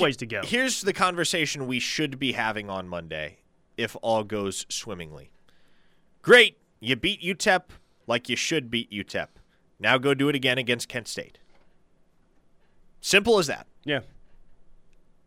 ways 0.00 0.16
to 0.18 0.26
go. 0.26 0.40
Here's 0.42 0.80
the 0.80 0.92
conversation 0.92 1.66
we 1.66 1.78
should 1.78 2.18
be 2.18 2.32
having 2.32 2.68
on 2.68 2.88
Monday 2.88 3.38
if 3.76 3.96
all 4.02 4.24
goes 4.24 4.66
swimmingly. 4.68 5.30
Great. 6.22 6.58
You 6.80 6.96
beat 6.96 7.22
UTEP 7.22 7.62
like 8.06 8.28
you 8.28 8.36
should 8.36 8.70
beat 8.70 8.90
UTEP. 8.90 9.28
Now 9.78 9.96
go 9.98 10.14
do 10.14 10.28
it 10.28 10.34
again 10.34 10.58
against 10.58 10.88
Kent 10.88 11.08
State. 11.08 11.38
Simple 13.00 13.38
as 13.38 13.46
that. 13.46 13.66
Yeah. 13.84 14.00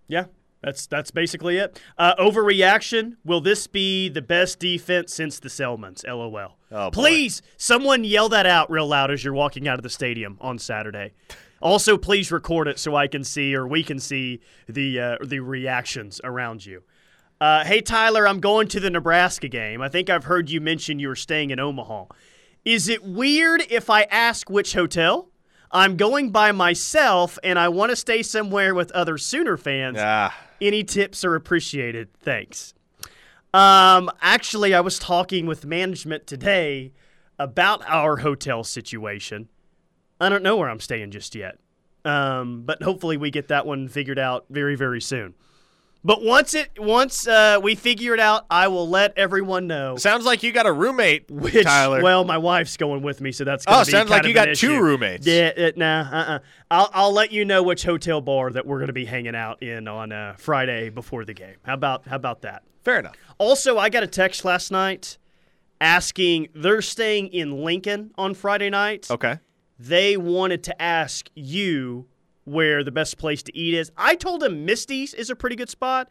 Yeah. 0.07 0.25
That's 0.63 0.87
that's 0.87 1.11
basically 1.11 1.57
it. 1.57 1.79
Uh, 1.97 2.15
overreaction. 2.15 3.17
Will 3.25 3.41
this 3.41 3.67
be 3.67 4.07
the 4.07 4.21
best 4.21 4.59
defense 4.59 5.13
since 5.13 5.39
the 5.39 5.49
Selmons? 5.49 6.03
LOL. 6.07 6.57
Oh, 6.71 6.89
please, 6.89 7.41
someone 7.57 8.03
yell 8.03 8.29
that 8.29 8.45
out 8.45 8.71
real 8.71 8.87
loud 8.87 9.11
as 9.11 9.23
you're 9.23 9.33
walking 9.33 9.67
out 9.67 9.77
of 9.77 9.83
the 9.83 9.89
stadium 9.89 10.37
on 10.39 10.57
Saturday. 10.57 11.11
Also, 11.61 11.97
please 11.97 12.31
record 12.31 12.67
it 12.67 12.79
so 12.79 12.95
I 12.95 13.07
can 13.07 13.23
see 13.23 13.53
or 13.55 13.67
we 13.67 13.83
can 13.83 13.99
see 13.99 14.39
the 14.67 14.99
uh, 14.99 15.17
the 15.23 15.39
reactions 15.41 16.21
around 16.23 16.65
you. 16.65 16.83
Uh, 17.41 17.65
hey 17.65 17.81
Tyler, 17.81 18.25
I'm 18.25 18.39
going 18.39 18.69
to 18.69 18.79
the 18.79 18.89
Nebraska 18.89 19.49
game. 19.49 19.81
I 19.81 19.89
think 19.89 20.09
I've 20.09 20.23
heard 20.25 20.49
you 20.49 20.61
mention 20.61 20.99
you 20.99 21.09
were 21.09 21.15
staying 21.15 21.49
in 21.49 21.59
Omaha. 21.59 22.05
Is 22.63 22.87
it 22.87 23.03
weird 23.03 23.63
if 23.69 23.89
I 23.89 24.03
ask 24.03 24.49
which 24.49 24.73
hotel? 24.73 25.29
I'm 25.69 25.97
going 25.97 26.29
by 26.29 26.53
myself 26.53 27.37
and 27.43 27.59
I 27.59 27.67
want 27.67 27.89
to 27.89 27.95
stay 27.95 28.23
somewhere 28.23 28.73
with 28.73 28.91
other 28.91 29.17
Sooner 29.17 29.57
fans. 29.57 29.97
Ah. 29.99 30.33
Any 30.63 30.85
tips 30.85 31.25
are 31.25 31.35
appreciated. 31.35 32.13
Thanks. 32.21 32.73
Um, 33.53 34.09
actually, 34.21 34.73
I 34.73 34.79
was 34.79 34.97
talking 34.97 35.45
with 35.45 35.65
management 35.65 36.25
today 36.25 36.93
about 37.37 37.83
our 37.85 38.17
hotel 38.17 38.63
situation. 38.63 39.49
I 40.21 40.29
don't 40.29 40.41
know 40.41 40.55
where 40.55 40.69
I'm 40.69 40.79
staying 40.79 41.11
just 41.11 41.35
yet. 41.35 41.59
Um, 42.05 42.63
but 42.63 42.81
hopefully 42.81 43.17
we 43.17 43.29
get 43.29 43.49
that 43.49 43.65
one 43.65 43.89
figured 43.89 44.17
out 44.17 44.45
very, 44.49 44.75
very 44.75 45.01
soon. 45.01 45.33
But 46.05 46.21
once 46.21 46.53
it 46.53 46.69
once 46.77 47.27
uh, 47.27 47.59
we 47.63 47.75
figure 47.75 48.13
it 48.13 48.19
out, 48.19 48.45
I 48.49 48.67
will 48.67 48.89
let 48.89 49.17
everyone 49.17 49.67
know. 49.67 49.95
Sounds 49.95 50.25
like 50.25 50.43
you 50.43 50.51
got 50.51 50.65
a 50.65 50.73
roommate, 50.73 51.31
Which, 51.31 51.63
Tyler. 51.63 52.03
Well, 52.03 52.25
my 52.25 52.37
wife's 52.37 52.75
going 52.75 53.03
with 53.03 53.21
me, 53.21 53.31
so 53.31 53.45
that's 53.45 53.65
gonna 53.65 53.81
oh, 53.81 53.85
be 53.85 53.91
sounds 53.91 54.09
like 54.09 54.25
you 54.25 54.33
got 54.33 54.49
an 54.49 54.55
two 54.55 54.81
roommates. 54.81 55.25
Yeah, 55.25 55.47
it, 55.47 55.77
nah, 55.77 56.01
uh-uh. 56.01 56.39
I'll 56.69 56.89
I'll 56.93 57.13
let 57.13 57.31
you 57.31 57.45
know 57.45 57.63
which 57.63 57.83
hotel 57.83 58.19
bar 58.19 58.51
that 58.51 58.65
we're 58.65 58.79
going 58.79 58.87
to 58.87 58.93
be 58.93 59.05
hanging 59.05 59.35
out 59.35 59.63
in 59.63 59.87
on 59.87 60.11
uh, 60.11 60.35
Friday 60.37 60.89
before 60.89 61.23
the 61.23 61.33
game. 61.33 61.55
How 61.63 61.75
about 61.75 62.05
how 62.05 62.17
about 62.17 62.41
that? 62.41 62.63
Fair 62.83 62.99
enough. 62.99 63.15
Also, 63.37 63.77
I 63.77 63.87
got 63.87 64.03
a 64.03 64.07
text 64.07 64.43
last 64.43 64.71
night 64.71 65.17
asking 65.79 66.49
they're 66.53 66.81
staying 66.81 67.27
in 67.29 67.63
Lincoln 67.63 68.11
on 68.17 68.33
Friday 68.33 68.69
night. 68.69 69.09
Okay. 69.09 69.39
They 69.79 70.17
wanted 70.17 70.63
to 70.63 70.81
ask 70.81 71.29
you 71.33 72.07
where 72.45 72.83
the 72.83 72.91
best 72.91 73.17
place 73.17 73.43
to 73.43 73.57
eat 73.57 73.73
is. 73.73 73.91
I 73.97 74.15
told 74.15 74.43
him 74.43 74.65
Misty's 74.65 75.13
is 75.13 75.29
a 75.29 75.35
pretty 75.35 75.55
good 75.55 75.69
spot, 75.69 76.09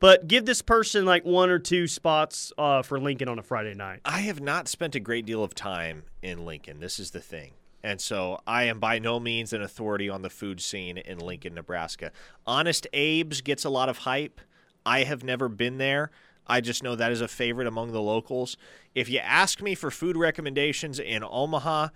but 0.00 0.28
give 0.28 0.46
this 0.46 0.62
person 0.62 1.04
like 1.04 1.24
one 1.24 1.50
or 1.50 1.58
two 1.58 1.86
spots 1.86 2.52
uh, 2.58 2.82
for 2.82 2.98
Lincoln 2.98 3.28
on 3.28 3.38
a 3.38 3.42
Friday 3.42 3.74
night. 3.74 4.00
I 4.04 4.20
have 4.20 4.40
not 4.40 4.68
spent 4.68 4.94
a 4.94 5.00
great 5.00 5.26
deal 5.26 5.42
of 5.44 5.54
time 5.54 6.04
in 6.22 6.44
Lincoln. 6.44 6.80
This 6.80 6.98
is 6.98 7.10
the 7.10 7.20
thing. 7.20 7.52
And 7.84 8.00
so 8.00 8.38
I 8.46 8.64
am 8.64 8.78
by 8.78 8.98
no 9.00 9.18
means 9.18 9.52
an 9.52 9.62
authority 9.62 10.08
on 10.08 10.22
the 10.22 10.30
food 10.30 10.60
scene 10.60 10.98
in 10.98 11.18
Lincoln, 11.18 11.54
Nebraska. 11.54 12.12
Honest 12.46 12.86
Abe's 12.92 13.40
gets 13.40 13.64
a 13.64 13.70
lot 13.70 13.88
of 13.88 13.98
hype. 13.98 14.40
I 14.86 15.02
have 15.04 15.24
never 15.24 15.48
been 15.48 15.78
there. 15.78 16.10
I 16.46 16.60
just 16.60 16.82
know 16.82 16.96
that 16.96 17.12
is 17.12 17.20
a 17.20 17.28
favorite 17.28 17.66
among 17.66 17.92
the 17.92 18.02
locals. 18.02 18.56
If 18.94 19.08
you 19.08 19.18
ask 19.20 19.62
me 19.62 19.74
for 19.74 19.90
food 19.90 20.16
recommendations 20.16 20.98
in 20.98 21.24
Omaha, 21.24 21.88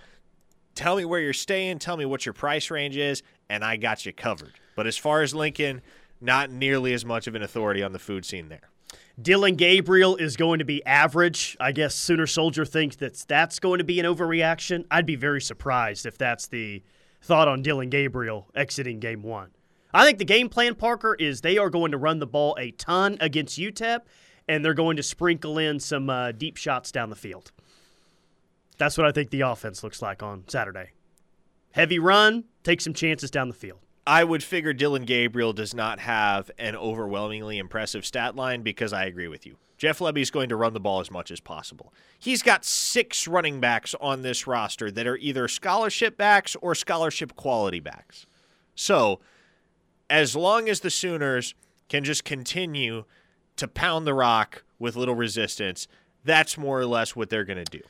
tell 0.76 0.96
me 0.96 1.04
where 1.04 1.20
you're 1.20 1.32
staying, 1.32 1.78
tell 1.80 1.96
me 1.96 2.04
what 2.04 2.24
your 2.24 2.32
price 2.32 2.70
range 2.70 2.96
is, 2.96 3.22
and 3.48 3.64
I 3.64 3.76
got 3.76 4.06
you 4.06 4.12
covered. 4.12 4.52
But 4.76 4.86
as 4.86 4.96
far 4.96 5.22
as 5.22 5.34
Lincoln, 5.34 5.82
not 6.20 6.50
nearly 6.50 6.92
as 6.92 7.04
much 7.04 7.26
of 7.26 7.34
an 7.34 7.42
authority 7.42 7.82
on 7.82 7.92
the 7.92 7.98
food 7.98 8.24
scene 8.24 8.48
there. 8.48 8.70
Dillon 9.20 9.56
Gabriel 9.56 10.16
is 10.16 10.36
going 10.36 10.58
to 10.58 10.64
be 10.64 10.84
average. 10.84 11.56
I 11.58 11.72
guess 11.72 11.94
Sooner 11.94 12.26
Soldier 12.26 12.64
thinks 12.64 12.96
that 12.96 13.16
that's 13.26 13.58
going 13.58 13.78
to 13.78 13.84
be 13.84 13.98
an 13.98 14.06
overreaction. 14.06 14.84
I'd 14.90 15.06
be 15.06 15.16
very 15.16 15.40
surprised 15.40 16.04
if 16.04 16.18
that's 16.18 16.46
the 16.46 16.82
thought 17.22 17.48
on 17.48 17.62
Dillon 17.62 17.88
Gabriel 17.88 18.46
exiting 18.54 19.00
game 19.00 19.22
one. 19.22 19.50
I 19.94 20.04
think 20.04 20.18
the 20.18 20.26
game 20.26 20.50
plan, 20.50 20.74
Parker, 20.74 21.14
is 21.14 21.40
they 21.40 21.56
are 21.56 21.70
going 21.70 21.92
to 21.92 21.98
run 21.98 22.18
the 22.18 22.26
ball 22.26 22.54
a 22.58 22.72
ton 22.72 23.16
against 23.20 23.58
UTEP, 23.58 24.00
and 24.46 24.62
they're 24.62 24.74
going 24.74 24.98
to 24.98 25.02
sprinkle 25.02 25.56
in 25.56 25.80
some 25.80 26.10
uh, 26.10 26.32
deep 26.32 26.58
shots 26.58 26.92
down 26.92 27.08
the 27.08 27.16
field. 27.16 27.52
That's 28.78 28.98
what 28.98 29.06
I 29.06 29.12
think 29.12 29.30
the 29.30 29.42
offense 29.42 29.82
looks 29.82 30.02
like 30.02 30.22
on 30.22 30.44
Saturday. 30.48 30.90
Heavy 31.72 31.98
run, 31.98 32.44
take 32.62 32.80
some 32.80 32.94
chances 32.94 33.30
down 33.30 33.48
the 33.48 33.54
field. 33.54 33.80
I 34.06 34.22
would 34.22 34.42
figure 34.42 34.72
Dillon 34.72 35.04
Gabriel 35.04 35.52
does 35.52 35.74
not 35.74 35.98
have 35.98 36.50
an 36.58 36.76
overwhelmingly 36.76 37.58
impressive 37.58 38.06
stat 38.06 38.36
line 38.36 38.62
because 38.62 38.92
I 38.92 39.04
agree 39.04 39.28
with 39.28 39.44
you. 39.44 39.56
Jeff 39.76 39.98
Lebby 39.98 40.22
is 40.22 40.30
going 40.30 40.48
to 40.48 40.56
run 40.56 40.72
the 40.72 40.80
ball 40.80 41.00
as 41.00 41.10
much 41.10 41.30
as 41.30 41.40
possible. 41.40 41.92
He's 42.18 42.42
got 42.42 42.64
six 42.64 43.28
running 43.28 43.60
backs 43.60 43.94
on 44.00 44.22
this 44.22 44.46
roster 44.46 44.90
that 44.90 45.06
are 45.06 45.18
either 45.18 45.48
scholarship 45.48 46.16
backs 46.16 46.56
or 46.62 46.74
scholarship 46.74 47.36
quality 47.36 47.80
backs. 47.80 48.26
So, 48.74 49.20
as 50.08 50.36
long 50.36 50.68
as 50.68 50.80
the 50.80 50.90
Sooners 50.90 51.54
can 51.88 52.04
just 52.04 52.24
continue 52.24 53.04
to 53.56 53.68
pound 53.68 54.06
the 54.06 54.14
rock 54.14 54.64
with 54.78 54.96
little 54.96 55.14
resistance, 55.14 55.88
that's 56.24 56.56
more 56.56 56.80
or 56.80 56.86
less 56.86 57.14
what 57.14 57.28
they're 57.28 57.44
going 57.44 57.62
to 57.62 57.78
do. 57.78 57.84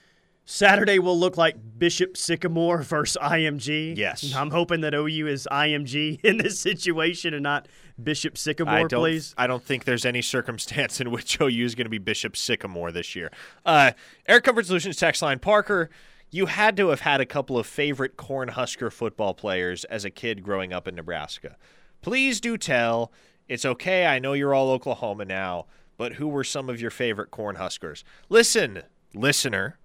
Saturday 0.48 1.00
will 1.00 1.18
look 1.18 1.36
like 1.36 1.56
Bishop 1.76 2.16
Sycamore 2.16 2.80
versus 2.82 3.18
IMG. 3.20 3.96
Yes. 3.96 4.32
I'm 4.32 4.52
hoping 4.52 4.80
that 4.82 4.94
OU 4.94 5.26
is 5.26 5.48
IMG 5.50 6.20
in 6.24 6.38
this 6.38 6.58
situation 6.58 7.34
and 7.34 7.42
not 7.42 7.66
Bishop 8.02 8.38
Sycamore, 8.38 8.72
I 8.74 8.84
don't, 8.84 9.00
please. 9.00 9.34
I 9.36 9.48
don't 9.48 9.62
think 9.62 9.84
there's 9.84 10.06
any 10.06 10.22
circumstance 10.22 11.00
in 11.00 11.10
which 11.10 11.40
OU 11.40 11.64
is 11.64 11.74
going 11.74 11.86
to 11.86 11.90
be 11.90 11.98
Bishop 11.98 12.36
Sycamore 12.36 12.92
this 12.92 13.16
year. 13.16 13.32
Uh, 13.66 13.90
Air 14.28 14.40
Comfort 14.40 14.66
Solutions 14.66 14.96
text 14.96 15.20
line 15.20 15.40
Parker, 15.40 15.90
you 16.30 16.46
had 16.46 16.76
to 16.76 16.88
have 16.88 17.00
had 17.00 17.20
a 17.20 17.26
couple 17.26 17.58
of 17.58 17.66
favorite 17.66 18.16
Cornhusker 18.16 18.92
football 18.92 19.34
players 19.34 19.84
as 19.86 20.04
a 20.04 20.10
kid 20.10 20.44
growing 20.44 20.72
up 20.72 20.86
in 20.86 20.94
Nebraska. 20.94 21.56
Please 22.02 22.40
do 22.40 22.56
tell. 22.56 23.12
It's 23.48 23.64
okay. 23.64 24.06
I 24.06 24.20
know 24.20 24.32
you're 24.32 24.54
all 24.54 24.70
Oklahoma 24.70 25.24
now, 25.24 25.66
but 25.96 26.14
who 26.14 26.28
were 26.28 26.44
some 26.44 26.68
of 26.70 26.80
your 26.80 26.90
favorite 26.92 27.32
Cornhuskers? 27.32 28.04
Listen, 28.28 28.82
listener. 29.12 29.78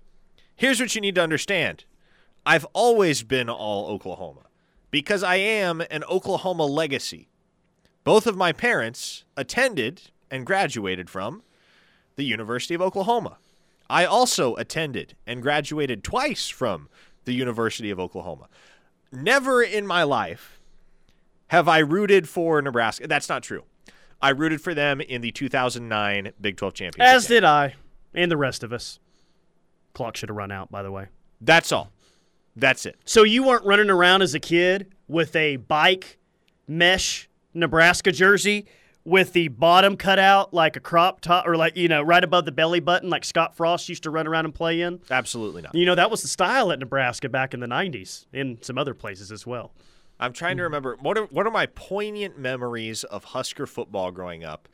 Here's 0.62 0.80
what 0.80 0.94
you 0.94 1.02
need 1.02 1.16
to 1.16 1.24
understand 1.24 1.86
I've 2.46 2.66
always 2.66 3.24
been 3.24 3.50
all 3.50 3.88
Oklahoma 3.88 4.42
because 4.92 5.24
I 5.24 5.38
am 5.38 5.82
an 5.90 6.04
Oklahoma 6.04 6.68
legacy. 6.68 7.30
Both 8.04 8.28
of 8.28 8.38
my 8.38 8.52
parents 8.52 9.24
attended 9.36 10.12
and 10.30 10.46
graduated 10.46 11.10
from 11.10 11.42
the 12.16 12.26
University 12.26 12.76
of 12.76 12.82
Oklahoma. 12.84 13.38
I 13.90 14.06
also 14.06 14.54
attended 14.54 15.16
and 15.26 15.42
graduated 15.42 16.04
twice 16.04 16.48
from 16.48 16.90
the 17.26 17.34
University 17.34 17.90
of 17.90 18.00
Oklahoma. 18.00 18.48
Never 19.12 19.64
in 19.64 19.88
my 19.88 20.04
life 20.04 20.60
have 21.48 21.68
I 21.68 21.80
rooted 21.80 22.30
for 22.30 22.62
Nebraska. 22.62 23.08
That's 23.08 23.30
not 23.30 23.42
true. 23.42 23.64
I 24.22 24.30
rooted 24.30 24.62
for 24.62 24.76
them 24.76 25.02
in 25.02 25.22
the 25.22 25.32
2009 25.32 26.34
Big 26.40 26.58
12 26.58 26.74
championship. 26.76 27.16
As 27.16 27.28
game. 27.28 27.38
did 27.38 27.46
I, 27.46 27.74
and 28.14 28.30
the 28.30 28.38
rest 28.38 28.62
of 28.62 28.72
us. 28.72 29.00
Clock 29.94 30.18
should 30.18 30.30
have 30.30 30.36
run 30.36 30.52
out, 30.52 30.72
by 30.72 30.84
the 30.84 30.92
way. 30.92 31.08
That's 31.40 31.72
all. 31.72 31.92
That's 32.56 32.86
it. 32.86 32.98
So 33.06 33.24
you 33.24 33.44
weren't 33.44 33.66
running 33.66 33.90
around 33.90 34.22
as 34.22 34.34
a 34.34 34.40
kid 34.40 34.94
with 35.08 35.36
a 35.36 35.58
bike 35.58 36.18
mesh 36.68 37.30
Nebraska 37.54 38.12
jersey 38.12 38.66
with 39.04 39.34
the 39.34 39.48
bottom 39.48 39.98
cut 39.98 40.20
out 40.20 40.54
like 40.54 40.76
a 40.76 40.80
crop 40.80 41.22
top 41.22 41.48
or 41.48 41.58
like, 41.58 41.76
you 41.76 41.88
know, 41.88 42.02
right 42.02 42.24
above 42.24 42.46
the 42.46 42.52
belly 42.52 42.80
button 42.80 43.10
like 43.10 43.26
Scott 43.26 43.56
Frost 43.56 43.90
used 43.90 44.04
to 44.04 44.10
run 44.10 44.28
around 44.28 44.46
and 44.46 44.54
play 44.54 44.82
in. 44.82 45.00
Absolutely 45.10 45.62
not. 45.62 45.74
You 45.74 45.86
know, 45.86 45.96
that 45.96 46.12
was 46.12 46.22
the 46.22 46.28
style 46.28 46.72
at 46.72 46.80
Nebraska 46.80 47.30
back 47.30 47.54
in 47.54 47.60
the 47.60 47.68
90s 47.68 48.26
and 48.34 48.64
some 48.64 48.78
other 48.78 48.94
places 48.94 49.32
as 49.32 49.48
well. 49.48 49.72
I'm 50.20 50.34
trying 50.34 50.58
to 50.58 50.64
remember 50.64 50.98
what 51.02 51.18
are 51.18 51.26
what 51.26 51.48
are 51.48 51.52
my 51.52 51.66
poignant 51.66 52.38
memories 52.38 53.04
of 53.04 53.24
Husker 53.24 53.66
football 53.66 54.12
growing 54.12 54.44
up. 54.44 54.70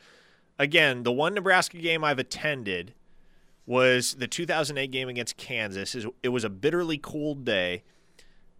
Again, 0.59 1.03
the 1.03 1.11
one 1.11 1.33
Nebraska 1.33 1.77
game 1.77 2.03
I've 2.03 2.19
attended 2.19 2.93
was 3.67 4.15
the 4.15 4.27
2008 4.27 4.89
game 4.89 5.09
against 5.09 5.37
Kansas. 5.37 5.95
It 6.23 6.29
was 6.29 6.43
a 6.43 6.49
bitterly 6.49 6.97
cold 6.97 7.45
day, 7.45 7.83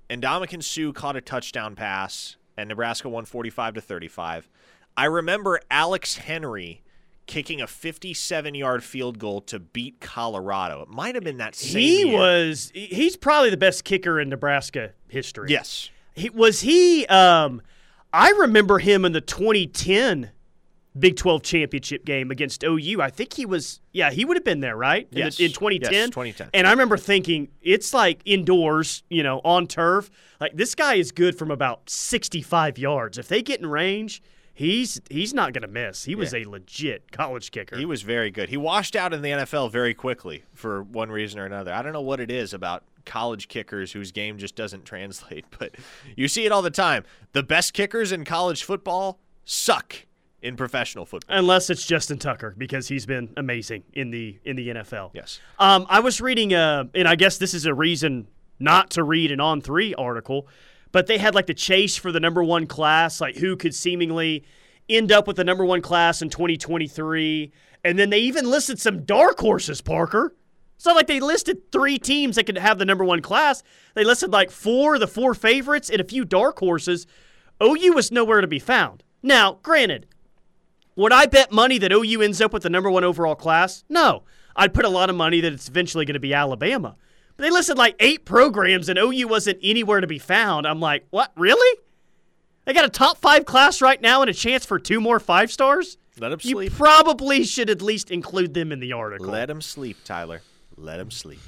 and 0.10 0.22
Ndamukong 0.22 0.62
Suh 0.64 0.92
caught 0.92 1.16
a 1.16 1.22
touchdown 1.22 1.74
pass, 1.76 2.36
and 2.56 2.70
Nebraska 2.70 3.10
won 3.10 3.26
45 3.26 3.76
to 3.76 3.82
35. 3.82 4.48
I 4.96 5.06
remember 5.06 5.60
Alex 5.72 6.18
Henery 6.18 6.82
kicking 7.26 7.62
a 7.62 7.68
57 7.68 8.56
yard 8.56 8.84
field 8.84 9.20
goal 9.20 9.42
to 9.42 9.60
beat 9.60 10.00
Colorado. 10.00 10.82
It 10.84 10.90
might 10.90 11.16
have 11.16 11.24
been 11.24 11.38
that 11.38 11.56
same 11.56 11.82
He 11.82 12.08
year. 12.08 12.18
was 12.18 12.72
he's 12.74 13.16
probably 13.18 13.50
the 13.50 13.58
best 13.58 13.84
kicker 13.84 14.20
in 14.20 14.30
Nebraska 14.30 14.94
history. 15.10 15.50
Yes. 15.52 15.90
He 16.16 16.30
was 16.30 16.62
he 16.62 17.06
um 17.08 17.62
I 18.14 18.30
remember 18.32 18.80
him 18.80 19.04
in 19.06 19.12
the 19.12 19.22
2010 19.22 20.32
Big 21.00 21.16
12 21.18 21.42
championship 21.44 22.06
game 22.06 22.32
against 22.32 22.64
OU. 22.64 23.02
I 23.02 23.10
think 23.10 23.34
he 23.34 23.46
was 23.46 23.82
yeah, 23.92 24.12
he 24.12 24.26
would 24.26 24.38
have 24.38 24.44
been 24.44 24.60
there, 24.62 24.76
right? 24.78 25.08
In, 25.12 25.18
Yes. 25.18 25.38
the, 25.38 25.46
in 25.46 25.52
2010. 25.52 25.92
Yes, 25.94 26.06
2010. 26.10 26.50
And 26.54 26.66
I 26.68 26.72
remember 26.72 26.98
thinking 26.98 27.50
it's 27.62 27.94
like 27.94 28.22
indoors, 28.26 29.04
you 29.10 29.24
know, 29.24 29.42
on 29.44 29.68
turf. 29.68 30.10
Like 30.40 30.56
this 30.56 30.76
guy 30.76 30.96
is 30.96 31.12
good 31.12 31.38
from 31.38 31.52
about 31.52 31.90
65 31.90 32.78
yards. 32.78 33.18
If 33.18 33.28
they 33.28 33.42
get 33.42 33.60
in 33.60 33.66
range, 33.68 34.22
he's 34.54 35.02
he's 35.10 35.34
not 35.34 35.54
going 35.54 35.62
to 35.64 35.68
miss. 35.68 36.06
He 36.06 36.16
was 36.16 36.34
Yeah. 36.34 36.40
a 36.40 36.50
legit 36.50 37.12
college 37.12 37.52
kicker. 37.52 37.78
He 37.78 37.86
was 37.86 38.02
very 38.02 38.32
good. 38.32 38.50
He 38.50 38.58
washed 38.58 38.96
out 38.96 39.14
in 39.14 39.22
the 39.22 39.30
NFL 39.30 39.70
very 39.72 39.94
quickly 39.94 40.44
for 40.54 40.84
one 40.84 41.10
reason 41.12 41.40
or 41.40 41.46
another. 41.46 41.74
I 41.74 41.82
don't 41.82 41.94
know 41.94 42.02
what 42.02 42.20
it 42.20 42.32
is 42.32 42.54
about 42.54 42.84
college 43.06 43.48
kickers 43.48 43.92
whose 43.94 44.12
game 44.12 44.38
just 44.38 44.56
doesn't 44.56 44.84
translate, 44.86 45.46
but 45.60 45.76
you 46.16 46.28
see 46.28 46.46
it 46.46 46.52
all 46.52 46.62
the 46.62 46.70
time. 46.72 47.04
The 47.34 47.44
best 47.44 47.74
kickers 47.74 48.12
in 48.12 48.26
college 48.26 48.64
football 48.64 49.20
suck 49.46 49.96
in 50.48 50.56
professional 50.56 51.06
football. 51.06 51.38
Unless 51.38 51.70
it's 51.70 51.86
Justin 51.86 52.18
Tucker 52.18 52.56
because 52.58 52.88
he's 52.88 53.06
been 53.06 53.34
amazing 53.38 53.84
in 53.94 54.10
the 54.12 54.40
in 54.44 54.56
the 54.56 54.70
NFL. 54.70 55.12
Yes. 55.14 55.40
Um, 55.60 55.86
I 55.90 56.00
was 56.00 56.22
reading, 56.22 56.54
uh, 56.54 56.86
and 56.96 57.08
I 57.08 57.16
guess 57.16 57.38
this 57.38 57.54
is 57.54 57.66
a 57.66 57.74
reason 57.74 58.28
not 58.60 58.90
to 58.92 59.04
read 59.04 59.32
an 59.32 59.40
On3 59.40 59.94
article, 59.98 60.48
but 60.92 61.08
they 61.08 61.18
had 61.18 61.36
like 61.36 61.46
the 61.46 61.54
chase 61.54 61.96
for 61.96 62.12
the 62.12 62.20
number 62.20 62.44
one 62.44 62.66
class, 62.66 63.22
like 63.22 63.36
who 63.36 63.56
could 63.56 63.76
seemingly 63.76 64.44
end 64.90 65.12
up 65.12 65.28
with 65.28 65.36
the 65.36 65.44
number 65.44 65.66
one 65.66 65.82
class 65.82 66.22
in 66.22 66.30
2023, 66.30 67.52
and 67.84 68.00
then 68.00 68.10
they 68.10 68.20
even 68.20 68.50
listed 68.50 68.80
some 68.80 69.04
dark 69.04 69.40
horses. 69.40 69.82
Parker. 69.82 70.34
It's 70.78 70.86
not 70.86 70.96
like 70.96 71.08
they 71.08 71.20
listed 71.20 71.72
three 71.72 71.98
teams 71.98 72.36
that 72.36 72.46
could 72.46 72.58
have 72.58 72.78
the 72.78 72.86
number 72.86 73.04
one 73.04 73.22
class. 73.22 73.64
They 73.96 74.04
listed 74.04 74.32
like 74.32 74.52
four, 74.52 75.00
the 75.00 75.08
four 75.08 75.34
favorites, 75.34 75.90
and 75.90 76.00
a 76.00 76.04
few 76.04 76.24
dark 76.24 76.60
horses. 76.60 77.08
OU 77.62 77.94
was 77.94 78.12
nowhere 78.12 78.42
to 78.42 78.48
be 78.48 78.60
found. 78.60 79.04
Now, 79.24 79.58
granted, 79.64 80.06
would 80.98 81.14
I 81.14 81.28
bet 81.28 81.52
money 81.52 81.78
that 81.78 81.94
OU 81.94 82.22
ends 82.22 82.42
up 82.42 82.52
with 82.52 82.64
the 82.64 82.70
number 82.70 82.92
one 82.92 83.04
overall 83.06 83.36
class? 83.36 83.86
No. 83.88 84.24
I'd 84.56 84.74
put 84.74 84.84
a 84.84 84.90
lot 84.90 85.10
of 85.10 85.16
money 85.16 85.40
that 85.40 85.54
it's 85.54 85.70
eventually 85.70 86.04
going 86.04 86.16
to 86.16 86.20
be 86.20 86.34
Alabama. 86.34 86.96
But 87.38 87.44
they 87.44 87.52
listed 87.52 87.78
like 87.78 87.96
eight 88.00 88.26
programs 88.26 88.90
and 88.90 88.98
OU 88.98 89.28
wasn't 89.28 89.60
anywhere 89.62 90.02
to 90.02 90.08
be 90.08 90.18
found. 90.20 90.66
I'm 90.66 90.80
like, 90.80 91.06
what? 91.12 91.32
Really? 91.38 91.80
They 92.66 92.74
got 92.74 92.84
a 92.84 92.90
top 92.90 93.18
five 93.18 93.46
class 93.46 93.82
right 93.82 94.02
now 94.02 94.22
and 94.22 94.30
a 94.30 94.34
chance 94.34 94.66
for 94.66 94.80
two 94.80 95.00
more 95.00 95.20
five 95.20 95.52
stars? 95.52 95.98
Let 96.20 96.32
him 96.32 96.40
You 96.42 96.70
probably 96.72 97.44
should 97.44 97.70
at 97.70 97.82
least 97.82 98.10
include 98.10 98.56
them 98.56 98.72
in 98.72 98.80
the 98.80 98.92
article. 98.94 99.28
Let 99.28 99.46
them 99.46 99.62
sleep, 99.62 99.98
Tyler. 100.04 100.42
Let 100.76 100.98
them 100.98 101.12
sleep. 101.12 101.40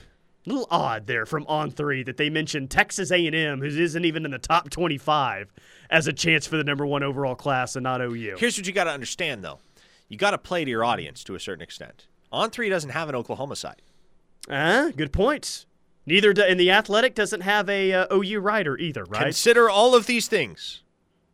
a 0.45 0.49
little 0.49 0.67
odd 0.69 1.07
there 1.07 1.25
from 1.25 1.45
On3 1.45 2.05
that 2.05 2.17
they 2.17 2.29
mentioned 2.29 2.69
Texas 2.69 3.11
A&M, 3.11 3.59
who 3.59 3.65
isn't 3.65 4.05
even 4.05 4.25
in 4.25 4.31
the 4.31 4.37
top 4.37 4.69
25, 4.69 5.51
as 5.89 6.07
a 6.07 6.13
chance 6.13 6.45
for 6.45 6.57
the 6.57 6.63
number 6.63 6.85
one 6.85 7.03
overall 7.03 7.35
class 7.35 7.75
and 7.75 7.83
not 7.83 8.01
OU. 8.01 8.35
Here's 8.37 8.57
what 8.57 8.67
you 8.67 8.73
got 8.73 8.85
to 8.85 8.91
understand, 8.91 9.43
though. 9.43 9.59
You 10.07 10.17
got 10.17 10.31
to 10.31 10.37
play 10.37 10.65
to 10.65 10.69
your 10.69 10.83
audience 10.83 11.23
to 11.25 11.35
a 11.35 11.39
certain 11.39 11.61
extent. 11.61 12.07
On3 12.31 12.69
doesn't 12.69 12.91
have 12.91 13.09
an 13.09 13.15
Oklahoma 13.15 13.55
side. 13.55 13.81
Ah, 14.49 14.89
good 14.95 15.11
points. 15.11 15.65
Neither 16.05 16.33
do, 16.33 16.41
and 16.41 16.59
the 16.59 16.71
Athletic 16.71 17.13
doesn't 17.13 17.41
have 17.41 17.69
a 17.69 17.93
uh, 17.93 18.15
OU 18.15 18.39
rider 18.39 18.77
either, 18.77 19.03
right? 19.05 19.23
Consider 19.23 19.69
all 19.69 19.95
of 19.95 20.07
these 20.07 20.27
things 20.27 20.83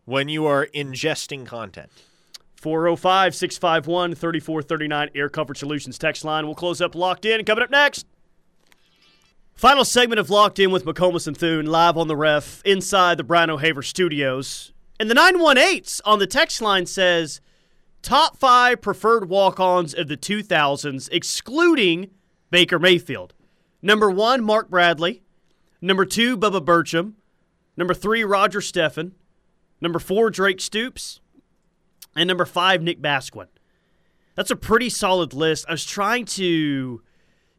when 0.04 0.28
you 0.28 0.46
are 0.46 0.68
ingesting 0.68 1.46
content. 1.46 1.90
405 2.56 3.36
651 3.36 4.16
3439 4.16 5.10
Air 5.16 5.30
Comfort 5.30 5.58
Solutions 5.58 5.98
text 5.98 6.26
line. 6.26 6.46
We'll 6.46 6.56
close 6.56 6.82
up 6.82 6.96
Locked 6.96 7.26
In. 7.26 7.46
Coming 7.46 7.64
up 7.64 7.70
next. 7.70 8.06
Final 9.56 9.86
segment 9.86 10.20
of 10.20 10.30
Locked 10.30 10.60
In 10.60 10.70
with 10.70 10.84
McComas 10.84 11.28
and 11.28 11.38
Thune 11.38 11.66
live 11.66 11.96
on 11.96 12.10
the 12.10 12.18
ref 12.18 12.62
inside 12.66 13.18
the 13.18 13.24
Brian 13.24 13.50
O'Haver 13.50 13.82
studios. 13.82 14.74
And 15.00 15.10
the 15.10 15.16
918s 15.16 16.02
on 16.04 16.20
the 16.20 16.28
text 16.28 16.62
line 16.62 16.86
says 16.86 17.40
top 18.02 18.36
five 18.36 18.82
preferred 18.82 19.30
walk 19.30 19.58
ons 19.58 19.94
of 19.94 20.10
the 20.10 20.18
2000s, 20.18 21.08
excluding 21.10 22.10
Baker 22.52 22.78
Mayfield. 22.78 23.34
Number 23.82 24.12
one, 24.12 24.44
Mark 24.44 24.70
Bradley. 24.70 25.24
Number 25.80 26.04
two, 26.04 26.38
Bubba 26.38 26.60
Burcham. 26.60 27.14
Number 27.78 27.94
three, 27.94 28.26
Roger 28.26 28.60
Steffen. 28.60 29.12
Number 29.80 30.00
four, 30.00 30.30
Drake 30.32 30.60
Stoops. 30.60 31.22
And 32.14 32.28
number 32.28 32.46
five, 32.46 32.82
Nick 32.82 33.02
Basquine. 33.02 33.48
That's 34.36 34.52
a 34.52 34.58
pretty 34.58 34.90
solid 34.90 35.34
list. 35.34 35.66
I 35.70 35.72
was 35.72 35.86
trying 35.86 36.26
to 36.26 37.02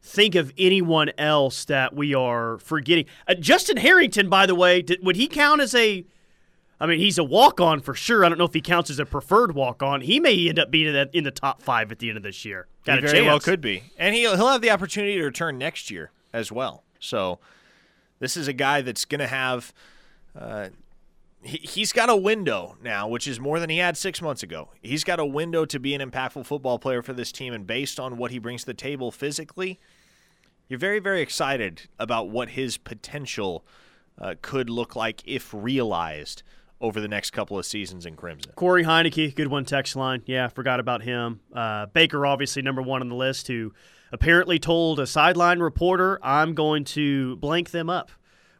think 0.01 0.35
of 0.35 0.53
anyone 0.57 1.11
else 1.17 1.65
that 1.65 1.95
we 1.95 2.13
are 2.13 2.57
forgetting. 2.59 3.05
Uh, 3.27 3.33
Justin 3.35 3.77
Harrington, 3.77 4.29
by 4.29 4.45
the 4.45 4.55
way, 4.55 4.81
did, 4.81 5.03
would 5.03 5.15
he 5.15 5.27
count 5.27 5.61
as 5.61 5.75
a? 5.75 6.05
I 6.79 6.85
mean, 6.85 6.99
he's 6.99 7.17
a 7.17 7.23
walk 7.23 7.59
on 7.59 7.79
for 7.79 7.95
sure. 7.95 8.23
I 8.23 8.29
don't 8.29 8.37
know 8.37 8.45
if 8.45 8.53
he 8.53 8.61
counts 8.61 8.91
as 8.91 8.99
a 8.99 9.05
preferred 9.05 9.55
walk 9.55 9.81
on. 9.81 10.01
He 10.01 10.19
may 10.19 10.47
end 10.47 10.59
up 10.59 10.69
being 10.69 10.85
in 10.87 10.93
the, 10.93 11.09
in 11.11 11.23
the 11.23 11.31
top 11.31 11.61
five 11.63 11.91
at 11.91 11.97
the 11.97 12.09
end 12.09 12.17
of 12.17 12.23
this 12.23 12.45
year. 12.45 12.67
Got 12.85 12.99
he 12.99 13.05
a 13.05 13.07
very 13.07 13.17
chance. 13.19 13.25
well 13.25 13.39
could 13.39 13.61
be, 13.61 13.83
and 13.97 14.13
he'll 14.13 14.35
he'll 14.35 14.49
have 14.49 14.61
the 14.61 14.69
opportunity 14.69 15.15
to 15.15 15.23
return 15.23 15.57
next 15.57 15.89
year 15.89 16.11
as 16.33 16.51
well. 16.51 16.83
So 16.99 17.39
this 18.19 18.37
is 18.37 18.47
a 18.47 18.53
guy 18.53 18.81
that's 18.81 19.05
going 19.05 19.19
to 19.19 19.27
have. 19.27 19.73
Uh, 20.37 20.69
he's 21.47 21.93
got 21.93 22.09
a 22.09 22.15
window 22.15 22.77
now, 22.81 23.07
which 23.07 23.27
is 23.27 23.39
more 23.39 23.59
than 23.59 23.69
he 23.69 23.77
had 23.77 23.97
six 23.97 24.21
months 24.21 24.43
ago. 24.43 24.69
He's 24.81 25.03
got 25.03 25.19
a 25.19 25.25
window 25.25 25.65
to 25.65 25.79
be 25.79 25.93
an 25.93 26.01
impactful 26.01 26.45
football 26.45 26.79
player 26.79 27.01
for 27.01 27.13
this 27.13 27.31
team, 27.31 27.53
and 27.53 27.65
based 27.65 27.99
on 27.99 28.17
what 28.17 28.31
he 28.31 28.39
brings 28.39 28.61
to 28.61 28.67
the 28.67 28.73
table 28.73 29.11
physically, 29.11 29.79
you're 30.67 30.79
very, 30.79 30.99
very 30.99 31.21
excited 31.21 31.83
about 31.97 32.29
what 32.29 32.49
his 32.49 32.77
potential 32.77 33.65
uh, 34.19 34.35
could 34.41 34.69
look 34.69 34.95
like 34.95 35.21
if 35.25 35.53
realized 35.53 36.43
over 36.79 37.01
the 37.01 37.07
next 37.07 37.31
couple 37.31 37.57
of 37.57 37.65
seasons 37.65 38.05
in 38.05 38.15
Crimson. 38.15 38.51
Corey 38.55 38.83
Heineke, 38.83 39.33
good 39.35 39.47
one 39.47 39.65
text 39.65 39.95
line. 39.95 40.21
Yeah, 40.25 40.47
forgot 40.47 40.79
about 40.79 41.01
him. 41.01 41.39
Uh, 41.53 41.87
Baker, 41.87 42.25
obviously 42.25 42.61
number 42.61 42.81
one 42.81 43.01
on 43.01 43.09
the 43.09 43.15
list, 43.15 43.47
who 43.47 43.73
apparently 44.11 44.59
told 44.59 44.99
a 44.99 45.07
sideline 45.07 45.59
reporter, 45.59 46.19
"I'm 46.21 46.53
going 46.53 46.83
to 46.85 47.35
blank 47.37 47.71
them 47.71 47.89
up." 47.89 48.11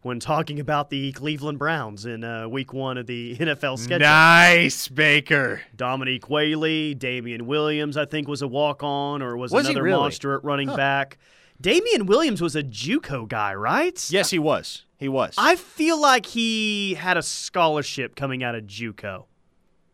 When 0.03 0.19
talking 0.19 0.59
about 0.59 0.89
the 0.89 1.11
Cleveland 1.11 1.57
Browns 1.59 2.05
in 2.05 2.23
uh, 2.23 2.47
Week 2.47 2.71
One 2.71 2.97
of 2.97 3.07
the 3.07 3.35
NFL 3.39 3.79
schedule, 3.79 4.07
Nice, 4.07 4.87
Baker. 4.87 5.61
Dominique 5.75 6.29
Whaley, 6.29 6.93
Damien 6.93 7.45
Williams, 7.47 7.97
I 7.97 8.05
think 8.05 8.27
was 8.27 8.41
a 8.41 8.47
walk 8.47 8.83
on 8.83 9.21
or 9.21 9.35
was, 9.35 9.51
Was 9.51 9.65
another 9.65 9.83
really? 9.83 9.99
monster 9.99 10.35
at 10.35 10.43
running 10.43 10.73
back. 10.73 11.17
Damien 11.59 12.05
Williams 12.05 12.41
was 12.41 12.55
a 12.55 12.61
JUCO 12.63 13.27
guy, 13.27 13.55
right? 13.55 14.05
Yes, 14.11 14.29
he 14.29 14.37
was. 14.39 14.85
He 14.97 15.09
was. 15.09 15.33
I 15.37 15.55
feel 15.55 15.99
like 15.99 16.27
he 16.27 16.93
had 16.93 17.17
a 17.17 17.23
scholarship 17.23 18.15
coming 18.15 18.43
out 18.43 18.53
of 18.55 18.65
JUCO. 18.65 19.25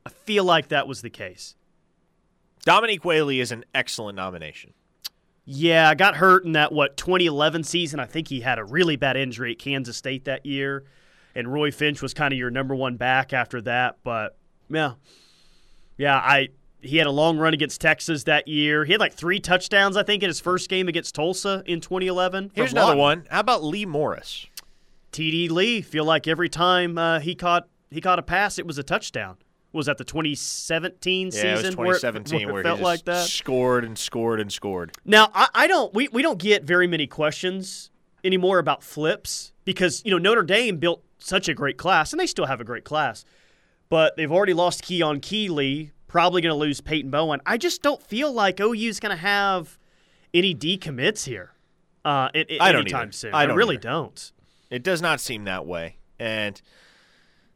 I 0.05 0.09
feel 0.09 0.43
like 0.43 0.67
that 0.67 0.87
was 0.87 1.01
the 1.01 1.09
case. 1.09 1.55
Dominique 2.65 3.03
Whaley 3.05 3.39
is 3.39 3.51
an 3.51 3.63
excellent 3.73 4.15
nomination. 4.17 4.73
Yeah, 5.45 5.89
I 5.89 5.95
got 5.95 6.15
hurt 6.15 6.45
in 6.45 6.53
that 6.53 6.71
what 6.71 6.95
2011 6.95 7.63
season. 7.63 7.99
I 7.99 8.05
think 8.05 8.29
he 8.29 8.41
had 8.41 8.59
a 8.59 8.63
really 8.63 8.95
bad 8.95 9.17
injury 9.17 9.51
at 9.51 9.59
Kansas 9.59 9.97
State 9.97 10.25
that 10.25 10.45
year, 10.45 10.85
and 11.35 11.51
Roy 11.51 11.71
Finch 11.71 12.01
was 12.01 12.13
kind 12.13 12.33
of 12.33 12.39
your 12.39 12.49
number 12.49 12.73
one 12.73 12.95
back 12.95 13.33
after 13.33 13.61
that. 13.61 13.97
But 14.03 14.37
yeah, 14.69 14.93
yeah, 15.97 16.15
I 16.15 16.49
he 16.81 16.97
had 16.97 17.07
a 17.07 17.11
long 17.11 17.37
run 17.37 17.53
against 17.53 17.81
Texas 17.81 18.23
that 18.25 18.47
year. 18.47 18.85
He 18.85 18.93
had 18.93 19.01
like 19.01 19.13
three 19.13 19.39
touchdowns, 19.39 19.97
I 19.97 20.03
think, 20.03 20.23
in 20.23 20.29
his 20.29 20.39
first 20.39 20.69
game 20.69 20.87
against 20.87 21.15
Tulsa 21.15 21.63
in 21.65 21.81
2011. 21.81 22.51
Here's 22.53 22.71
another 22.71 22.95
Lawton. 22.95 22.99
one. 22.99 23.27
How 23.29 23.39
about 23.41 23.63
Lee 23.63 23.85
Morris? 23.85 24.47
TD 25.11 25.49
Lee. 25.49 25.81
Feel 25.81 26.05
like 26.05 26.27
every 26.27 26.49
time 26.49 26.97
uh, 26.97 27.19
he 27.19 27.35
caught 27.35 27.67
he 27.89 27.99
caught 27.99 28.19
a 28.19 28.23
pass, 28.23 28.57
it 28.57 28.65
was 28.65 28.77
a 28.77 28.83
touchdown. 28.83 29.37
Was 29.73 29.87
that 29.87 29.97
the 29.97 30.03
2017 30.03 31.31
season? 31.31 31.45
Yeah, 31.47 31.53
it 31.59 31.65
was 31.65 31.75
where 31.75 31.87
it- 31.95 32.01
2017 32.01 32.51
where 32.51 32.61
it 32.61 32.63
felt 32.63 32.77
he 32.77 32.83
just 32.83 32.85
like 32.85 33.05
that. 33.05 33.27
scored 33.27 33.83
and 33.83 33.97
scored 33.97 34.39
and 34.39 34.51
scored. 34.53 34.91
Now, 35.03 35.29
I, 35.33 35.47
I 35.53 35.67
don't. 35.67 35.93
We, 35.93 36.07
we 36.09 36.21
don't 36.21 36.37
get 36.39 36.63
very 36.63 36.87
many 36.87 37.07
questions 37.07 37.89
anymore 38.23 38.59
about 38.59 38.83
flips 38.83 39.51
because 39.65 40.01
you 40.05 40.11
know 40.11 40.17
Notre 40.19 40.43
Dame 40.43 40.77
built 40.77 41.03
such 41.17 41.49
a 41.49 41.53
great 41.53 41.77
class, 41.77 42.13
and 42.13 42.19
they 42.19 42.27
still 42.27 42.45
have 42.45 42.61
a 42.61 42.63
great 42.63 42.83
class, 42.85 43.25
but 43.89 44.15
they've 44.15 44.31
already 44.31 44.53
lost 44.53 44.83
Keon 44.83 45.19
Keeley. 45.19 45.91
Probably 46.07 46.43
going 46.43 46.51
to 46.53 46.57
lose 46.57 46.79
Peyton 46.79 47.09
Bowen. 47.09 47.41
I 47.43 47.57
just 47.57 47.81
don't 47.81 48.01
feel 48.01 48.31
like 48.31 48.59
OU 48.59 48.73
is 48.89 48.99
going 48.99 49.09
to 49.09 49.21
have 49.21 49.79
any 50.31 50.53
decommits 50.53 51.25
here. 51.25 51.53
Uh, 52.05 52.29
in, 52.35 52.45
in- 52.47 52.61
I 52.61 52.71
don't 52.71 52.81
anytime 52.81 53.03
either. 53.07 53.11
soon. 53.13 53.33
I 53.33 53.47
don't 53.47 53.57
really 53.57 53.75
either. 53.77 53.81
don't. 53.89 54.31
It 54.69 54.83
does 54.83 55.01
not 55.01 55.19
seem 55.19 55.45
that 55.45 55.65
way, 55.65 55.95
and 56.19 56.61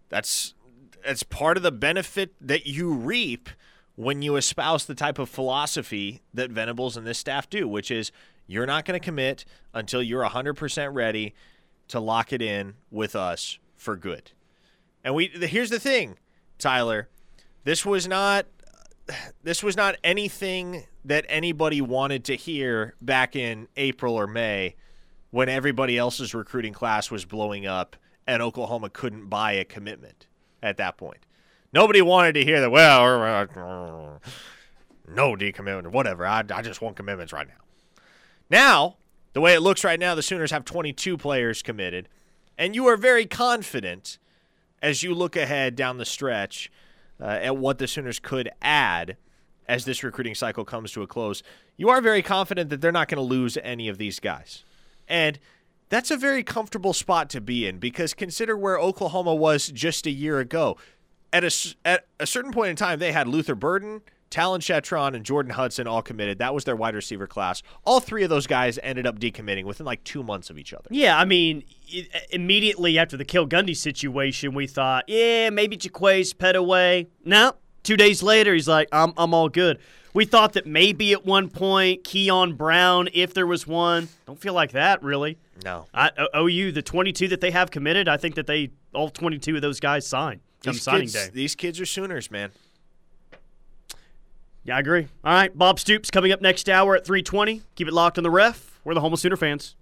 that's 0.09 0.55
that's 1.03 1.23
part 1.23 1.57
of 1.57 1.63
the 1.63 1.71
benefit 1.71 2.33
that 2.41 2.67
you 2.67 2.93
reap 2.93 3.49
when 3.95 4.21
you 4.21 4.35
espouse 4.35 4.85
the 4.85 4.95
type 4.95 5.17
of 5.17 5.27
philosophy 5.27 6.21
that 6.33 6.51
Venables 6.51 6.95
and 6.95 7.05
this 7.05 7.17
staff 7.17 7.49
do, 7.49 7.67
which 7.67 7.89
is 7.89 8.11
you're 8.45 8.65
not 8.65 8.85
going 8.85 8.99
to 8.99 9.03
commit 9.03 9.43
until 9.73 10.01
you're 10.01 10.23
100% 10.23 10.93
ready 10.93 11.33
to 11.87 11.99
lock 11.99 12.31
it 12.31 12.41
in 12.41 12.75
with 12.91 13.15
us 13.15 13.57
for 13.75 13.95
good. 13.95 14.31
And 15.03 15.15
we 15.15 15.27
here's 15.27 15.69
the 15.69 15.79
thing, 15.79 16.17
Tyler, 16.57 17.07
this 17.63 17.85
was 17.85 18.07
not 18.07 18.45
this 19.43 19.63
was 19.63 19.77
not 19.77 19.95
anything 20.03 20.85
that 21.05 21.25
anybody 21.29 21.81
wanted 21.81 22.25
to 22.25 22.35
hear 22.35 22.93
back 23.01 23.35
in 23.35 23.67
April 23.77 24.15
or 24.15 24.27
May 24.27 24.75
when 25.31 25.49
everybody 25.49 25.97
else's 25.97 26.33
recruiting 26.33 26.73
class 26.73 27.09
was 27.09 27.25
blowing 27.25 27.65
up 27.65 27.95
and 28.25 28.41
Oklahoma 28.41 28.89
couldn't 28.89 29.27
buy 29.27 29.53
a 29.53 29.63
commitment 29.63 30.27
at 30.61 30.77
that 30.77 30.97
point. 30.97 31.19
Nobody 31.73 32.01
wanted 32.01 32.33
to 32.33 32.43
hear 32.43 32.61
that, 32.61 32.71
well, 32.71 34.19
no 35.07 35.35
decommitment 35.35 35.85
or 35.85 35.89
whatever. 35.89 36.25
I, 36.25 36.43
I 36.53 36.61
just 36.61 36.81
want 36.81 36.95
commitments 36.95 37.33
right 37.33 37.47
now. 37.47 38.01
Now, 38.49 38.97
the 39.33 39.41
way 39.41 39.53
it 39.53 39.59
looks 39.61 39.83
right 39.83 39.99
now, 39.99 40.15
the 40.15 40.23
Sooners 40.23 40.51
have 40.51 40.65
22 40.65 41.17
players 41.17 41.61
committed, 41.61 42.07
and 42.57 42.75
you 42.75 42.87
are 42.87 42.97
very 42.97 43.25
confident 43.25 44.17
as 44.81 45.03
you 45.03 45.13
look 45.13 45.35
ahead 45.35 45.75
down 45.75 45.97
the 45.97 46.05
stretch 46.05 46.71
uh, 47.19 47.25
at 47.25 47.57
what 47.57 47.77
the 47.77 47.87
Sooners 47.87 48.19
could 48.19 48.49
add 48.61 49.17
as 49.67 49.85
this 49.85 50.03
recruiting 50.03 50.35
cycle 50.35 50.63
comes 50.63 50.91
to 50.93 51.01
a 51.01 51.07
close. 51.07 51.43
You 51.75 51.89
are 51.89 52.01
very 52.01 52.21
confident 52.21 52.69
that 52.69 52.81
they're 52.81 52.91
not 52.91 53.09
going 53.09 53.17
to 53.17 53.21
lose 53.21 53.57
any 53.61 53.89
of 53.89 53.97
these 53.97 54.19
guys. 54.19 54.63
And 55.07 55.39
that's 55.89 56.11
a 56.11 56.17
very 56.17 56.43
comfortable 56.43 56.93
spot 56.93 57.29
to 57.31 57.41
be 57.41 57.67
in 57.67 57.79
because 57.79 58.13
consider 58.13 58.57
where 58.57 58.77
Oklahoma 58.77 59.33
was 59.33 59.67
just 59.67 60.05
a 60.05 60.11
year 60.11 60.39
ago. 60.39 60.77
At 61.33 61.43
a, 61.43 61.75
at 61.85 62.07
a 62.19 62.27
certain 62.27 62.51
point 62.51 62.69
in 62.69 62.75
time, 62.75 62.99
they 62.99 63.11
had 63.11 63.27
Luther 63.27 63.55
Burden, 63.55 64.01
Talyn 64.31 64.59
Shettron 64.59 65.15
and 65.15 65.25
Jordan 65.25 65.51
Hudson 65.53 65.87
all 65.87 66.01
committed. 66.01 66.39
That 66.39 66.53
was 66.53 66.63
their 66.63 66.75
wide 66.75 66.95
receiver 66.95 67.27
class. 67.27 67.63
All 67.85 67.99
three 67.99 68.23
of 68.23 68.29
those 68.29 68.47
guys 68.47 68.79
ended 68.83 69.05
up 69.05 69.19
decommitting 69.19 69.65
within 69.65 69.85
like 69.85 70.03
two 70.03 70.23
months 70.23 70.49
of 70.49 70.57
each 70.57 70.73
other. 70.73 70.87
Yeah, 70.89 71.17
I 71.17 71.25
mean, 71.25 71.63
immediately 72.29 72.97
after 72.97 73.17
the 73.17 73.25
Cale 73.25 73.47
Gundy 73.47 73.75
situation, 73.75 74.53
we 74.53 74.67
thought, 74.67 75.05
yeah, 75.07 75.49
maybe 75.49 75.77
Jaquaize 75.77 76.33
Pettaway. 76.33 77.07
No, 77.23 77.53
two 77.83 77.97
days 77.97 78.21
later, 78.23 78.53
he's 78.53 78.67
like, 78.67 78.87
I'm, 78.91 79.13
I'm 79.17 79.33
all 79.33 79.49
good. 79.49 79.79
We 80.13 80.25
thought 80.25 80.53
that 80.53 80.65
maybe 80.65 81.11
at 81.13 81.25
one 81.25 81.49
point, 81.49 82.03
Keon 82.03 82.53
Brown, 82.55 83.09
if 83.13 83.33
there 83.33 83.45
was 83.45 83.67
one, 83.67 84.09
don't 84.25 84.39
feel 84.39 84.53
like 84.53 84.71
that 84.71 85.03
really. 85.03 85.37
No. 85.63 85.85
I, 85.93 86.09
OU, 86.35 86.71
the 86.71 86.81
22 86.81 87.27
that 87.29 87.41
they 87.41 87.51
have 87.51 87.69
committed, 87.71 88.07
I 88.07 88.17
think 88.17 88.35
that 88.35 88.47
they 88.47 88.71
all 88.93 89.09
22 89.09 89.55
of 89.57 89.61
those 89.61 89.79
guys 89.79 90.07
sign 90.07 90.41
come 90.63 90.73
these 90.73 90.81
signing 90.83 91.01
kids, 91.01 91.13
day. 91.13 91.29
These 91.33 91.55
kids 91.55 91.79
are 91.79 91.85
Sooners, 91.85 92.31
man. 92.31 92.51
Yeah, 94.63 94.75
I 94.75 94.79
agree. 94.79 95.07
All 95.23 95.33
right, 95.33 95.55
Bob 95.57 95.79
Stoops 95.79 96.11
coming 96.11 96.31
up 96.31 96.41
next 96.41 96.67
hour 96.67 96.95
at 96.95 97.05
320. 97.05 97.61
Keep 97.75 97.87
it 97.87 97.93
locked 97.93 98.17
on 98.17 98.23
the 98.23 98.31
ref. 98.31 98.79
We're 98.83 98.93
the 98.93 99.01
Homeless 99.01 99.21
Sooner 99.21 99.37
fans. 99.37 99.75